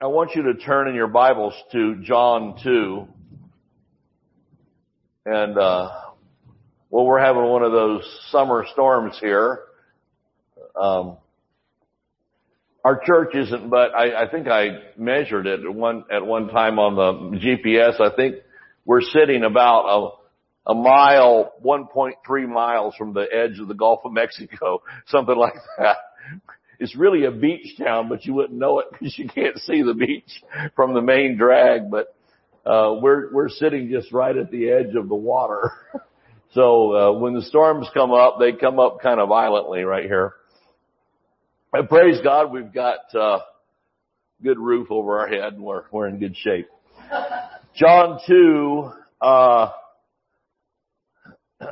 I 0.00 0.06
want 0.06 0.36
you 0.36 0.44
to 0.44 0.54
turn 0.54 0.86
in 0.86 0.94
your 0.94 1.08
Bibles 1.08 1.54
to 1.72 1.96
John 2.04 2.54
2. 2.62 3.08
And, 5.26 5.58
uh, 5.58 5.90
well, 6.88 7.04
we're 7.04 7.18
having 7.18 7.42
one 7.42 7.64
of 7.64 7.72
those 7.72 8.04
summer 8.30 8.64
storms 8.72 9.18
here. 9.20 9.58
Um, 10.80 11.16
our 12.84 13.00
church 13.04 13.34
isn't, 13.34 13.70
but 13.70 13.92
I, 13.92 14.26
I 14.26 14.30
think 14.30 14.46
I 14.46 14.68
measured 14.96 15.48
it 15.48 15.64
at 15.64 15.74
one, 15.74 16.04
at 16.12 16.24
one 16.24 16.46
time 16.46 16.78
on 16.78 16.94
the 16.94 17.36
GPS. 17.36 18.00
I 18.00 18.14
think 18.14 18.36
we're 18.84 19.00
sitting 19.00 19.42
about 19.42 20.20
a, 20.68 20.70
a 20.70 20.74
mile, 20.76 21.54
1.3 21.60 22.48
miles 22.48 22.94
from 22.94 23.14
the 23.14 23.26
edge 23.32 23.58
of 23.58 23.66
the 23.66 23.74
Gulf 23.74 24.02
of 24.04 24.12
Mexico, 24.12 24.80
something 25.08 25.36
like 25.36 25.54
that. 25.78 25.96
It's 26.78 26.94
really 26.94 27.24
a 27.24 27.30
beach 27.30 27.76
town, 27.76 28.08
but 28.08 28.24
you 28.24 28.34
wouldn't 28.34 28.58
know 28.58 28.78
it 28.80 28.86
because 28.92 29.18
you 29.18 29.28
can't 29.28 29.58
see 29.58 29.82
the 29.82 29.94
beach 29.94 30.30
from 30.76 30.94
the 30.94 31.02
main 31.02 31.36
drag. 31.36 31.90
But 31.90 32.14
uh, 32.64 32.94
we're 33.00 33.32
we're 33.32 33.48
sitting 33.48 33.90
just 33.90 34.12
right 34.12 34.36
at 34.36 34.50
the 34.50 34.70
edge 34.70 34.94
of 34.94 35.08
the 35.08 35.14
water. 35.14 35.72
so 36.52 36.94
uh, 36.94 37.12
when 37.18 37.34
the 37.34 37.42
storms 37.42 37.88
come 37.94 38.12
up, 38.12 38.36
they 38.38 38.52
come 38.52 38.78
up 38.78 39.00
kind 39.02 39.20
of 39.20 39.28
violently 39.28 39.82
right 39.82 40.04
here. 40.04 40.34
And 41.72 41.88
praise 41.88 42.18
God, 42.22 42.50
we've 42.52 42.72
got 42.72 43.14
uh, 43.14 43.40
good 44.42 44.58
roof 44.58 44.90
over 44.90 45.18
our 45.18 45.28
head, 45.28 45.54
and 45.54 45.62
we're 45.62 45.84
we're 45.90 46.08
in 46.08 46.18
good 46.18 46.36
shape. 46.36 46.68
John 47.74 48.20
two 48.26 48.90
uh, 49.20 49.70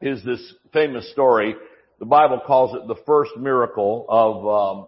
is 0.00 0.24
this 0.24 0.54
famous 0.72 1.10
story 1.12 1.54
the 2.00 2.06
Bible 2.06 2.40
calls 2.44 2.74
it 2.74 2.88
the 2.88 2.96
first 3.06 3.32
miracle 3.36 4.06
of 4.08 4.46
um, 4.48 4.86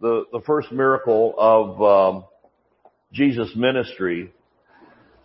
the 0.00 0.24
the 0.32 0.40
first 0.46 0.70
miracle 0.70 1.34
of 1.36 1.82
um, 1.82 2.24
Jesus' 3.12 3.50
ministry, 3.56 4.32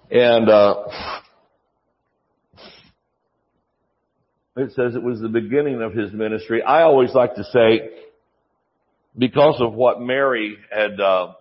and 0.10 0.50
uh, 0.50 0.86
it 4.58 4.72
says 4.72 4.96
it 4.96 5.04
was 5.04 5.22
the 5.22 5.30
beginning 5.30 5.84
of 5.84 5.94
his 5.94 6.12
ministry. 6.12 6.64
I 6.64 6.82
always 6.82 7.14
like 7.14 7.36
to 7.36 7.44
say, 7.44 7.92
because 9.16 9.62
of 9.62 9.74
what 9.74 10.02
Mary 10.02 10.58
had, 10.72 11.00
uh, 11.00 11.34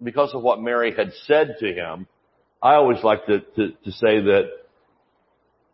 because 0.00 0.30
of 0.34 0.42
what 0.42 0.62
Mary 0.62 0.94
had 0.96 1.10
said 1.26 1.56
to 1.58 1.66
him, 1.66 2.06
I 2.62 2.74
always 2.74 3.02
like 3.02 3.26
to, 3.26 3.40
to, 3.40 3.70
to 3.72 3.90
say 3.90 4.20
that 4.20 4.50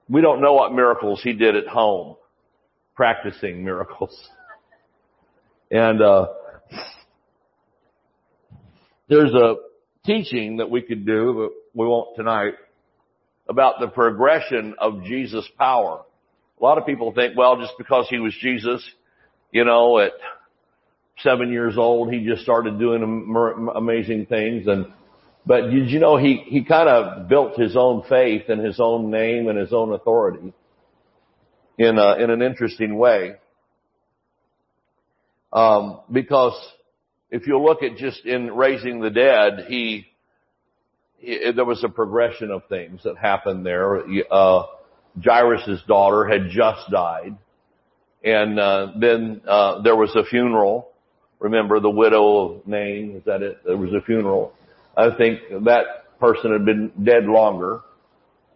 we 0.08 0.22
don't 0.22 0.40
know 0.40 0.54
what 0.54 0.72
miracles 0.72 1.20
he 1.22 1.34
did 1.34 1.54
at 1.54 1.66
home 1.66 2.16
practicing 3.00 3.64
miracles. 3.64 4.28
And 5.70 6.02
uh, 6.02 6.26
there's 9.08 9.32
a 9.32 9.54
teaching 10.04 10.58
that 10.58 10.68
we 10.68 10.82
could 10.82 11.06
do, 11.06 11.32
but 11.32 11.80
we 11.80 11.88
won't 11.88 12.14
tonight, 12.14 12.56
about 13.48 13.80
the 13.80 13.86
progression 13.86 14.74
of 14.78 15.02
Jesus' 15.04 15.48
power. 15.56 16.02
A 16.60 16.62
lot 16.62 16.76
of 16.76 16.84
people 16.84 17.10
think, 17.14 17.38
well, 17.38 17.56
just 17.56 17.72
because 17.78 18.06
he 18.10 18.18
was 18.18 18.34
Jesus, 18.38 18.86
you 19.50 19.64
know, 19.64 19.98
at 19.98 20.12
seven 21.22 21.50
years 21.50 21.78
old, 21.78 22.12
he 22.12 22.26
just 22.26 22.42
started 22.42 22.78
doing 22.78 23.02
amazing 23.74 24.26
things. 24.26 24.66
And 24.66 24.88
but 25.46 25.70
did 25.70 25.88
you 25.88 26.00
know 26.00 26.18
he 26.18 26.44
he 26.48 26.64
kind 26.64 26.90
of 26.90 27.30
built 27.30 27.58
his 27.58 27.76
own 27.76 28.02
faith 28.10 28.50
and 28.50 28.62
his 28.62 28.78
own 28.78 29.10
name 29.10 29.48
and 29.48 29.58
his 29.58 29.72
own 29.72 29.94
authority 29.94 30.52
in 31.80 31.96
a, 31.96 32.16
in 32.16 32.28
an 32.28 32.42
interesting 32.42 32.98
way. 32.98 33.36
Um, 35.50 36.00
because 36.12 36.52
if 37.30 37.46
you 37.46 37.58
look 37.58 37.82
at 37.82 37.96
just 37.96 38.26
in 38.26 38.54
raising 38.54 39.00
the 39.00 39.08
dead, 39.08 39.64
he, 39.66 40.06
he 41.16 41.52
there 41.56 41.64
was 41.64 41.82
a 41.82 41.88
progression 41.88 42.50
of 42.50 42.64
things 42.68 43.00
that 43.04 43.16
happened 43.16 43.64
there. 43.64 44.02
Uh, 44.30 44.64
Jairus' 45.24 45.80
daughter 45.88 46.26
had 46.26 46.50
just 46.50 46.90
died, 46.90 47.34
and 48.22 48.60
uh, 48.60 48.92
then 49.00 49.40
uh, 49.48 49.80
there 49.80 49.96
was 49.96 50.14
a 50.14 50.24
funeral. 50.24 50.92
Remember 51.38 51.80
the 51.80 51.90
widow 51.90 52.56
of 52.56 52.66
Nain? 52.66 53.16
Is 53.16 53.24
that 53.24 53.40
it? 53.40 53.64
There 53.64 53.78
was 53.78 53.94
a 53.94 54.04
funeral. 54.04 54.52
I 54.94 55.16
think 55.16 55.40
that 55.64 56.18
person 56.20 56.52
had 56.52 56.66
been 56.66 56.92
dead 57.02 57.24
longer 57.24 57.80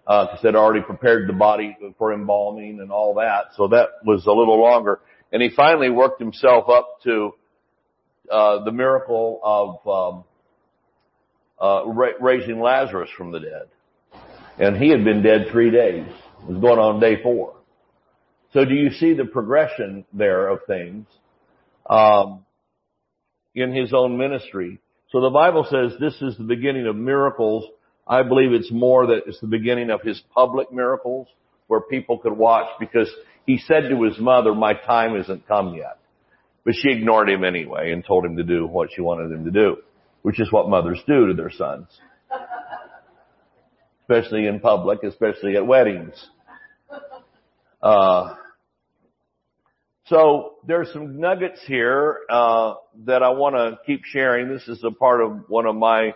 because 0.07 0.39
uh, 0.39 0.43
they'd 0.43 0.55
already 0.55 0.83
prepared 0.83 1.29
the 1.29 1.33
body 1.33 1.77
for 1.99 2.13
embalming 2.13 2.81
and 2.81 2.91
all 2.93 3.15
that. 3.15 3.55
So 3.57 3.69
that 3.69 3.89
was 4.05 4.27
a 4.27 4.33
little 4.33 4.61
longer. 4.61 5.01
And 5.33 5.43
he 5.43 5.51
finally 5.51 5.89
worked 5.89 6.21
himself 6.21 6.69
up 6.69 7.01
to 7.05 7.35
uh, 8.31 8.65
the 8.65 8.73
miracle 8.73 9.41
of 9.43 9.89
um, 9.89 10.25
uh, 11.61 11.87
ra- 11.87 12.19
raising 12.21 12.61
Lazarus 12.61 13.11
from 13.17 13.33
the 13.33 13.41
dead. 13.41 13.69
And 14.59 14.77
he 14.77 14.91
had 14.91 15.05
been 15.05 15.23
dead 15.23 15.47
three 15.51 15.71
days. 15.71 16.07
It 16.07 16.49
was 16.49 16.61
going 16.61 16.79
on 16.79 17.01
day 17.01 17.23
four. 17.23 17.55
So 18.53 18.65
do 18.65 18.75
you 18.75 18.91
see 18.91 19.15
the 19.15 19.25
progression 19.25 20.05
there 20.13 20.49
of 20.49 20.61
things 20.67 21.07
um, 21.89 22.45
in 23.55 23.75
his 23.75 23.93
own 23.93 24.17
ministry? 24.17 24.81
So 25.11 25.21
the 25.21 25.31
Bible 25.31 25.67
says 25.69 25.99
this 25.99 26.21
is 26.21 26.37
the 26.37 26.45
beginning 26.45 26.87
of 26.87 26.95
miracles 26.95 27.65
I 28.07 28.23
believe 28.23 28.53
it's 28.53 28.71
more 28.71 29.07
that 29.07 29.23
it's 29.27 29.41
the 29.41 29.47
beginning 29.47 29.91
of 29.91 30.03
his 30.03 30.23
public 30.35 30.73
miracles 30.73 31.27
where 31.69 31.81
people 31.81 32.19
could 32.19 32.37
watch 32.37 32.69
because 32.79 33.11
he 33.47 33.59
said 33.59 33.89
to 33.89 34.03
his 34.03 34.19
mother, 34.19 34.55
my 34.55 34.75
time 34.75 35.17
isn't 35.17 35.47
come 35.49 35.75
yet. 35.75 35.99
But 36.65 36.75
she 36.75 36.91
ignored 36.91 37.29
him 37.29 37.45
anyway 37.45 37.93
and 37.93 38.05
told 38.05 38.25
him 38.25 38.37
to 38.37 38.43
do 38.43 38.67
what 38.67 38.91
she 38.95 39.01
wanted 39.01 39.31
him 39.31 39.45
to 39.45 39.51
do, 39.51 39.77
which 40.23 40.41
is 40.41 40.51
what 40.51 40.69
mothers 40.69 41.01
do 41.07 41.29
to 41.29 41.35
their 41.35 41.51
sons. 41.51 41.87
especially 44.03 44.47
in 44.47 44.61
public, 44.61 45.03
especially 45.03 45.57
at 45.57 45.67
weddings. 45.67 46.15
Uh, 47.83 48.35
so 50.07 50.57
there's 50.67 50.93
some 50.93 51.19
nuggets 51.19 51.61
here 51.67 52.19
uh, 52.31 52.75
that 53.05 53.23
I 53.23 53.31
want 53.31 53.57
to 53.57 53.79
keep 53.87 54.05
sharing. 54.05 54.49
This 54.49 54.69
is 54.69 54.83
a 54.85 54.91
part 54.91 55.23
of 55.23 55.45
one 55.49 55.67
of 55.67 55.77
my 55.77 56.15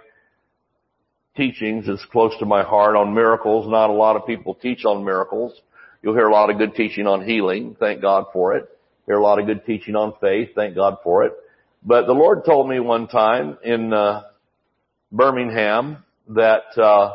teachings 1.38 1.88
is 1.88 2.04
close 2.12 2.34
to 2.40 2.44
my 2.44 2.62
heart 2.62 2.96
on 2.96 3.14
miracles. 3.14 3.66
Not 3.66 3.88
a 3.88 3.94
lot 3.94 4.16
of 4.16 4.26
people 4.26 4.54
teach 4.54 4.84
on 4.84 5.06
miracles. 5.06 5.58
You'll 6.02 6.14
hear 6.14 6.28
a 6.28 6.32
lot 6.32 6.50
of 6.50 6.58
good 6.58 6.74
teaching 6.74 7.06
on 7.06 7.24
healing. 7.24 7.76
Thank 7.80 8.02
God 8.02 8.26
for 8.34 8.56
it. 8.56 8.68
Hear 9.06 9.16
a 9.16 9.22
lot 9.22 9.38
of 9.38 9.46
good 9.46 9.64
teaching 9.64 9.96
on 9.96 10.12
faith. 10.20 10.50
Thank 10.54 10.74
God 10.74 10.98
for 11.02 11.24
it. 11.24 11.32
But 11.82 12.06
the 12.06 12.12
Lord 12.12 12.44
told 12.44 12.68
me 12.68 12.80
one 12.80 13.08
time 13.08 13.56
in 13.64 13.94
uh, 13.94 14.24
Birmingham 15.10 16.04
that 16.28 16.76
uh, 16.76 17.14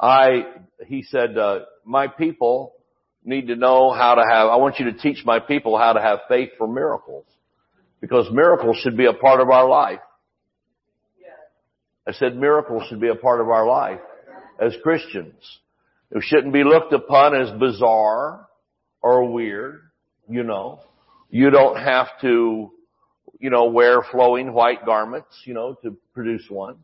I, 0.00 0.44
He 0.86 1.02
said, 1.02 1.36
uh, 1.36 1.60
my 1.84 2.06
people 2.06 2.72
need 3.24 3.48
to 3.48 3.56
know 3.56 3.92
how 3.92 4.14
to 4.14 4.22
have. 4.22 4.48
I 4.48 4.56
want 4.56 4.78
you 4.78 4.86
to 4.86 4.94
teach 4.94 5.24
my 5.24 5.40
people 5.40 5.76
how 5.76 5.92
to 5.92 6.00
have 6.00 6.20
faith 6.28 6.50
for 6.56 6.66
miracles, 6.66 7.26
because 8.00 8.26
miracles 8.32 8.78
should 8.82 8.96
be 8.96 9.06
a 9.06 9.12
part 9.12 9.40
of 9.40 9.50
our 9.50 9.68
life. 9.68 10.00
I 12.06 12.12
said 12.12 12.36
miracles 12.36 12.82
should 12.88 13.00
be 13.00 13.08
a 13.08 13.14
part 13.14 13.40
of 13.40 13.48
our 13.48 13.66
life 13.66 14.00
as 14.60 14.74
Christians. 14.82 15.34
It 16.10 16.22
shouldn't 16.22 16.52
be 16.52 16.64
looked 16.64 16.92
upon 16.92 17.34
as 17.34 17.50
bizarre 17.58 18.46
or 19.00 19.32
weird, 19.32 19.80
you 20.28 20.42
know. 20.42 20.80
You 21.30 21.50
don't 21.50 21.76
have 21.76 22.08
to, 22.20 22.70
you 23.38 23.50
know, 23.50 23.66
wear 23.66 24.02
flowing 24.10 24.52
white 24.52 24.84
garments, 24.84 25.34
you 25.44 25.54
know, 25.54 25.74
to 25.82 25.96
produce 26.12 26.44
one. 26.48 26.78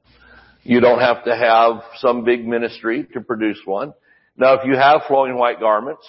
You 0.62 0.80
don't 0.80 1.00
have 1.00 1.24
to 1.24 1.36
have 1.36 1.82
some 1.98 2.24
big 2.24 2.46
ministry 2.46 3.06
to 3.12 3.20
produce 3.20 3.58
one. 3.64 3.92
Now 4.36 4.54
if 4.54 4.66
you 4.66 4.76
have 4.76 5.02
flowing 5.08 5.36
white 5.36 5.60
garments 5.60 6.06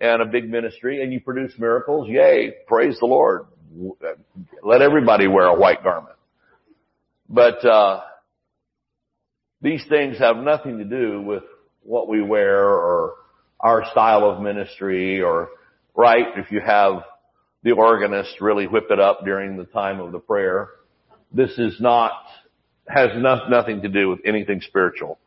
and 0.00 0.20
a 0.20 0.26
big 0.26 0.48
ministry 0.48 1.02
and 1.02 1.12
you 1.12 1.20
produce 1.20 1.52
miracles, 1.58 2.08
yay, 2.08 2.54
praise 2.66 2.98
the 3.00 3.06
Lord. 3.06 3.46
Let 4.62 4.82
everybody 4.82 5.26
wear 5.26 5.46
a 5.46 5.58
white 5.58 5.82
garment. 5.82 6.16
But, 7.28 7.64
uh, 7.64 8.02
these 9.66 9.84
things 9.88 10.16
have 10.18 10.36
nothing 10.36 10.78
to 10.78 10.84
do 10.84 11.20
with 11.20 11.42
what 11.82 12.08
we 12.08 12.22
wear 12.22 12.68
or 12.68 13.14
our 13.58 13.84
style 13.90 14.30
of 14.30 14.40
ministry 14.40 15.20
or, 15.20 15.48
right, 15.96 16.26
if 16.36 16.52
you 16.52 16.60
have 16.60 17.02
the 17.64 17.72
organist 17.72 18.40
really 18.40 18.68
whip 18.68 18.86
it 18.90 19.00
up 19.00 19.24
during 19.24 19.56
the 19.56 19.64
time 19.64 19.98
of 19.98 20.12
the 20.12 20.20
prayer. 20.20 20.68
This 21.32 21.50
is 21.58 21.80
not, 21.80 22.12
has 22.86 23.10
no, 23.16 23.48
nothing 23.48 23.82
to 23.82 23.88
do 23.88 24.08
with 24.08 24.20
anything 24.24 24.60
spiritual. 24.60 25.18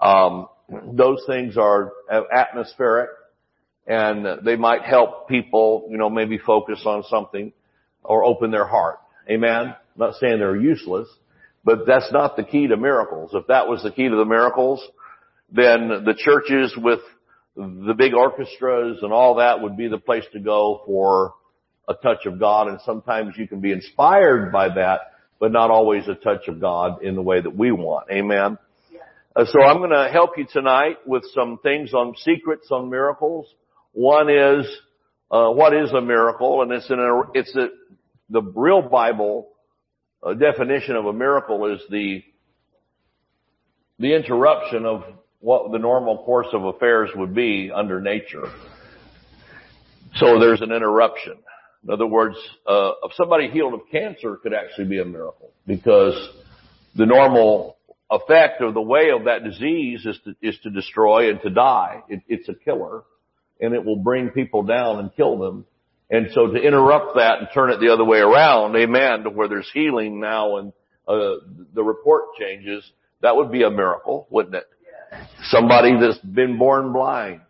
Um, 0.00 0.48
those 0.68 1.22
things 1.28 1.56
are 1.56 1.92
atmospheric 2.10 3.10
and 3.86 4.44
they 4.44 4.56
might 4.56 4.82
help 4.82 5.28
people, 5.28 5.86
you 5.88 5.96
know, 5.96 6.10
maybe 6.10 6.38
focus 6.38 6.82
on 6.84 7.04
something 7.08 7.52
or 8.02 8.24
open 8.24 8.50
their 8.50 8.66
heart. 8.66 8.98
Amen? 9.30 9.66
I'm 9.68 9.76
not 9.96 10.14
saying 10.16 10.40
they're 10.40 10.56
useless, 10.56 11.06
but 11.66 11.84
that's 11.84 12.12
not 12.12 12.36
the 12.36 12.44
key 12.44 12.68
to 12.68 12.76
miracles. 12.76 13.32
If 13.34 13.48
that 13.48 13.66
was 13.66 13.82
the 13.82 13.90
key 13.90 14.08
to 14.08 14.16
the 14.16 14.24
miracles, 14.24 14.80
then 15.50 15.88
the 15.88 16.14
churches 16.16 16.72
with 16.76 17.00
the 17.56 17.94
big 17.98 18.14
orchestras 18.14 18.98
and 19.02 19.12
all 19.12 19.34
that 19.36 19.60
would 19.60 19.76
be 19.76 19.88
the 19.88 19.98
place 19.98 20.24
to 20.32 20.38
go 20.38 20.82
for 20.86 21.34
a 21.88 21.94
touch 21.94 22.24
of 22.24 22.38
God 22.38 22.68
and 22.68 22.78
sometimes 22.86 23.34
you 23.36 23.48
can 23.48 23.60
be 23.60 23.72
inspired 23.72 24.52
by 24.52 24.68
that, 24.68 25.00
but 25.40 25.50
not 25.50 25.72
always 25.72 26.06
a 26.06 26.14
touch 26.14 26.46
of 26.46 26.60
God 26.60 27.02
in 27.02 27.16
the 27.16 27.22
way 27.22 27.40
that 27.40 27.56
we 27.56 27.72
want. 27.72 28.10
Amen. 28.12 28.58
Uh, 29.34 29.44
so 29.46 29.60
I'm 29.60 29.78
going 29.78 29.90
to 29.90 30.08
help 30.12 30.38
you 30.38 30.46
tonight 30.50 30.98
with 31.04 31.24
some 31.34 31.58
things 31.64 31.92
on 31.92 32.14
secrets 32.24 32.68
on 32.70 32.90
miracles. 32.90 33.52
One 33.92 34.30
is 34.30 34.66
uh, 35.32 35.50
what 35.50 35.74
is 35.74 35.90
a 35.92 36.00
miracle, 36.00 36.62
and 36.62 36.70
it's 36.70 36.88
an 36.90 37.22
it's 37.34 37.54
a 37.56 37.68
the 38.30 38.40
real 38.40 38.82
Bible 38.82 39.48
uh, 40.26 40.34
definition 40.34 40.96
of 40.96 41.06
a 41.06 41.12
miracle 41.12 41.72
is 41.72 41.80
the 41.90 42.22
the 43.98 44.14
interruption 44.14 44.84
of 44.84 45.04
what 45.40 45.72
the 45.72 45.78
normal 45.78 46.24
course 46.24 46.48
of 46.52 46.64
affairs 46.64 47.10
would 47.14 47.34
be 47.34 47.70
under 47.74 48.00
nature. 48.00 48.50
So 50.16 50.38
there's 50.38 50.60
an 50.60 50.72
interruption. 50.72 51.34
In 51.84 51.90
other 51.90 52.06
words, 52.06 52.36
uh, 52.66 52.92
if 53.04 53.12
somebody 53.14 53.48
healed 53.48 53.74
of 53.74 53.80
cancer 53.90 54.36
could 54.36 54.52
actually 54.52 54.86
be 54.86 54.98
a 54.98 55.04
miracle 55.04 55.52
because 55.66 56.14
the 56.94 57.06
normal 57.06 57.76
effect 58.10 58.60
of 58.60 58.74
the 58.74 58.82
way 58.82 59.10
of 59.10 59.24
that 59.24 59.44
disease 59.44 60.04
is 60.04 60.18
to, 60.24 60.34
is 60.42 60.58
to 60.62 60.70
destroy 60.70 61.30
and 61.30 61.40
to 61.42 61.50
die. 61.50 62.02
It, 62.08 62.22
it's 62.28 62.48
a 62.48 62.54
killer 62.54 63.02
and 63.60 63.74
it 63.74 63.84
will 63.84 63.96
bring 63.96 64.30
people 64.30 64.62
down 64.62 64.98
and 64.98 65.14
kill 65.14 65.38
them. 65.38 65.64
And 66.10 66.28
so 66.32 66.46
to 66.46 66.58
interrupt 66.58 67.16
that 67.16 67.38
and 67.40 67.48
turn 67.52 67.70
it 67.70 67.80
the 67.80 67.92
other 67.92 68.04
way 68.04 68.18
around, 68.18 68.76
amen, 68.76 69.24
to 69.24 69.30
where 69.30 69.48
there's 69.48 69.70
healing 69.74 70.20
now 70.20 70.58
and 70.58 70.72
uh, 71.08 71.36
the 71.74 71.82
report 71.82 72.34
changes, 72.38 72.88
that 73.22 73.34
would 73.34 73.50
be 73.50 73.62
a 73.62 73.70
miracle, 73.70 74.26
wouldn't 74.30 74.54
it? 74.54 74.66
Somebody 75.44 75.98
that's 76.00 76.18
been 76.18 76.58
born 76.58 76.92
blind 76.92 77.40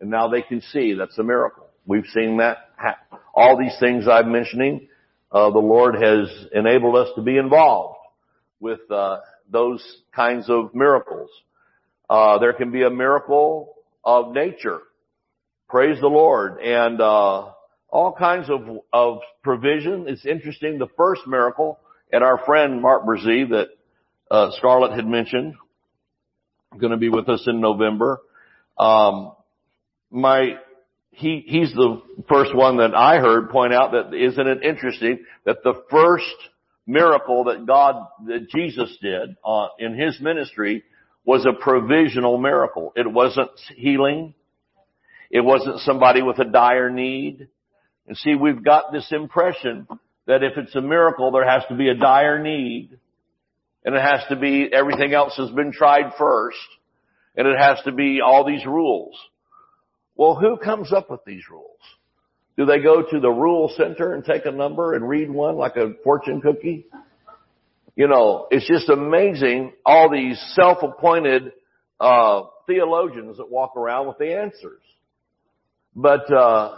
and 0.00 0.10
now 0.10 0.28
they 0.28 0.42
can 0.42 0.60
see, 0.60 0.94
that's 0.94 1.16
a 1.18 1.22
miracle. 1.22 1.68
We've 1.86 2.06
seen 2.14 2.38
that. 2.38 2.58
Happen. 2.76 3.18
All 3.34 3.58
these 3.58 3.74
things 3.80 4.06
I'm 4.06 4.30
mentioning, 4.30 4.88
uh, 5.32 5.50
the 5.50 5.58
Lord 5.58 5.94
has 5.94 6.28
enabled 6.52 6.96
us 6.96 7.08
to 7.16 7.22
be 7.22 7.38
involved 7.38 7.98
with 8.60 8.80
uh, 8.90 9.18
those 9.50 9.82
kinds 10.14 10.50
of 10.50 10.74
miracles. 10.74 11.30
Uh, 12.10 12.38
there 12.38 12.52
can 12.52 12.70
be 12.70 12.82
a 12.82 12.90
miracle 12.90 13.76
of 14.04 14.32
nature. 14.32 14.80
Praise 15.68 15.98
the 16.00 16.06
Lord. 16.06 16.60
And, 16.60 17.00
uh, 17.00 17.52
all 17.88 18.12
kinds 18.12 18.50
of, 18.50 18.60
of 18.92 19.18
provision. 19.42 20.06
It's 20.08 20.26
interesting. 20.26 20.78
The 20.78 20.88
first 20.96 21.22
miracle 21.26 21.78
and 22.12 22.22
our 22.22 22.38
friend 22.44 22.82
Mark 22.82 23.04
Brazee 23.04 23.48
that, 23.50 23.68
uh, 24.30 24.50
Scarlett 24.56 24.92
had 24.92 25.06
mentioned, 25.06 25.54
going 26.78 26.90
to 26.90 26.96
be 26.96 27.08
with 27.08 27.28
us 27.28 27.44
in 27.46 27.60
November. 27.60 28.20
Um, 28.78 29.32
my, 30.10 30.56
he, 31.10 31.44
he's 31.46 31.72
the 31.72 32.02
first 32.28 32.54
one 32.54 32.78
that 32.78 32.94
I 32.94 33.18
heard 33.18 33.50
point 33.50 33.72
out 33.72 33.92
that 33.92 34.14
isn't 34.14 34.46
it 34.46 34.62
interesting 34.62 35.24
that 35.44 35.62
the 35.62 35.82
first 35.90 36.24
miracle 36.86 37.44
that 37.44 37.66
God, 37.66 38.06
that 38.26 38.48
Jesus 38.54 38.96
did 39.00 39.36
uh, 39.44 39.68
in 39.78 39.98
His 39.98 40.20
ministry 40.20 40.84
was 41.24 41.44
a 41.46 41.52
provisional 41.52 42.38
miracle. 42.38 42.92
It 42.96 43.10
wasn't 43.10 43.50
healing. 43.74 44.34
It 45.30 45.40
wasn't 45.40 45.80
somebody 45.80 46.22
with 46.22 46.38
a 46.38 46.44
dire 46.44 46.90
need. 46.90 47.48
And 48.06 48.16
see, 48.16 48.34
we've 48.34 48.62
got 48.62 48.92
this 48.92 49.08
impression 49.10 49.86
that 50.26 50.42
if 50.42 50.56
it's 50.56 50.74
a 50.74 50.80
miracle, 50.80 51.30
there 51.30 51.48
has 51.48 51.62
to 51.68 51.76
be 51.76 51.88
a 51.88 51.94
dire 51.94 52.42
need. 52.42 52.90
And 53.84 53.94
it 53.94 54.02
has 54.02 54.20
to 54.28 54.36
be, 54.36 54.68
everything 54.72 55.14
else 55.14 55.36
has 55.36 55.50
been 55.50 55.72
tried 55.72 56.12
first. 56.18 56.58
And 57.36 57.46
it 57.46 57.58
has 57.58 57.78
to 57.84 57.92
be 57.92 58.20
all 58.24 58.44
these 58.44 58.64
rules. 58.66 59.16
Well, 60.16 60.34
who 60.34 60.56
comes 60.56 60.92
up 60.92 61.10
with 61.10 61.20
these 61.24 61.42
rules? 61.50 61.78
Do 62.56 62.64
they 62.64 62.80
go 62.80 63.02
to 63.02 63.20
the 63.20 63.30
rule 63.30 63.70
center 63.76 64.14
and 64.14 64.24
take 64.24 64.46
a 64.46 64.50
number 64.50 64.94
and 64.94 65.06
read 65.06 65.30
one 65.30 65.56
like 65.56 65.76
a 65.76 65.92
fortune 66.02 66.40
cookie? 66.40 66.86
You 67.96 68.08
know, 68.08 68.46
it's 68.50 68.66
just 68.66 68.88
amazing 68.88 69.72
all 69.84 70.10
these 70.10 70.40
self-appointed 70.54 71.52
uh, 72.00 72.42
theologians 72.66 73.36
that 73.36 73.50
walk 73.50 73.76
around 73.76 74.08
with 74.08 74.18
the 74.18 74.34
answers. 74.34 74.80
But 75.94 76.32
uh, 76.32 76.76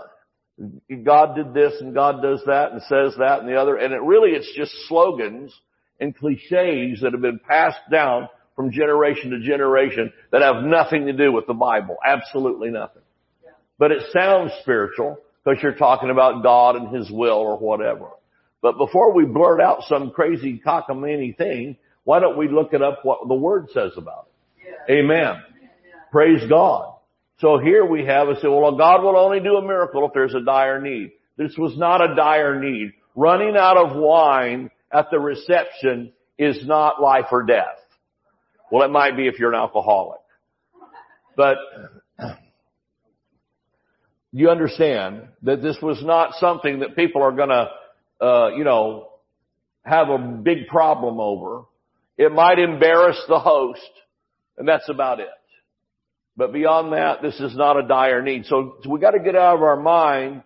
God 1.05 1.37
did 1.37 1.55
this 1.55 1.75
and 1.81 1.95
God 1.95 2.21
does 2.23 2.43
that 2.47 2.73
and 2.73 2.83
says 2.83 3.15
that 3.19 3.41
and 3.41 3.49
the 3.49 3.57
other, 3.57 3.77
and 3.77 3.93
it 3.93 4.03
really 4.03 4.31
it's 4.31 4.53
just 4.57 4.73
slogans 4.89 5.55
and 6.01 6.17
cliches 6.17 7.01
that 7.03 7.13
have 7.13 7.21
been 7.21 7.41
passed 7.47 7.79
down 7.91 8.29
from 8.57 8.73
generation 8.73 9.31
to 9.31 9.41
generation 9.41 10.13
that 10.33 10.43
have 10.43 10.65
nothing 10.65 11.07
to 11.07 11.13
do 11.13 11.33
with 11.33 11.47
the 11.47 11.55
Bible. 11.55 11.97
Absolutely 12.05 12.71
nothing. 12.71 13.03
But 13.79 13.93
it 13.93 14.03
sounds 14.13 14.51
spiritual 14.63 15.19
because 15.45 15.63
you're 15.63 15.75
talking 15.75 16.11
about 16.11 16.43
God 16.43 16.75
and 16.75 16.95
His 16.95 17.09
will 17.11 17.39
or 17.39 17.57
whatever. 17.57 18.09
But 18.61 18.77
before 18.77 19.15
we 19.15 19.25
blurt 19.25 19.61
out 19.61 19.85
some 19.89 20.11
crazy 20.11 20.61
cockamamie 20.65 21.37
thing, 21.37 21.77
why 22.03 22.19
don't 22.19 22.37
we 22.37 22.49
look 22.49 22.73
it 22.73 22.83
up 22.83 23.05
what 23.05 23.29
the 23.29 23.35
Word 23.35 23.69
says 23.73 23.93
about 23.97 24.29
it? 24.57 24.75
Yeah. 24.89 24.97
Amen. 24.97 25.43
Yeah. 25.53 25.69
Praise 26.11 26.43
God. 26.49 26.98
So 27.38 27.58
here 27.58 27.85
we 27.85 28.05
have, 28.05 28.29
I 28.29 28.35
say, 28.35 28.49
well, 28.49 28.76
God 28.76 29.02
will 29.02 29.17
only 29.17 29.38
do 29.40 29.56
a 29.56 29.62
miracle 29.62 30.05
if 30.06 30.12
there's 30.12 30.35
a 30.35 30.44
dire 30.44 30.81
need. 30.81 31.12
This 31.37 31.55
was 31.56 31.76
not 31.79 32.00
a 32.02 32.17
dire 32.17 32.58
need. 32.61 32.93
Running 33.14 33.56
out 33.56 33.76
of 33.76 33.96
wine 33.96 34.70
at 34.93 35.11
the 35.11 35.20
reception 35.20 36.12
is 36.37 36.67
not 36.67 37.00
life 37.00 37.26
or 37.31 37.44
death. 37.44 37.79
Well, 38.73 38.85
it 38.85 38.90
might 38.90 39.17
be 39.17 39.29
if 39.29 39.38
you're 39.38 39.52
an 39.52 39.58
alcoholic. 39.58 40.20
But 41.37 41.58
you 44.32 44.50
understand 44.50 45.29
that 45.43 45.62
this 45.62 45.76
was 45.81 46.02
not 46.02 46.35
something 46.40 46.81
that 46.81 46.96
people 46.96 47.23
are 47.23 47.32
gonna, 47.32 47.69
uh, 48.20 48.49
you 48.56 48.64
know, 48.64 49.11
have 49.85 50.08
a 50.08 50.19
big 50.19 50.67
problem 50.67 51.20
over. 51.20 51.62
It 52.17 52.32
might 52.32 52.58
embarrass 52.58 53.20
the 53.29 53.38
host, 53.38 53.90
and 54.58 54.67
that's 54.69 54.88
about 54.88 55.20
it. 55.20 55.29
But 56.38 56.52
beyond 56.52 56.93
that, 56.93 57.20
this 57.20 57.35
is 57.40 57.56
not 57.56 57.76
a 57.76 57.87
dire 57.87 58.23
need. 58.23 58.46
So, 58.46 58.76
we 58.88 59.00
gotta 59.00 59.19
get 59.19 59.35
out 59.35 59.56
of 59.56 59.62
our 59.62 59.76
mind 59.76 60.44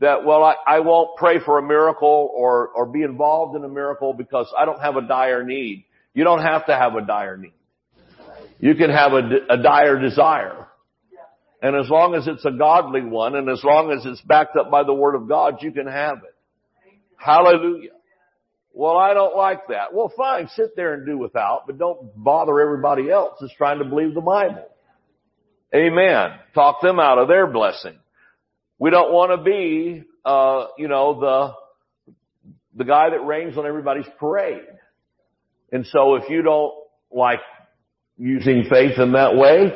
that, 0.00 0.26
well, 0.26 0.44
I, 0.44 0.56
I 0.66 0.80
won't 0.80 1.16
pray 1.16 1.38
for 1.42 1.58
a 1.58 1.62
miracle 1.62 2.30
or, 2.36 2.68
or 2.68 2.84
be 2.84 3.02
involved 3.02 3.56
in 3.56 3.64
a 3.64 3.68
miracle 3.68 4.12
because 4.12 4.46
I 4.56 4.66
don't 4.66 4.80
have 4.80 4.96
a 4.96 5.00
dire 5.00 5.42
need. 5.42 5.86
You 6.12 6.24
don't 6.24 6.42
have 6.42 6.66
to 6.66 6.76
have 6.76 6.96
a 6.96 7.06
dire 7.06 7.38
need. 7.38 7.54
You 8.60 8.74
can 8.74 8.90
have 8.90 9.12
a, 9.14 9.22
a 9.48 9.56
dire 9.56 9.98
desire. 9.98 10.66
And 11.62 11.76
as 11.76 11.88
long 11.88 12.14
as 12.14 12.26
it's 12.26 12.44
a 12.44 12.50
godly 12.50 13.00
one 13.00 13.34
and 13.34 13.48
as 13.48 13.64
long 13.64 13.90
as 13.90 14.04
it's 14.04 14.20
backed 14.20 14.56
up 14.56 14.70
by 14.70 14.82
the 14.82 14.92
Word 14.92 15.14
of 15.14 15.28
God, 15.28 15.62
you 15.62 15.72
can 15.72 15.86
have 15.86 16.18
it. 16.18 16.34
Hallelujah. 17.16 17.90
Well, 18.74 18.98
I 18.98 19.14
don't 19.14 19.36
like 19.36 19.68
that. 19.68 19.94
Well, 19.94 20.12
fine, 20.14 20.48
sit 20.56 20.76
there 20.76 20.92
and 20.92 21.06
do 21.06 21.16
without, 21.16 21.62
but 21.66 21.78
don't 21.78 22.10
bother 22.22 22.60
everybody 22.60 23.10
else 23.10 23.38
that's 23.40 23.54
trying 23.54 23.78
to 23.78 23.84
believe 23.84 24.12
the 24.12 24.20
Bible. 24.20 24.66
Amen. 25.74 26.30
Talk 26.54 26.80
them 26.82 27.00
out 27.00 27.18
of 27.18 27.28
their 27.28 27.46
blessing. 27.46 27.96
We 28.78 28.90
don't 28.90 29.12
want 29.12 29.32
to 29.32 29.42
be, 29.42 30.04
uh, 30.24 30.66
you 30.76 30.88
know, 30.88 31.20
the, 31.20 32.14
the 32.76 32.84
guy 32.84 33.10
that 33.10 33.20
rains 33.20 33.56
on 33.56 33.66
everybody's 33.66 34.08
parade. 34.18 34.60
And 35.70 35.86
so 35.86 36.16
if 36.16 36.28
you 36.28 36.42
don't 36.42 36.74
like 37.10 37.40
using 38.18 38.64
faith 38.68 38.98
in 38.98 39.12
that 39.12 39.36
way, 39.36 39.72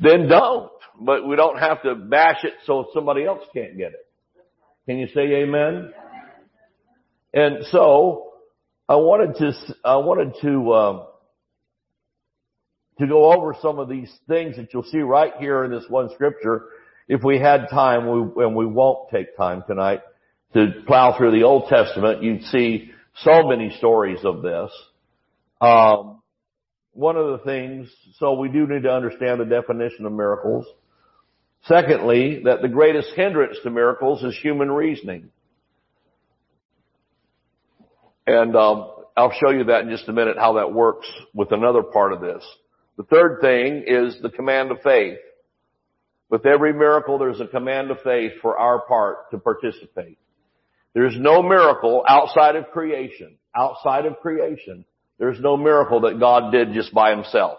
then 0.00 0.28
don't 0.28 0.70
but 1.00 1.26
we 1.26 1.36
don't 1.36 1.58
have 1.58 1.82
to 1.82 1.94
bash 1.94 2.44
it 2.44 2.54
so 2.66 2.86
somebody 2.94 3.24
else 3.24 3.42
can't 3.52 3.76
get 3.76 3.92
it. 3.92 4.06
Can 4.86 4.98
you 4.98 5.08
say 5.14 5.42
amen? 5.42 5.92
And 7.32 7.64
so, 7.70 8.32
I 8.88 8.96
wanted 8.96 9.36
to, 9.36 9.52
I 9.84 9.96
wanted 9.96 10.34
to, 10.42 10.72
uh, 10.72 11.06
to 12.98 13.06
go 13.06 13.32
over 13.32 13.56
some 13.60 13.78
of 13.78 13.88
these 13.88 14.12
things 14.28 14.56
that 14.56 14.72
you'll 14.72 14.84
see 14.84 15.00
right 15.00 15.32
here 15.38 15.64
in 15.64 15.70
this 15.70 15.84
one 15.88 16.10
scripture. 16.14 16.66
If 17.08 17.22
we 17.22 17.38
had 17.38 17.68
time, 17.70 18.06
we, 18.06 18.44
and 18.44 18.54
we 18.54 18.66
won't 18.66 19.10
take 19.10 19.36
time 19.36 19.62
tonight 19.66 20.00
to 20.54 20.68
plow 20.86 21.16
through 21.16 21.32
the 21.32 21.44
Old 21.44 21.68
Testament, 21.68 22.22
you'd 22.22 22.44
see 22.44 22.92
so 23.22 23.42
many 23.48 23.74
stories 23.78 24.20
of 24.24 24.42
this. 24.42 24.70
Um, 25.60 26.22
one 26.92 27.16
of 27.16 27.26
the 27.26 27.44
things, 27.44 27.88
so 28.18 28.34
we 28.34 28.48
do 28.48 28.66
need 28.66 28.84
to 28.84 28.90
understand 28.90 29.40
the 29.40 29.44
definition 29.44 30.06
of 30.06 30.12
miracles. 30.12 30.64
Secondly, 31.66 32.42
that 32.44 32.62
the 32.62 32.68
greatest 32.68 33.08
hindrance 33.16 33.56
to 33.64 33.70
miracles 33.70 34.22
is 34.22 34.38
human 34.40 34.70
reasoning. 34.70 35.30
And 38.26 38.54
um, 38.54 38.90
I'll 39.16 39.32
show 39.32 39.50
you 39.50 39.64
that 39.64 39.82
in 39.82 39.90
just 39.90 40.08
a 40.08 40.12
minute 40.12 40.36
how 40.38 40.54
that 40.54 40.72
works 40.72 41.06
with 41.34 41.52
another 41.52 41.82
part 41.82 42.12
of 42.12 42.20
this. 42.20 42.44
The 42.96 43.04
third 43.04 43.40
thing 43.40 43.84
is 43.86 44.18
the 44.22 44.30
command 44.30 44.70
of 44.70 44.78
faith. 44.82 45.18
With 46.30 46.46
every 46.46 46.72
miracle, 46.72 47.18
there's 47.18 47.40
a 47.40 47.46
command 47.46 47.90
of 47.90 47.98
faith 48.02 48.32
for 48.40 48.56
our 48.56 48.80
part 48.86 49.30
to 49.30 49.38
participate. 49.38 50.18
There's 50.94 51.16
no 51.18 51.42
miracle 51.42 52.04
outside 52.08 52.56
of 52.56 52.70
creation. 52.70 53.36
Outside 53.56 54.06
of 54.06 54.18
creation, 54.20 54.84
there's 55.18 55.38
no 55.40 55.56
miracle 55.56 56.00
that 56.02 56.18
God 56.18 56.50
did 56.50 56.72
just 56.72 56.92
by 56.92 57.10
himself. 57.10 57.58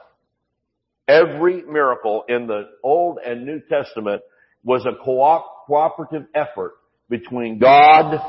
Every 1.08 1.62
miracle 1.62 2.24
in 2.27 2.48
the 2.48 2.70
Old 2.84 3.20
and 3.24 3.46
New 3.46 3.62
Testament 3.70 4.22
was 4.63 4.86
a 4.86 4.96
co- 5.04 5.44
cooperative 5.68 6.25
effort 6.34 6.74
between 7.10 7.60
God, 7.60 8.20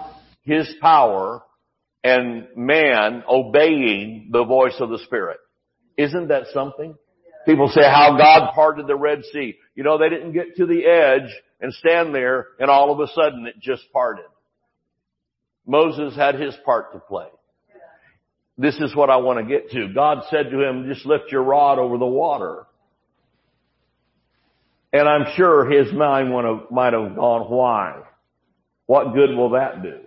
His 0.43 0.73
power, 0.81 1.43
and 2.05 2.47
man 2.55 3.25
obeying 3.29 4.29
the 4.31 4.45
voice 4.45 4.77
of 4.79 4.91
the 4.91 4.99
Spirit. 4.99 5.39
Isn't 5.97 6.29
that 6.29 6.45
something? 6.53 6.97
People 7.47 7.69
say 7.69 7.83
how 7.83 8.17
God 8.19 8.53
parted 8.55 8.87
the 8.87 8.97
Red 8.97 9.23
Sea. 9.33 9.57
You 9.75 9.85
know, 9.85 9.99
they 9.99 10.09
didn't 10.09 10.33
get 10.33 10.57
to 10.57 10.67
the 10.67 10.85
edge 10.85 11.31
and 11.61 11.73
stand 11.75 12.15
there 12.15 12.49
and 12.59 12.69
all 12.69 12.93
of 12.93 13.01
a 13.01 13.13
sudden 13.13 13.47
it 13.47 13.61
just 13.61 13.85
parted. 13.93 14.27
Moses 15.67 16.15
had 16.17 16.41
his 16.41 16.55
part 16.65 16.93
to 16.93 16.99
play. 16.99 17.27
This 18.59 18.77
is 18.77 18.95
what 18.97 19.11
I 19.11 19.17
want 19.17 19.39
to 19.39 19.45
get 19.45 19.71
to. 19.73 19.93
God 19.93 20.25
said 20.31 20.51
to 20.51 20.63
him, 20.63 20.89
just 20.89 21.05
lift 21.07 21.31
your 21.31 21.43
rod 21.43 21.79
over 21.79 21.99
the 21.99 22.07
water. 22.07 22.67
And 24.93 25.09
I'm 25.09 25.35
sure 25.37 25.71
his 25.71 25.93
mind 25.93 26.31
might 26.71 26.93
have 26.93 27.17
gone, 27.17 27.51
why? 27.51 28.03
What 28.87 29.15
good 29.15 29.37
will 29.37 29.51
that 29.51 29.83
do? 29.83 29.99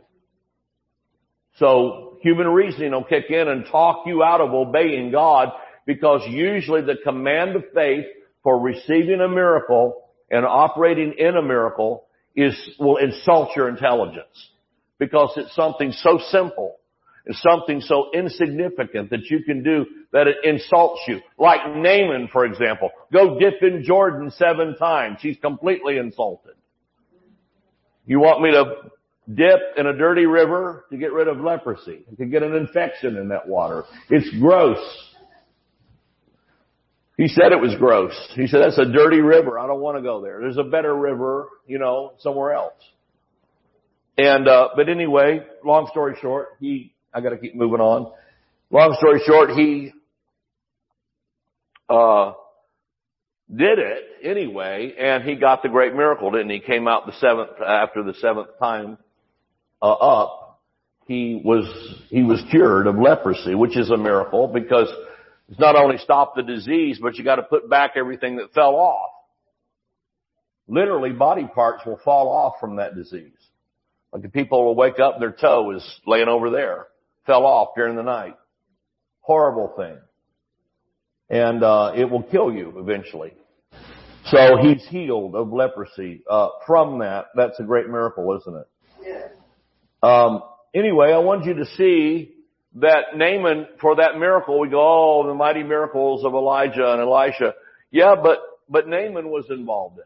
So 1.57 2.17
human 2.21 2.47
reasoning 2.47 2.91
will 2.91 3.03
kick 3.03 3.25
in 3.29 3.47
and 3.47 3.65
talk 3.69 4.07
you 4.07 4.23
out 4.23 4.41
of 4.41 4.53
obeying 4.53 5.11
God 5.11 5.49
because 5.85 6.21
usually 6.27 6.81
the 6.81 6.97
command 7.03 7.55
of 7.55 7.63
faith 7.73 8.05
for 8.43 8.59
receiving 8.59 9.21
a 9.21 9.27
miracle 9.27 10.09
and 10.29 10.45
operating 10.45 11.13
in 11.17 11.35
a 11.35 11.41
miracle 11.41 12.05
is, 12.35 12.55
will 12.79 12.97
insult 12.97 13.55
your 13.55 13.67
intelligence 13.67 14.51
because 14.97 15.31
it's 15.35 15.55
something 15.55 15.91
so 15.91 16.19
simple 16.29 16.75
and 17.25 17.35
something 17.35 17.81
so 17.81 18.09
insignificant 18.13 19.09
that 19.09 19.29
you 19.29 19.43
can 19.43 19.63
do 19.63 19.85
that 20.11 20.27
it 20.27 20.37
insults 20.43 21.01
you. 21.07 21.19
Like 21.37 21.61
Naaman, 21.67 22.29
for 22.31 22.45
example. 22.45 22.89
Go 23.11 23.39
dip 23.39 23.61
in 23.61 23.83
Jordan 23.83 24.31
seven 24.31 24.75
times. 24.77 25.17
He's 25.21 25.37
completely 25.37 25.97
insulted. 25.97 26.53
You 28.05 28.19
want 28.19 28.41
me 28.41 28.51
to 28.51 28.89
dip 29.31 29.59
in 29.77 29.85
a 29.85 29.95
dirty 29.95 30.25
river 30.25 30.85
to 30.91 30.97
get 30.97 31.13
rid 31.13 31.27
of 31.27 31.39
leprosy, 31.39 32.03
to 32.17 32.25
get 32.25 32.41
an 32.41 32.55
infection 32.55 33.17
in 33.17 33.29
that 33.29 33.47
water. 33.47 33.83
It's 34.09 34.29
gross. 34.39 34.79
He 37.19 37.27
said 37.27 37.51
it 37.51 37.59
was 37.59 37.75
gross. 37.75 38.13
He 38.33 38.47
said, 38.47 38.61
that's 38.61 38.77
a 38.77 38.85
dirty 38.85 39.19
river. 39.19 39.59
I 39.59 39.67
don't 39.67 39.81
want 39.81 39.97
to 39.97 40.01
go 40.01 40.21
there. 40.21 40.39
There's 40.39 40.55
a 40.55 40.63
better 40.63 40.95
river, 40.95 41.49
you 41.67 41.77
know, 41.77 42.13
somewhere 42.19 42.53
else. 42.53 42.81
And, 44.17 44.47
uh, 44.47 44.69
but 44.73 44.87
anyway, 44.87 45.41
long 45.65 45.87
story 45.91 46.15
short, 46.21 46.47
he, 46.61 46.93
I 47.13 47.19
gotta 47.19 47.37
keep 47.37 47.55
moving 47.55 47.81
on. 47.81 48.13
Long 48.71 48.95
story 48.97 49.19
short, 49.25 49.49
he, 49.49 49.91
uh, 51.89 52.35
did 53.53 53.79
it 53.79 54.03
anyway, 54.23 54.95
and 54.97 55.21
he 55.25 55.35
got 55.35 55.61
the 55.61 55.67
great 55.67 55.93
miracle, 55.93 56.31
didn't 56.31 56.51
he? 56.51 56.61
Came 56.61 56.87
out 56.87 57.05
the 57.05 57.11
seventh, 57.19 57.59
after 57.59 58.01
the 58.01 58.13
seventh 58.13 58.47
time, 58.59 58.97
uh, 59.81 59.91
up, 59.91 60.61
he 61.05 61.41
was, 61.43 61.65
he 62.07 62.23
was 62.23 62.41
cured 62.49 62.87
of 62.87 62.95
leprosy, 62.95 63.55
which 63.55 63.75
is 63.75 63.89
a 63.89 63.97
miracle 63.97 64.47
because 64.47 64.87
it's 65.49 65.59
not 65.59 65.75
only 65.75 65.97
stop 65.97 66.35
the 66.35 66.43
disease, 66.43 66.99
but 67.01 67.17
you 67.17 67.23
gotta 67.23 67.43
put 67.43 67.69
back 67.69 67.93
everything 67.95 68.37
that 68.37 68.53
fell 68.53 68.75
off. 68.75 69.09
Literally 70.67 71.11
body 71.11 71.47
parts 71.53 71.83
will 71.85 71.99
fall 72.05 72.29
off 72.29 72.55
from 72.59 72.75
that 72.75 72.95
disease. 72.95 73.33
Like 74.13 74.21
the 74.21 74.29
people 74.29 74.63
will 74.63 74.75
wake 74.75 74.99
up, 74.99 75.19
their 75.19 75.31
toe 75.31 75.71
is 75.71 75.99
laying 76.05 76.27
over 76.27 76.51
there. 76.51 76.87
Fell 77.25 77.45
off 77.45 77.69
during 77.75 77.95
the 77.95 78.03
night. 78.03 78.35
Horrible 79.21 79.73
thing. 79.75 79.97
And, 81.29 81.63
uh, 81.63 81.93
it 81.95 82.05
will 82.09 82.23
kill 82.23 82.51
you 82.51 82.73
eventually. 82.77 83.33
So 84.25 84.57
he's 84.61 84.85
healed 84.87 85.35
of 85.35 85.51
leprosy, 85.51 86.21
uh, 86.29 86.49
from 86.67 86.99
that. 86.99 87.27
That's 87.35 87.59
a 87.59 87.63
great 87.63 87.87
miracle, 87.87 88.35
isn't 88.39 88.55
it? 88.55 88.67
Yeah. 89.03 89.27
Um, 90.03 90.43
anyway, 90.75 91.11
I 91.11 91.17
want 91.19 91.45
you 91.45 91.55
to 91.55 91.65
see 91.65 92.35
that 92.75 93.15
Naaman, 93.15 93.67
for 93.81 93.95
that 93.95 94.17
miracle, 94.17 94.59
we 94.59 94.69
go, 94.69 94.79
oh, 94.79 95.27
the 95.27 95.33
mighty 95.33 95.63
miracles 95.63 96.23
of 96.23 96.33
Elijah 96.33 96.91
and 96.91 97.01
Elisha. 97.01 97.53
Yeah, 97.91 98.15
but, 98.21 98.39
but 98.69 98.87
Naaman 98.87 99.29
was 99.29 99.45
involved 99.49 99.97
in 99.97 100.01
it. 100.01 100.05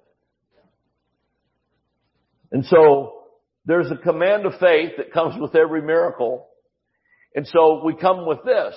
And 2.51 2.65
so, 2.65 3.23
there's 3.65 3.89
a 3.91 3.95
command 3.95 4.45
of 4.45 4.53
faith 4.59 4.91
that 4.97 5.13
comes 5.13 5.39
with 5.39 5.55
every 5.55 5.81
miracle. 5.81 6.47
And 7.35 7.47
so 7.47 7.81
we 7.83 7.95
come 7.95 8.25
with 8.25 8.39
this. 8.43 8.75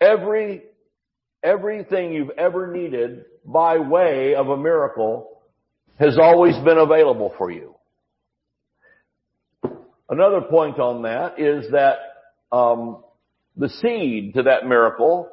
Every, 0.00 0.62
everything 1.42 2.12
you've 2.12 2.30
ever 2.30 2.72
needed 2.72 3.24
by 3.44 3.78
way 3.78 4.34
of 4.34 4.48
a 4.48 4.56
miracle 4.56 5.42
has 5.98 6.18
always 6.18 6.56
been 6.64 6.78
available 6.78 7.34
for 7.36 7.50
you. 7.50 7.74
Another 10.08 10.40
point 10.42 10.78
on 10.78 11.02
that 11.02 11.40
is 11.40 11.70
that 11.72 11.96
um, 12.54 13.02
the 13.56 13.68
seed 13.68 14.34
to 14.34 14.44
that 14.44 14.66
miracle, 14.66 15.28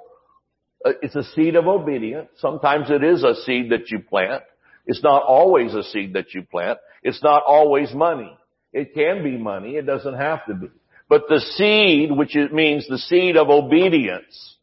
uh, 0.84 0.94
it's 1.02 1.16
a 1.16 1.24
seed 1.36 1.56
of 1.56 1.68
obedience. 1.68 2.30
Sometimes 2.38 2.90
it 2.90 3.04
is 3.04 3.24
a 3.24 3.36
seed 3.46 3.72
that 3.72 3.92
you 3.92 4.00
plant. 4.00 4.44
It's 4.88 5.04
not 5.04 5.22
always 5.24 5.76
a 5.76 5.84
seed 5.84 6.14
that 6.14 6.34
you 6.34 6.42
plant. 6.44 6.80
It's 7.04 7.22
not 7.22 7.44
always 7.48 7.94
money. 7.94 8.36
It 8.74 8.96
can 8.96 9.24
be 9.24 9.38
money. 9.38 9.76
It 9.76 9.86
doesn't 9.86 10.16
have 10.16 10.46
to 10.48 10.56
be. 10.56 10.68
But 11.08 11.24
the 11.28 11.40
seed, 11.40 12.12
which 12.12 12.36
it 12.36 12.54
means 12.54 12.88
the 12.88 12.98
seed 12.98 13.38
of 13.38 13.50
obedience 13.50 14.58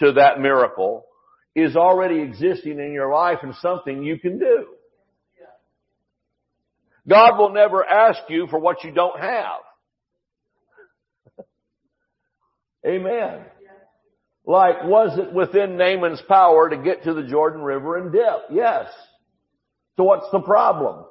to 0.00 0.12
that 0.12 0.40
miracle, 0.40 1.06
is 1.54 1.76
already 1.76 2.20
existing 2.20 2.78
in 2.78 2.92
your 2.92 3.10
life 3.10 3.38
and 3.42 3.54
something 3.62 4.02
you 4.02 4.18
can 4.18 4.38
do. 4.38 4.66
God 7.08 7.38
will 7.38 7.52
never 7.52 7.84
ask 7.84 8.18
you 8.28 8.48
for 8.48 8.58
what 8.58 8.84
you 8.84 8.90
don't 8.90 9.18
have. 9.18 9.60
Amen. 12.86 13.40
Like, 14.44 14.84
was 14.84 15.18
it 15.18 15.32
within 15.32 15.76
Naaman's 15.76 16.22
power 16.28 16.70
to 16.70 16.76
get 16.76 17.02
to 17.04 17.14
the 17.14 17.24
Jordan 17.24 17.62
River 17.62 17.96
and 17.96 18.12
dip? 18.12 18.44
Yes. 18.52 18.86
So 19.96 20.04
what's 20.04 20.30
the 20.30 20.40
problem? 20.40 21.04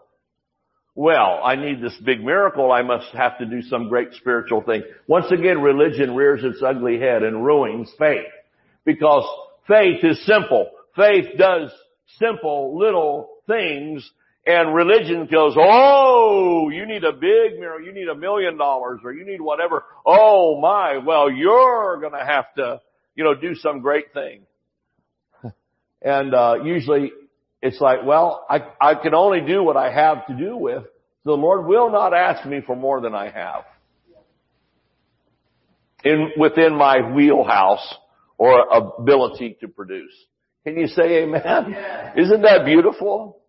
Well, 0.98 1.42
I 1.44 1.56
need 1.56 1.82
this 1.82 1.98
big 2.06 2.24
miracle. 2.24 2.72
I 2.72 2.82
must 2.82 3.08
have 3.14 3.38
to 3.40 3.46
do 3.46 3.62
some 3.64 3.90
great 3.90 4.14
spiritual 4.14 4.62
thing. 4.62 4.84
Once 5.08 5.30
again, 5.30 5.62
religion 5.62 6.16
rears 6.16 6.42
its 6.46 6.64
ugly 6.66 6.98
head 6.98 7.24
and 7.24 7.46
ruins 7.46 7.92
faith. 8.00 8.32
Because 8.86 9.26
faith 9.68 10.02
is 10.04 10.26
simple. 10.26 10.70
Faith 10.96 11.26
does 11.38 11.72
simple 12.18 12.78
little 12.80 13.30
things 13.48 14.10
and 14.46 14.76
religion 14.76 15.28
goes, 15.32 15.56
oh, 15.58 16.70
you 16.70 16.86
need 16.86 17.04
a 17.04 17.14
big 17.14 17.60
mirror, 17.60 17.82
you 17.82 17.92
need 17.92 18.08
a 18.08 18.16
million 18.16 18.58
dollars, 18.58 19.00
or 19.04 19.12
you 19.12 19.26
need 19.26 19.42
whatever. 19.42 19.84
Oh 20.06 20.60
my, 20.62 20.98
well, 20.98 21.32
you're 21.32 22.00
gonna 22.00 22.26
have 22.26 22.54
to, 22.58 22.82
you 23.16 23.24
know, 23.24 23.34
do 23.34 23.56
some 23.56 23.82
great 23.82 24.14
thing. 24.14 24.42
and, 26.02 26.34
uh, 26.34 26.58
usually 26.64 27.12
it's 27.62 27.82
like, 27.82 28.06
well, 28.06 28.46
I, 28.48 28.60
I 28.80 28.94
can 28.96 29.16
only 29.16 29.42
do 29.42 29.64
what 29.64 29.78
I 29.78 29.92
have 29.92 30.28
to 30.28 30.36
do 30.36 30.56
with. 30.56 30.84
The 31.24 31.32
Lord 31.32 31.66
will 31.66 31.92
not 31.92 32.14
ask 32.14 32.48
me 32.48 32.62
for 32.64 32.76
more 32.76 33.02
than 33.02 33.16
I 33.16 33.32
have. 33.32 33.64
In, 36.04 36.34
within 36.38 36.76
my 36.76 37.14
wheelhouse 37.16 37.96
or 38.38 38.60
ability 38.70 39.58
to 39.62 39.68
produce. 39.68 40.14
Can 40.64 40.78
you 40.78 40.86
say 40.86 41.24
amen? 41.24 41.76
Isn't 42.16 42.44
that 42.44 42.66
beautiful? 42.66 43.40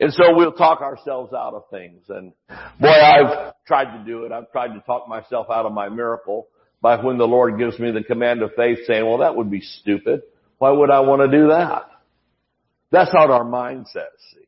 And 0.00 0.12
so 0.12 0.36
we'll 0.36 0.52
talk 0.52 0.80
ourselves 0.80 1.32
out 1.32 1.54
of 1.54 1.64
things. 1.70 2.02
And 2.08 2.32
boy, 2.80 2.88
I've 2.88 3.54
tried 3.66 3.96
to 3.96 4.04
do 4.04 4.24
it. 4.24 4.32
I've 4.32 4.50
tried 4.50 4.74
to 4.74 4.80
talk 4.80 5.08
myself 5.08 5.46
out 5.50 5.66
of 5.66 5.72
my 5.72 5.88
miracle 5.88 6.48
by 6.80 7.02
when 7.02 7.16
the 7.16 7.26
Lord 7.26 7.58
gives 7.58 7.78
me 7.78 7.90
the 7.92 8.02
command 8.02 8.42
of 8.42 8.50
faith 8.56 8.78
saying, 8.86 9.06
well, 9.06 9.18
that 9.18 9.36
would 9.36 9.50
be 9.50 9.60
stupid. 9.60 10.22
Why 10.58 10.70
would 10.70 10.90
I 10.90 11.00
want 11.00 11.22
to 11.22 11.36
do 11.36 11.48
that? 11.48 11.90
That's 12.90 13.12
not 13.12 13.30
our 13.30 13.44
mindset, 13.44 14.10
see. 14.32 14.46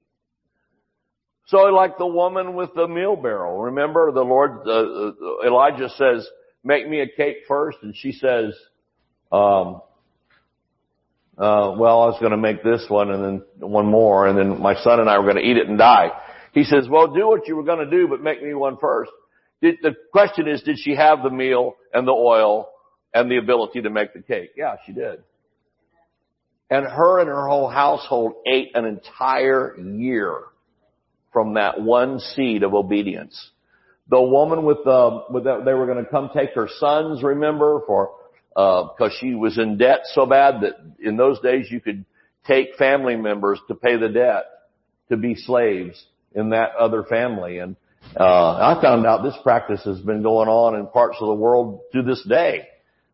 So 1.46 1.58
like 1.58 1.96
the 1.96 2.06
woman 2.06 2.54
with 2.54 2.70
the 2.74 2.88
meal 2.88 3.16
barrel, 3.16 3.58
remember 3.62 4.10
the 4.12 4.22
Lord, 4.22 4.66
uh, 4.66 4.70
uh, 4.70 5.46
Elijah 5.46 5.88
says, 5.90 6.28
make 6.64 6.88
me 6.88 7.00
a 7.00 7.06
cake 7.06 7.38
first, 7.46 7.78
and 7.82 7.94
she 7.96 8.12
says, 8.12 8.54
um, 9.30 9.80
uh, 11.38 11.74
well, 11.78 12.02
I 12.02 12.06
was 12.06 12.16
going 12.18 12.30
to 12.30 12.38
make 12.38 12.62
this 12.62 12.84
one 12.88 13.10
and 13.10 13.22
then 13.22 13.42
one 13.70 13.86
more, 13.86 14.26
and 14.26 14.38
then 14.38 14.60
my 14.60 14.74
son 14.82 15.00
and 15.00 15.10
I 15.10 15.18
were 15.18 15.24
going 15.24 15.36
to 15.36 15.48
eat 15.48 15.58
it 15.58 15.68
and 15.68 15.76
die. 15.76 16.10
He 16.52 16.64
says, 16.64 16.88
well, 16.88 17.12
do 17.12 17.28
what 17.28 17.46
you 17.46 17.56
were 17.56 17.64
going 17.64 17.84
to 17.84 17.90
do, 17.90 18.08
but 18.08 18.22
make 18.22 18.42
me 18.42 18.54
one 18.54 18.78
first. 18.78 19.10
Did, 19.60 19.76
the 19.82 19.94
question 20.12 20.48
is, 20.48 20.62
did 20.62 20.78
she 20.78 20.94
have 20.94 21.22
the 21.22 21.30
meal 21.30 21.74
and 21.92 22.08
the 22.08 22.12
oil 22.12 22.68
and 23.12 23.30
the 23.30 23.36
ability 23.36 23.82
to 23.82 23.90
make 23.90 24.14
the 24.14 24.22
cake? 24.22 24.50
Yeah, 24.56 24.76
she 24.86 24.92
did. 24.92 25.22
And 26.70 26.86
her 26.86 27.20
and 27.20 27.28
her 27.28 27.46
whole 27.46 27.68
household 27.68 28.34
ate 28.46 28.74
an 28.74 28.86
entire 28.86 29.78
year 29.78 30.40
from 31.32 31.54
that 31.54 31.80
one 31.80 32.18
seed 32.18 32.62
of 32.62 32.72
obedience. 32.72 33.50
The 34.08 34.22
woman 34.22 34.64
with 34.64 34.78
the, 34.84 35.24
with 35.30 35.44
the, 35.44 35.62
they 35.64 35.74
were 35.74 35.86
going 35.86 36.02
to 36.02 36.10
come 36.10 36.30
take 36.34 36.54
her 36.54 36.68
sons, 36.78 37.22
remember, 37.22 37.82
for 37.86 38.12
because 38.56 39.12
uh, 39.12 39.18
she 39.20 39.34
was 39.34 39.58
in 39.58 39.76
debt 39.76 40.00
so 40.14 40.24
bad 40.24 40.62
that 40.62 40.76
in 40.98 41.18
those 41.18 41.38
days 41.40 41.70
you 41.70 41.78
could 41.78 42.06
take 42.46 42.76
family 42.78 43.14
members 43.14 43.60
to 43.68 43.74
pay 43.74 43.98
the 43.98 44.08
debt 44.08 44.46
to 45.10 45.18
be 45.18 45.34
slaves 45.34 46.02
in 46.34 46.50
that 46.50 46.74
other 46.74 47.02
family. 47.02 47.58
And 47.58 47.76
uh, 48.18 48.22
I 48.24 48.80
found 48.80 49.04
out 49.04 49.22
this 49.22 49.36
practice 49.42 49.84
has 49.84 50.00
been 50.00 50.22
going 50.22 50.48
on 50.48 50.74
in 50.74 50.86
parts 50.86 51.18
of 51.20 51.28
the 51.28 51.34
world 51.34 51.80
to 51.92 52.02
this 52.02 52.24
day. 52.26 52.66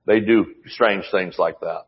They 0.07 0.21
do 0.21 0.47
strange 0.67 1.07
things 1.11 1.35
like 1.39 1.57
that. 1.61 1.87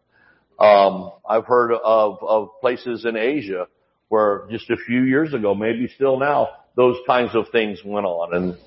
Um, 0.59 1.13
I've 1.29 1.47
heard 1.47 1.73
of, 1.73 2.19
of 2.23 2.61
places 2.61 3.05
in 3.05 3.17
Asia 3.17 3.69
where 4.09 4.49
just 4.51 4.69
a 4.71 4.77
few 4.77 5.03
years 5.03 5.33
ago, 5.33 5.55
maybe 5.55 5.89
still 5.95 6.19
now, 6.19 6.49
those 6.75 6.97
kinds 7.07 7.37
of 7.37 7.47
things 7.53 7.81
went 7.85 8.07
on. 8.07 8.35
And 8.35 8.59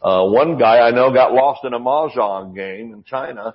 uh, 0.00 0.26
one 0.26 0.58
guy 0.58 0.78
I 0.78 0.90
know 0.90 1.12
got 1.12 1.34
lost 1.34 1.64
in 1.64 1.74
a 1.74 1.78
mahjong 1.78 2.54
game 2.54 2.94
in 2.94 3.04
China, 3.04 3.54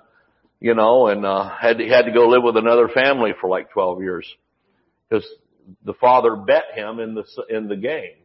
you 0.61 0.75
know, 0.75 1.07
and 1.07 1.25
uh, 1.25 1.49
had 1.59 1.79
to, 1.79 1.87
had 1.89 2.03
to 2.03 2.11
go 2.13 2.29
live 2.29 2.43
with 2.43 2.55
another 2.55 2.87
family 2.87 3.31
for 3.41 3.49
like 3.49 3.71
12 3.71 4.01
years 4.01 4.27
because 5.09 5.27
the 5.83 5.95
father 5.95 6.35
bet 6.35 6.65
him 6.75 6.99
in 6.99 7.15
the 7.15 7.25
in 7.49 7.67
the 7.67 7.75
game. 7.75 8.15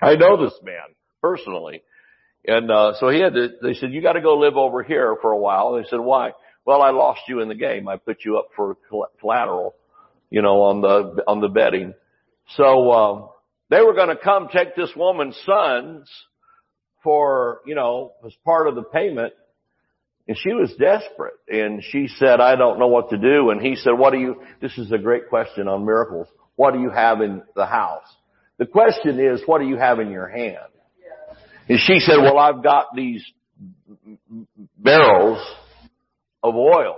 I 0.00 0.14
know 0.14 0.44
this 0.44 0.54
man 0.62 0.94
personally, 1.22 1.82
and 2.46 2.70
uh, 2.70 2.92
so 3.00 3.08
he 3.08 3.20
had 3.20 3.32
to. 3.32 3.48
They 3.62 3.72
said 3.74 3.92
you 3.92 4.02
got 4.02 4.12
to 4.12 4.20
go 4.20 4.36
live 4.36 4.56
over 4.56 4.82
here 4.82 5.16
for 5.22 5.32
a 5.32 5.38
while. 5.38 5.74
And 5.74 5.84
they 5.84 5.88
said 5.88 6.00
why? 6.00 6.32
Well, 6.66 6.82
I 6.82 6.90
lost 6.90 7.20
you 7.28 7.40
in 7.40 7.48
the 7.48 7.54
game. 7.54 7.88
I 7.88 7.96
put 7.96 8.18
you 8.24 8.36
up 8.38 8.48
for 8.54 8.76
collateral, 9.18 9.74
you 10.30 10.42
know, 10.42 10.62
on 10.62 10.82
the 10.82 11.22
on 11.26 11.40
the 11.40 11.48
betting. 11.48 11.94
So 12.56 12.90
uh, 12.90 13.26
they 13.70 13.80
were 13.80 13.94
going 13.94 14.14
to 14.14 14.22
come 14.22 14.48
take 14.52 14.76
this 14.76 14.90
woman's 14.94 15.40
sons 15.46 16.10
for 17.02 17.62
you 17.64 17.74
know 17.74 18.12
as 18.26 18.34
part 18.44 18.68
of 18.68 18.74
the 18.74 18.82
payment 18.82 19.32
and 20.28 20.36
she 20.36 20.52
was 20.52 20.72
desperate 20.78 21.34
and 21.48 21.82
she 21.82 22.08
said, 22.08 22.40
I 22.40 22.56
don't 22.56 22.78
know 22.78 22.88
what 22.88 23.10
to 23.10 23.18
do. 23.18 23.50
And 23.50 23.60
he 23.60 23.76
said, 23.76 23.92
what 23.92 24.12
do 24.12 24.18
you, 24.18 24.42
this 24.60 24.76
is 24.76 24.90
a 24.90 24.98
great 24.98 25.28
question 25.28 25.68
on 25.68 25.84
miracles. 25.84 26.26
What 26.56 26.74
do 26.74 26.80
you 26.80 26.90
have 26.90 27.20
in 27.20 27.42
the 27.54 27.66
house? 27.66 28.06
The 28.58 28.66
question 28.66 29.20
is, 29.20 29.42
what 29.46 29.60
do 29.60 29.66
you 29.66 29.76
have 29.76 30.00
in 30.00 30.10
your 30.10 30.28
hand? 30.28 30.56
And 31.68 31.78
she 31.78 32.00
said, 32.00 32.16
well, 32.16 32.38
I've 32.38 32.62
got 32.62 32.86
these 32.94 33.24
barrels 34.78 35.44
of 36.42 36.54
oil 36.54 36.96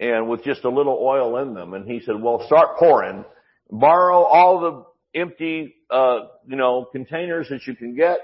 and 0.00 0.28
with 0.28 0.44
just 0.44 0.64
a 0.64 0.70
little 0.70 0.98
oil 1.00 1.38
in 1.38 1.54
them. 1.54 1.74
And 1.74 1.88
he 1.88 2.00
said, 2.00 2.20
well, 2.20 2.44
start 2.46 2.78
pouring, 2.78 3.24
borrow 3.70 4.22
all 4.22 4.60
the 4.60 5.18
empty, 5.18 5.74
uh, 5.90 6.18
you 6.46 6.56
know, 6.56 6.86
containers 6.92 7.48
that 7.48 7.66
you 7.66 7.74
can 7.74 7.96
get 7.96 8.18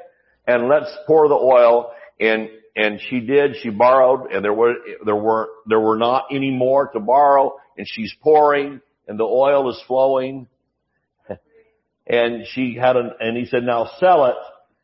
and 0.46 0.68
let's 0.68 0.92
pour 1.06 1.28
the 1.28 1.34
oil 1.34 1.92
and 2.20 2.48
and 2.76 3.00
she 3.08 3.20
did. 3.20 3.56
She 3.62 3.70
borrowed, 3.70 4.32
and 4.32 4.44
there 4.44 4.52
were 4.52 4.74
there 5.04 5.16
were 5.16 5.48
there 5.66 5.80
were 5.80 5.96
not 5.96 6.26
any 6.30 6.50
more 6.50 6.88
to 6.88 7.00
borrow, 7.00 7.56
and 7.76 7.86
she's 7.88 8.12
pouring, 8.22 8.80
and 9.06 9.18
the 9.18 9.24
oil 9.24 9.70
is 9.70 9.80
flowing. 9.86 10.48
And 12.06 12.46
she 12.48 12.74
had 12.74 12.96
an, 12.96 13.12
and 13.18 13.34
he 13.34 13.46
said, 13.46 13.62
now 13.62 13.88
sell 13.98 14.26
it 14.26 14.34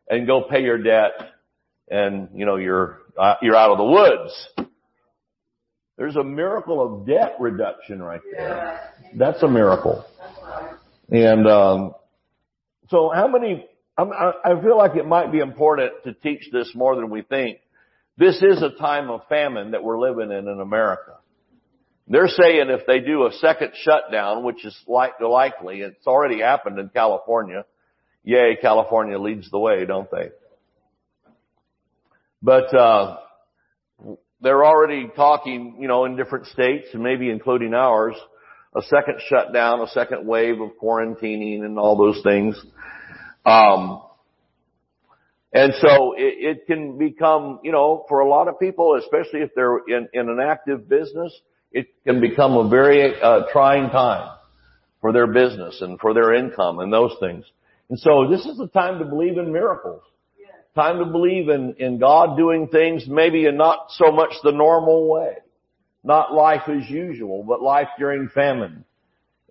and 0.09 0.27
go 0.27 0.41
pay 0.41 0.63
your 0.63 0.79
debt, 0.79 1.13
and 1.91 2.31
you 2.35 2.47
know 2.47 2.57
you're 2.57 2.99
uh, 3.19 3.35
you're 3.43 3.57
out 3.57 3.71
of 3.71 3.77
the 3.77 3.85
woods. 3.85 4.69
There's 5.99 6.17
a 6.17 6.25
miracle 6.25 6.81
of 6.81 7.07
debt 7.07 7.37
reduction 7.39 8.03
right 8.03 8.23
there. 8.33 8.81
That's 9.15 9.43
a 9.43 9.49
miracle. 9.49 10.03
And 11.11 11.47
um, 11.47 11.93
so, 12.89 13.11
how 13.15 13.29
many? 13.29 13.67
I 14.03 14.61
feel 14.63 14.77
like 14.77 14.97
it 14.97 15.07
might 15.07 15.33
be 15.33 15.39
important 15.39 15.93
to 16.05 16.15
teach 16.15 16.51
this 16.53 16.73
more 16.75 16.97
than 16.97 17.11
we 17.11 17.23
think 17.23 17.59
this 18.17 18.37
is 18.43 18.63
a 18.63 18.71
time 18.79 19.11
of 19.11 19.23
famine 19.29 19.73
that 19.73 19.83
we're 19.83 19.99
living 19.99 20.31
in 20.31 20.49
in 20.49 20.61
America. 20.61 21.17
They're 22.07 22.29
saying 22.29 22.69
if 22.69 22.87
they 22.87 23.01
do 23.01 23.27
a 23.27 23.33
second 23.35 23.73
shutdown, 23.75 24.45
which 24.45 24.65
is 24.65 24.77
likely, 24.87 25.81
it's 25.81 26.07
already 26.07 26.41
happened 26.41 26.79
in 26.79 26.89
California. 26.89 27.65
Yay, 28.25 28.59
California 28.61 29.19
leads 29.19 29.51
the 29.51 29.59
way, 29.59 29.87
don't 29.87 30.11
they? 30.11 30.31
But, 32.43 32.75
uh, 32.75 33.19
they're 34.43 34.65
already 34.65 35.09
talking, 35.15 35.77
you 35.81 35.89
know, 35.89 36.05
in 36.05 36.17
different 36.17 36.47
states 36.47 36.89
and 36.95 37.03
maybe 37.03 37.31
including 37.31 37.75
ours, 37.75 38.17
a 38.75 38.83
second 38.83 39.21
shutdown, 39.29 39.81
a 39.81 39.89
second 39.89 40.27
wave 40.27 40.61
of 40.61 40.71
quarantining 40.83 41.63
and 41.63 41.79
all 41.79 41.97
those 41.97 42.23
things. 42.23 42.61
Um, 43.45 44.03
and 45.53 45.73
so 45.81 46.15
it, 46.17 46.35
it, 46.39 46.67
can 46.67 46.97
become, 46.99 47.61
you 47.65 47.73
know, 47.73 48.05
for 48.09 48.21
a 48.21 48.29
lot 48.29 48.49
of 48.49 48.61
people, 48.61 48.97
especially 48.97 49.41
if 49.41 49.51
they're 49.55 49.79
in, 49.79 50.09
in 50.13 50.29
an 50.29 50.39
active 50.41 50.89
business, 50.89 51.33
it 51.73 51.89
can 52.05 52.21
become 52.21 52.57
a 52.57 52.69
very 52.69 53.21
uh, 53.21 53.43
trying 53.53 53.91
time 53.91 54.37
for 55.01 55.13
their 55.13 55.27
business 55.27 55.81
and 55.81 55.99
for 55.99 56.15
their 56.15 56.35
income 56.35 56.79
and 56.79 56.93
those 56.93 57.15
things. 57.21 57.45
And 57.89 57.99
so 57.99 58.29
this 58.31 58.47
is 58.47 58.59
the 58.59 58.69
time 58.69 59.01
to 59.01 59.05
believe 59.05 59.39
in 59.39 59.53
miracles. 59.53 60.03
Time 60.77 60.99
to 60.99 61.05
believe 61.05 61.49
in, 61.49 61.75
in 61.79 61.99
God 61.99 62.37
doing 62.37 62.69
things 62.69 63.05
maybe 63.09 63.47
in 63.47 63.57
not 63.57 63.87
so 63.91 64.13
much 64.13 64.31
the 64.45 64.53
normal 64.53 65.09
way. 65.09 65.39
Not 66.05 66.33
life 66.33 66.63
as 66.69 66.89
usual, 66.89 67.43
but 67.43 67.61
life 67.61 67.89
during 67.99 68.29
famine. 68.29 68.85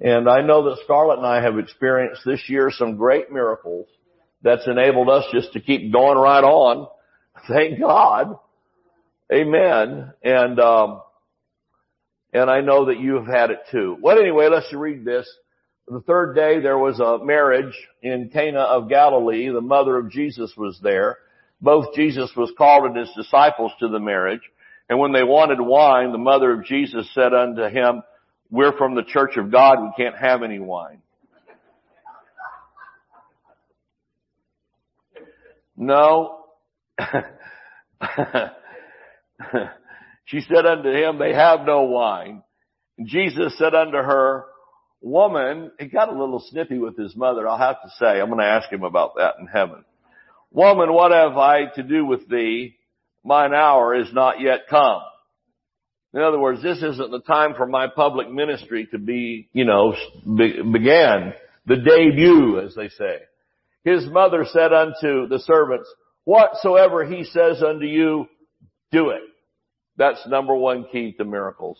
And 0.02 0.30
I 0.30 0.42
know 0.42 0.70
that 0.70 0.80
Scarlett 0.84 1.18
and 1.18 1.28
I 1.28 1.42
have 1.42 1.60
experienced 1.60 2.22
this 2.26 2.44
year 2.48 2.72
some 2.72 2.96
great 2.96 3.32
miracles 3.32 3.88
that's 4.42 4.68
enabled 4.68 5.10
us 5.10 5.26
just 5.34 5.54
to 5.54 5.60
keep 5.60 5.92
going 5.92 6.18
right 6.18 6.44
on. 6.44 6.88
Thank 7.48 7.80
God. 7.80 8.38
Amen. 9.32 10.14
And, 10.24 10.60
um, 10.60 11.02
and 12.34 12.50
I 12.50 12.62
know 12.62 12.86
that 12.86 13.00
you 13.00 13.16
have 13.16 13.28
had 13.28 13.52
it 13.52 13.60
too. 13.72 13.98
Well, 14.02 14.18
anyway, 14.18 14.48
let's 14.50 14.74
read 14.74 15.04
this. 15.04 15.30
The 15.88 16.02
third 16.02 16.36
day 16.36 16.60
there 16.62 16.78
was 16.78 17.00
a 17.00 17.24
marriage 17.24 17.76
in 18.02 18.30
Cana 18.30 18.60
of 18.60 18.90
Galilee. 18.90 19.50
The 19.50 19.60
mother 19.60 19.98
of 19.98 20.12
Jesus 20.12 20.54
was 20.56 20.80
there. 20.82 21.18
Both 21.62 21.94
Jesus 21.94 22.32
was 22.38 22.54
called 22.58 22.86
and 22.86 22.96
his 22.96 23.10
disciples 23.18 23.72
to 23.80 23.90
the 23.90 24.00
marriage. 24.00 24.42
And 24.88 24.98
when 24.98 25.12
they 25.12 25.24
wanted 25.24 25.60
wine, 25.60 26.12
the 26.12 26.18
mother 26.18 26.52
of 26.54 26.66
Jesus 26.66 27.10
said 27.14 27.34
unto 27.34 27.64
him, 27.64 28.02
we're 28.52 28.76
from 28.78 28.96
the 28.96 29.04
church 29.04 29.38
of 29.38 29.52
God. 29.52 29.82
We 29.82 29.92
can't 29.98 30.18
have 30.18 30.44
any 30.44 30.60
wine. 30.60 31.02
No. 35.78 36.40
she 40.26 40.42
said 40.42 40.66
unto 40.66 40.90
him, 40.90 41.20
they 41.20 41.34
have 41.34 41.62
no 41.66 41.84
wine. 41.84 42.44
And 42.98 43.08
Jesus 43.08 43.58
said 43.58 43.74
unto 43.74 43.98
her, 43.98 44.46
woman, 45.02 45.72
he 45.80 45.86
got 45.88 46.10
a 46.10 46.20
little 46.20 46.44
snippy 46.50 46.78
with 46.78 46.98
his 46.98 47.16
mother, 47.16 47.48
I'll 47.48 47.58
have 47.58 47.82
to 47.84 47.90
say. 47.98 48.20
I'm 48.20 48.28
going 48.28 48.40
to 48.40 48.46
ask 48.46 48.70
him 48.70 48.84
about 48.84 49.16
that 49.16 49.36
in 49.40 49.48
heaven. 49.48 49.86
Woman, 50.52 50.92
what 50.92 51.12
have 51.12 51.38
I 51.38 51.66
to 51.76 51.84
do 51.84 52.06
with 52.06 52.28
thee? 52.28 52.76
Mine 53.24 53.54
hour 53.54 53.96
is 53.96 54.12
not 54.12 54.42
yet 54.42 54.68
come. 54.70 55.02
In 56.14 56.22
other 56.22 56.40
words, 56.40 56.64
this 56.64 56.78
isn't 56.78 57.12
the 57.12 57.22
time 57.22 57.54
for 57.56 57.68
my 57.68 57.88
public 57.88 58.32
ministry 58.32 58.88
to 58.92 58.98
be, 58.98 59.48
you 59.54 59.66
know, 59.66 59.96
be, 60.26 60.62
began. 60.62 61.34
The 61.68 61.76
debut, 61.76 62.60
as 62.66 62.74
they 62.74 62.90
say. 62.90 63.20
His 63.84 64.08
mother 64.08 64.46
said 64.52 64.74
unto 64.74 65.28
the 65.28 65.40
servants, 65.40 65.88
whatsoever 66.24 67.06
he 67.06 67.24
says 67.26 67.62
unto 67.62 67.86
you, 67.86 68.28
do 68.92 69.10
it. 69.10 69.22
That's 69.98 70.26
number 70.28 70.56
one 70.56 70.86
key 70.92 71.14
to 71.18 71.26
miracles. 71.26 71.78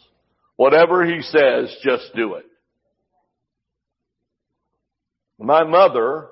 Whatever 0.58 1.06
he 1.06 1.22
says, 1.22 1.76
just 1.84 2.12
do 2.16 2.36
it. 2.36 2.46
My 5.40 5.64
mother 5.64 6.28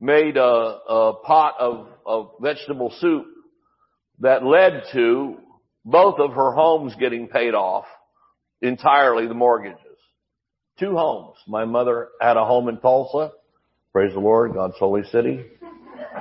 made 0.00 0.36
a, 0.36 0.42
a 0.42 1.14
pot 1.24 1.54
of, 1.58 1.88
of 2.04 2.30
vegetable 2.40 2.94
soup 3.00 3.26
that 4.20 4.44
led 4.44 4.84
to 4.92 5.38
both 5.86 6.20
of 6.20 6.32
her 6.32 6.52
homes 6.52 6.94
getting 7.00 7.28
paid 7.28 7.54
off 7.54 7.86
entirely, 8.60 9.26
the 9.26 9.34
mortgages. 9.34 9.80
Two 10.78 10.94
homes. 10.94 11.36
My 11.48 11.64
mother 11.64 12.08
had 12.20 12.36
a 12.36 12.44
home 12.44 12.68
in 12.68 12.78
Tulsa 12.78 13.32
Praise 13.96 14.12
the 14.12 14.20
Lord, 14.20 14.52
God's 14.52 14.76
holy 14.78 15.04
city. 15.04 15.42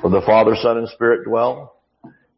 Where 0.00 0.10
the 0.10 0.22
Father, 0.26 0.56
Son, 0.60 0.76
and 0.76 0.88
Spirit 0.88 1.24
dwell. 1.24 1.76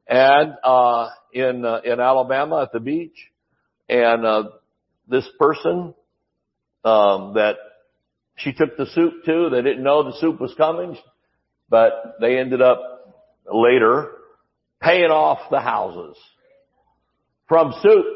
And, 0.07 0.53
uh, 0.63 1.09
in, 1.33 1.65
uh, 1.65 1.81
in 1.83 2.01
Alabama 2.01 2.61
at 2.65 2.73
the 2.73 2.81
beach. 2.81 3.17
And, 3.89 4.27
uh, 4.27 4.43
this 5.09 5.27
person, 5.39 5.95
um, 6.85 7.33
that 7.37 7.57
she 8.37 8.53
took 8.53 8.77
the 8.77 8.85
soup 8.95 9.25
to, 9.25 9.49
they 9.49 9.63
didn't 9.63 9.85
know 9.85 10.03
the 10.03 10.19
soup 10.21 10.39
was 10.39 10.53
coming, 10.59 10.99
but 11.71 12.17
they 12.21 12.37
ended 12.37 12.61
up 12.61 12.79
later 13.51 14.20
paying 14.83 15.11
off 15.11 15.39
the 15.51 15.61
houses 15.61 16.17
from 17.49 17.73
soup. 17.83 18.07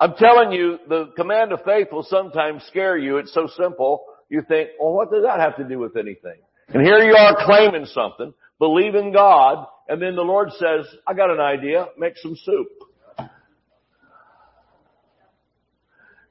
I'm 0.00 0.14
telling 0.14 0.52
you, 0.52 0.78
the 0.88 1.12
command 1.16 1.52
of 1.52 1.60
faith 1.64 1.88
will 1.90 2.04
sometimes 2.04 2.62
scare 2.68 2.96
you. 2.96 3.18
It's 3.18 3.34
so 3.34 3.48
simple. 3.58 4.04
You 4.28 4.42
think, 4.46 4.70
well, 4.80 4.92
what 4.92 5.10
does 5.10 5.24
that 5.24 5.40
have 5.40 5.56
to 5.56 5.64
do 5.64 5.78
with 5.78 5.96
anything? 5.96 6.36
And 6.68 6.84
here 6.84 6.98
you 6.98 7.14
are 7.14 7.44
claiming 7.44 7.86
something, 7.86 8.34
believe 8.58 8.94
in 8.94 9.12
God, 9.12 9.66
and 9.88 10.00
then 10.00 10.14
the 10.14 10.22
Lord 10.22 10.50
says, 10.52 10.86
I 11.06 11.14
got 11.14 11.30
an 11.30 11.40
idea, 11.40 11.86
make 11.96 12.16
some 12.18 12.36
soup. 12.36 12.68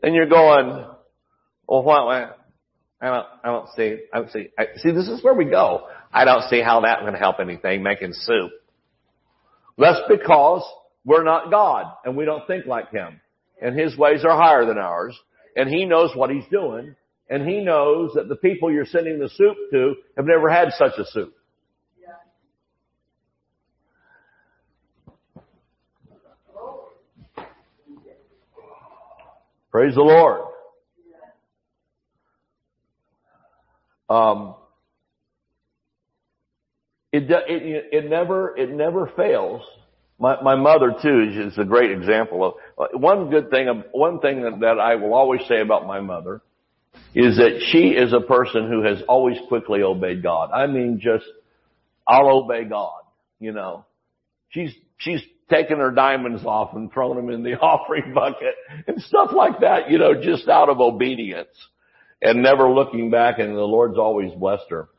And 0.03 0.13
you're 0.13 0.29
going, 0.29 0.85
well, 1.67 1.83
what, 1.83 2.36
I 2.99 3.07
don't, 3.07 3.25
I 3.43 3.47
don't 3.47 3.69
see, 3.75 3.97
I 4.11 4.17
don't 4.17 4.31
see, 4.31 4.49
I, 4.57 4.65
see, 4.77 4.91
this 4.91 5.07
is 5.07 5.23
where 5.23 5.33
we 5.33 5.45
go. 5.45 5.87
I 6.11 6.25
don't 6.25 6.43
see 6.49 6.61
how 6.61 6.81
that's 6.81 7.01
going 7.01 7.13
to 7.13 7.19
help 7.19 7.39
anything 7.39 7.83
making 7.83 8.13
soup. 8.13 8.51
That's 9.77 9.99
because 10.09 10.63
we're 11.05 11.23
not 11.23 11.51
God 11.51 11.85
and 12.05 12.17
we 12.17 12.25
don't 12.25 12.47
think 12.47 12.65
like 12.65 12.91
Him. 12.91 13.21
And 13.61 13.77
His 13.79 13.95
ways 13.97 14.25
are 14.25 14.35
higher 14.35 14.65
than 14.65 14.77
ours. 14.77 15.17
And 15.55 15.69
He 15.69 15.85
knows 15.85 16.11
what 16.15 16.31
He's 16.31 16.45
doing. 16.51 16.95
And 17.29 17.47
He 17.47 17.61
knows 17.61 18.11
that 18.15 18.29
the 18.29 18.35
people 18.35 18.71
you're 18.71 18.85
sending 18.85 19.19
the 19.19 19.29
soup 19.29 19.57
to 19.71 19.95
have 20.15 20.25
never 20.25 20.49
had 20.49 20.69
such 20.77 20.93
a 20.97 21.05
soup. 21.05 21.33
Praise 29.71 29.93
the 29.93 30.01
Lord. 30.01 30.41
Um, 34.09 34.55
it, 37.11 37.23
it, 37.29 37.85
it 37.91 38.09
never, 38.09 38.55
it 38.57 38.69
never 38.69 39.11
fails. 39.15 39.61
My, 40.19 40.41
my 40.41 40.55
mother 40.55 40.95
too 41.01 41.47
is 41.47 41.57
a 41.57 41.63
great 41.63 41.91
example 41.91 42.43
of, 42.43 42.53
uh, 42.77 42.97
one 42.97 43.29
good 43.29 43.49
thing, 43.49 43.83
one 43.91 44.19
thing 44.19 44.41
that, 44.41 44.59
that 44.61 44.79
I 44.79 44.95
will 44.95 45.13
always 45.13 45.41
say 45.47 45.61
about 45.61 45.85
my 45.85 46.01
mother 46.01 46.41
is 47.13 47.37
that 47.37 47.61
she 47.71 47.89
is 47.89 48.13
a 48.13 48.19
person 48.19 48.67
who 48.67 48.83
has 48.83 49.01
always 49.07 49.37
quickly 49.47 49.83
obeyed 49.83 50.23
God. 50.23 50.51
I 50.51 50.67
mean 50.67 50.99
just, 51.01 51.25
I'll 52.07 52.29
obey 52.29 52.63
God, 52.65 53.01
you 53.39 53.51
know. 53.51 53.85
She's, 54.49 54.71
she's 54.97 55.21
taken 55.49 55.77
her 55.77 55.91
diamonds 55.91 56.43
off 56.45 56.73
and 56.73 56.91
thrown 56.91 57.15
them 57.15 57.29
in 57.29 57.43
the 57.43 57.53
offering 57.59 58.13
bucket 58.13 58.55
and 58.87 59.01
stuff 59.01 59.31
like 59.33 59.59
that, 59.61 59.91
you 59.91 59.99
know, 59.99 60.13
just 60.21 60.47
out 60.47 60.69
of 60.69 60.79
obedience 60.79 61.49
and 62.21 62.41
never 62.41 62.69
looking 62.69 63.11
back 63.11 63.39
and 63.39 63.55
the 63.55 63.61
Lord's 63.61 63.97
always 63.97 64.33
blessed 64.33 64.65
her. 64.69 64.89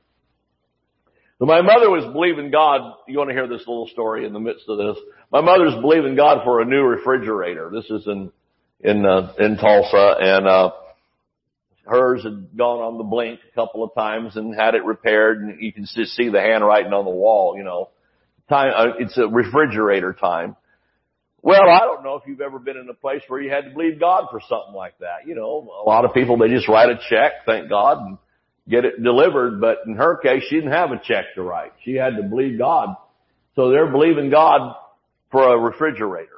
So 1.38 1.46
my 1.46 1.60
mother 1.60 1.88
was 1.88 2.04
believing 2.12 2.50
God. 2.50 2.94
You 3.06 3.18
want 3.18 3.30
to 3.30 3.34
hear 3.34 3.46
this 3.46 3.60
little 3.60 3.86
story 3.86 4.26
in 4.26 4.32
the 4.32 4.40
midst 4.40 4.64
of 4.68 4.78
this? 4.78 4.96
My 5.30 5.40
mother's 5.40 5.74
believing 5.80 6.16
God 6.16 6.42
for 6.44 6.60
a 6.60 6.64
new 6.64 6.82
refrigerator. 6.82 7.70
This 7.72 7.88
is 7.90 8.06
in 8.06 8.32
in 8.80 9.06
uh, 9.06 9.34
in 9.38 9.56
Tulsa, 9.56 10.16
and 10.20 10.48
uh, 10.48 10.70
hers 11.84 12.24
had 12.24 12.56
gone 12.56 12.80
on 12.80 12.98
the 12.98 13.04
blink 13.04 13.40
a 13.50 13.54
couple 13.54 13.84
of 13.84 13.94
times 13.94 14.36
and 14.36 14.54
had 14.54 14.74
it 14.74 14.84
repaired, 14.84 15.40
and 15.40 15.62
you 15.62 15.72
can 15.72 15.84
just 15.84 16.16
see 16.16 16.28
the 16.28 16.40
handwriting 16.40 16.92
on 16.92 17.04
the 17.04 17.10
wall. 17.10 17.56
You 17.56 17.62
know, 17.62 17.90
time 18.48 18.72
uh, 18.74 18.96
it's 18.98 19.16
a 19.16 19.28
refrigerator 19.28 20.12
time. 20.12 20.56
Well, 21.40 21.62
I 21.62 21.80
don't 21.80 22.02
know 22.02 22.16
if 22.16 22.22
you've 22.26 22.40
ever 22.40 22.58
been 22.58 22.76
in 22.76 22.88
a 22.88 22.94
place 22.94 23.22
where 23.28 23.40
you 23.40 23.50
had 23.50 23.64
to 23.64 23.70
believe 23.70 24.00
God 24.00 24.26
for 24.30 24.40
something 24.48 24.74
like 24.74 24.98
that. 24.98 25.26
You 25.26 25.36
know, 25.36 25.70
a 25.84 25.88
lot 25.88 26.04
of 26.04 26.12
people, 26.12 26.36
they 26.36 26.48
just 26.48 26.68
write 26.68 26.90
a 26.90 26.98
check, 27.08 27.46
thank 27.46 27.68
God, 27.68 27.98
and 27.98 28.18
get 28.68 28.84
it 28.84 29.02
delivered. 29.02 29.60
But 29.60 29.78
in 29.86 29.94
her 29.94 30.16
case, 30.16 30.42
she 30.48 30.56
didn't 30.56 30.72
have 30.72 30.90
a 30.90 31.00
check 31.02 31.26
to 31.36 31.42
write. 31.42 31.72
She 31.84 31.94
had 31.94 32.16
to 32.16 32.22
believe 32.24 32.58
God. 32.58 32.96
So 33.54 33.70
they're 33.70 33.90
believing 33.90 34.30
God 34.30 34.74
for 35.30 35.54
a 35.54 35.58
refrigerator. 35.58 36.30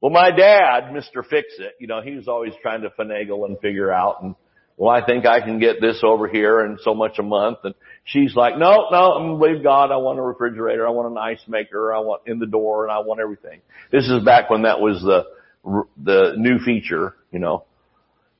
Well, 0.00 0.12
my 0.12 0.30
dad, 0.30 0.94
Mr. 0.94 1.24
Fix 1.28 1.48
It, 1.58 1.74
you 1.78 1.86
know, 1.86 2.00
he 2.00 2.12
was 2.12 2.26
always 2.26 2.54
trying 2.62 2.82
to 2.82 2.90
finagle 2.90 3.44
and 3.44 3.58
figure 3.60 3.92
out 3.92 4.22
and 4.22 4.34
well, 4.80 4.88
I 4.88 5.04
think 5.04 5.26
I 5.26 5.42
can 5.42 5.58
get 5.58 5.78
this 5.78 6.00
over 6.02 6.26
here 6.26 6.60
and 6.60 6.78
so 6.82 6.94
much 6.94 7.18
a 7.18 7.22
month. 7.22 7.58
And 7.64 7.74
she's 8.04 8.34
like, 8.34 8.56
no, 8.56 8.86
no, 8.90 9.12
I'm 9.12 9.26
going 9.26 9.38
to 9.38 9.46
believe 9.46 9.62
God. 9.62 9.92
I 9.92 9.98
want 9.98 10.18
a 10.18 10.22
refrigerator. 10.22 10.86
I 10.86 10.90
want 10.90 11.10
an 11.12 11.18
ice 11.18 11.42
maker. 11.46 11.92
I 11.92 11.98
want 11.98 12.22
in 12.24 12.38
the 12.38 12.46
door 12.46 12.84
and 12.84 12.90
I 12.90 13.00
want 13.00 13.20
everything. 13.20 13.60
This 13.92 14.08
is 14.08 14.24
back 14.24 14.48
when 14.48 14.62
that 14.62 14.80
was 14.80 15.02
the, 15.02 15.84
the 16.02 16.32
new 16.38 16.60
feature, 16.60 17.14
you 17.30 17.40
know. 17.40 17.64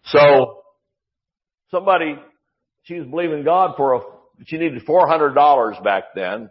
So 0.06 0.62
somebody, 1.70 2.18
she 2.84 2.94
was 2.94 3.06
believing 3.06 3.44
God 3.44 3.74
for 3.76 3.96
a, 3.96 4.00
she 4.46 4.56
needed 4.56 4.86
$400 4.86 5.84
back 5.84 6.04
then. 6.14 6.48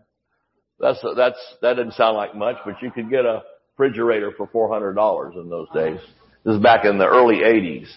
That's, 0.80 1.04
that's, 1.18 1.40
that 1.64 1.74
didn't 1.74 1.94
sound 1.94 2.16
like 2.16 2.36
much, 2.36 2.58
but 2.64 2.76
you 2.84 2.92
could 2.92 3.10
get 3.10 3.26
a 3.26 3.42
refrigerator 3.76 4.34
for 4.38 4.48
$400 4.48 5.36
in 5.36 5.50
those 5.50 5.68
days. 5.74 6.00
This 6.46 6.58
is 6.58 6.62
back 6.62 6.86
in 6.86 7.00
the 7.00 7.08
early 7.08 7.38
80s 7.38 7.88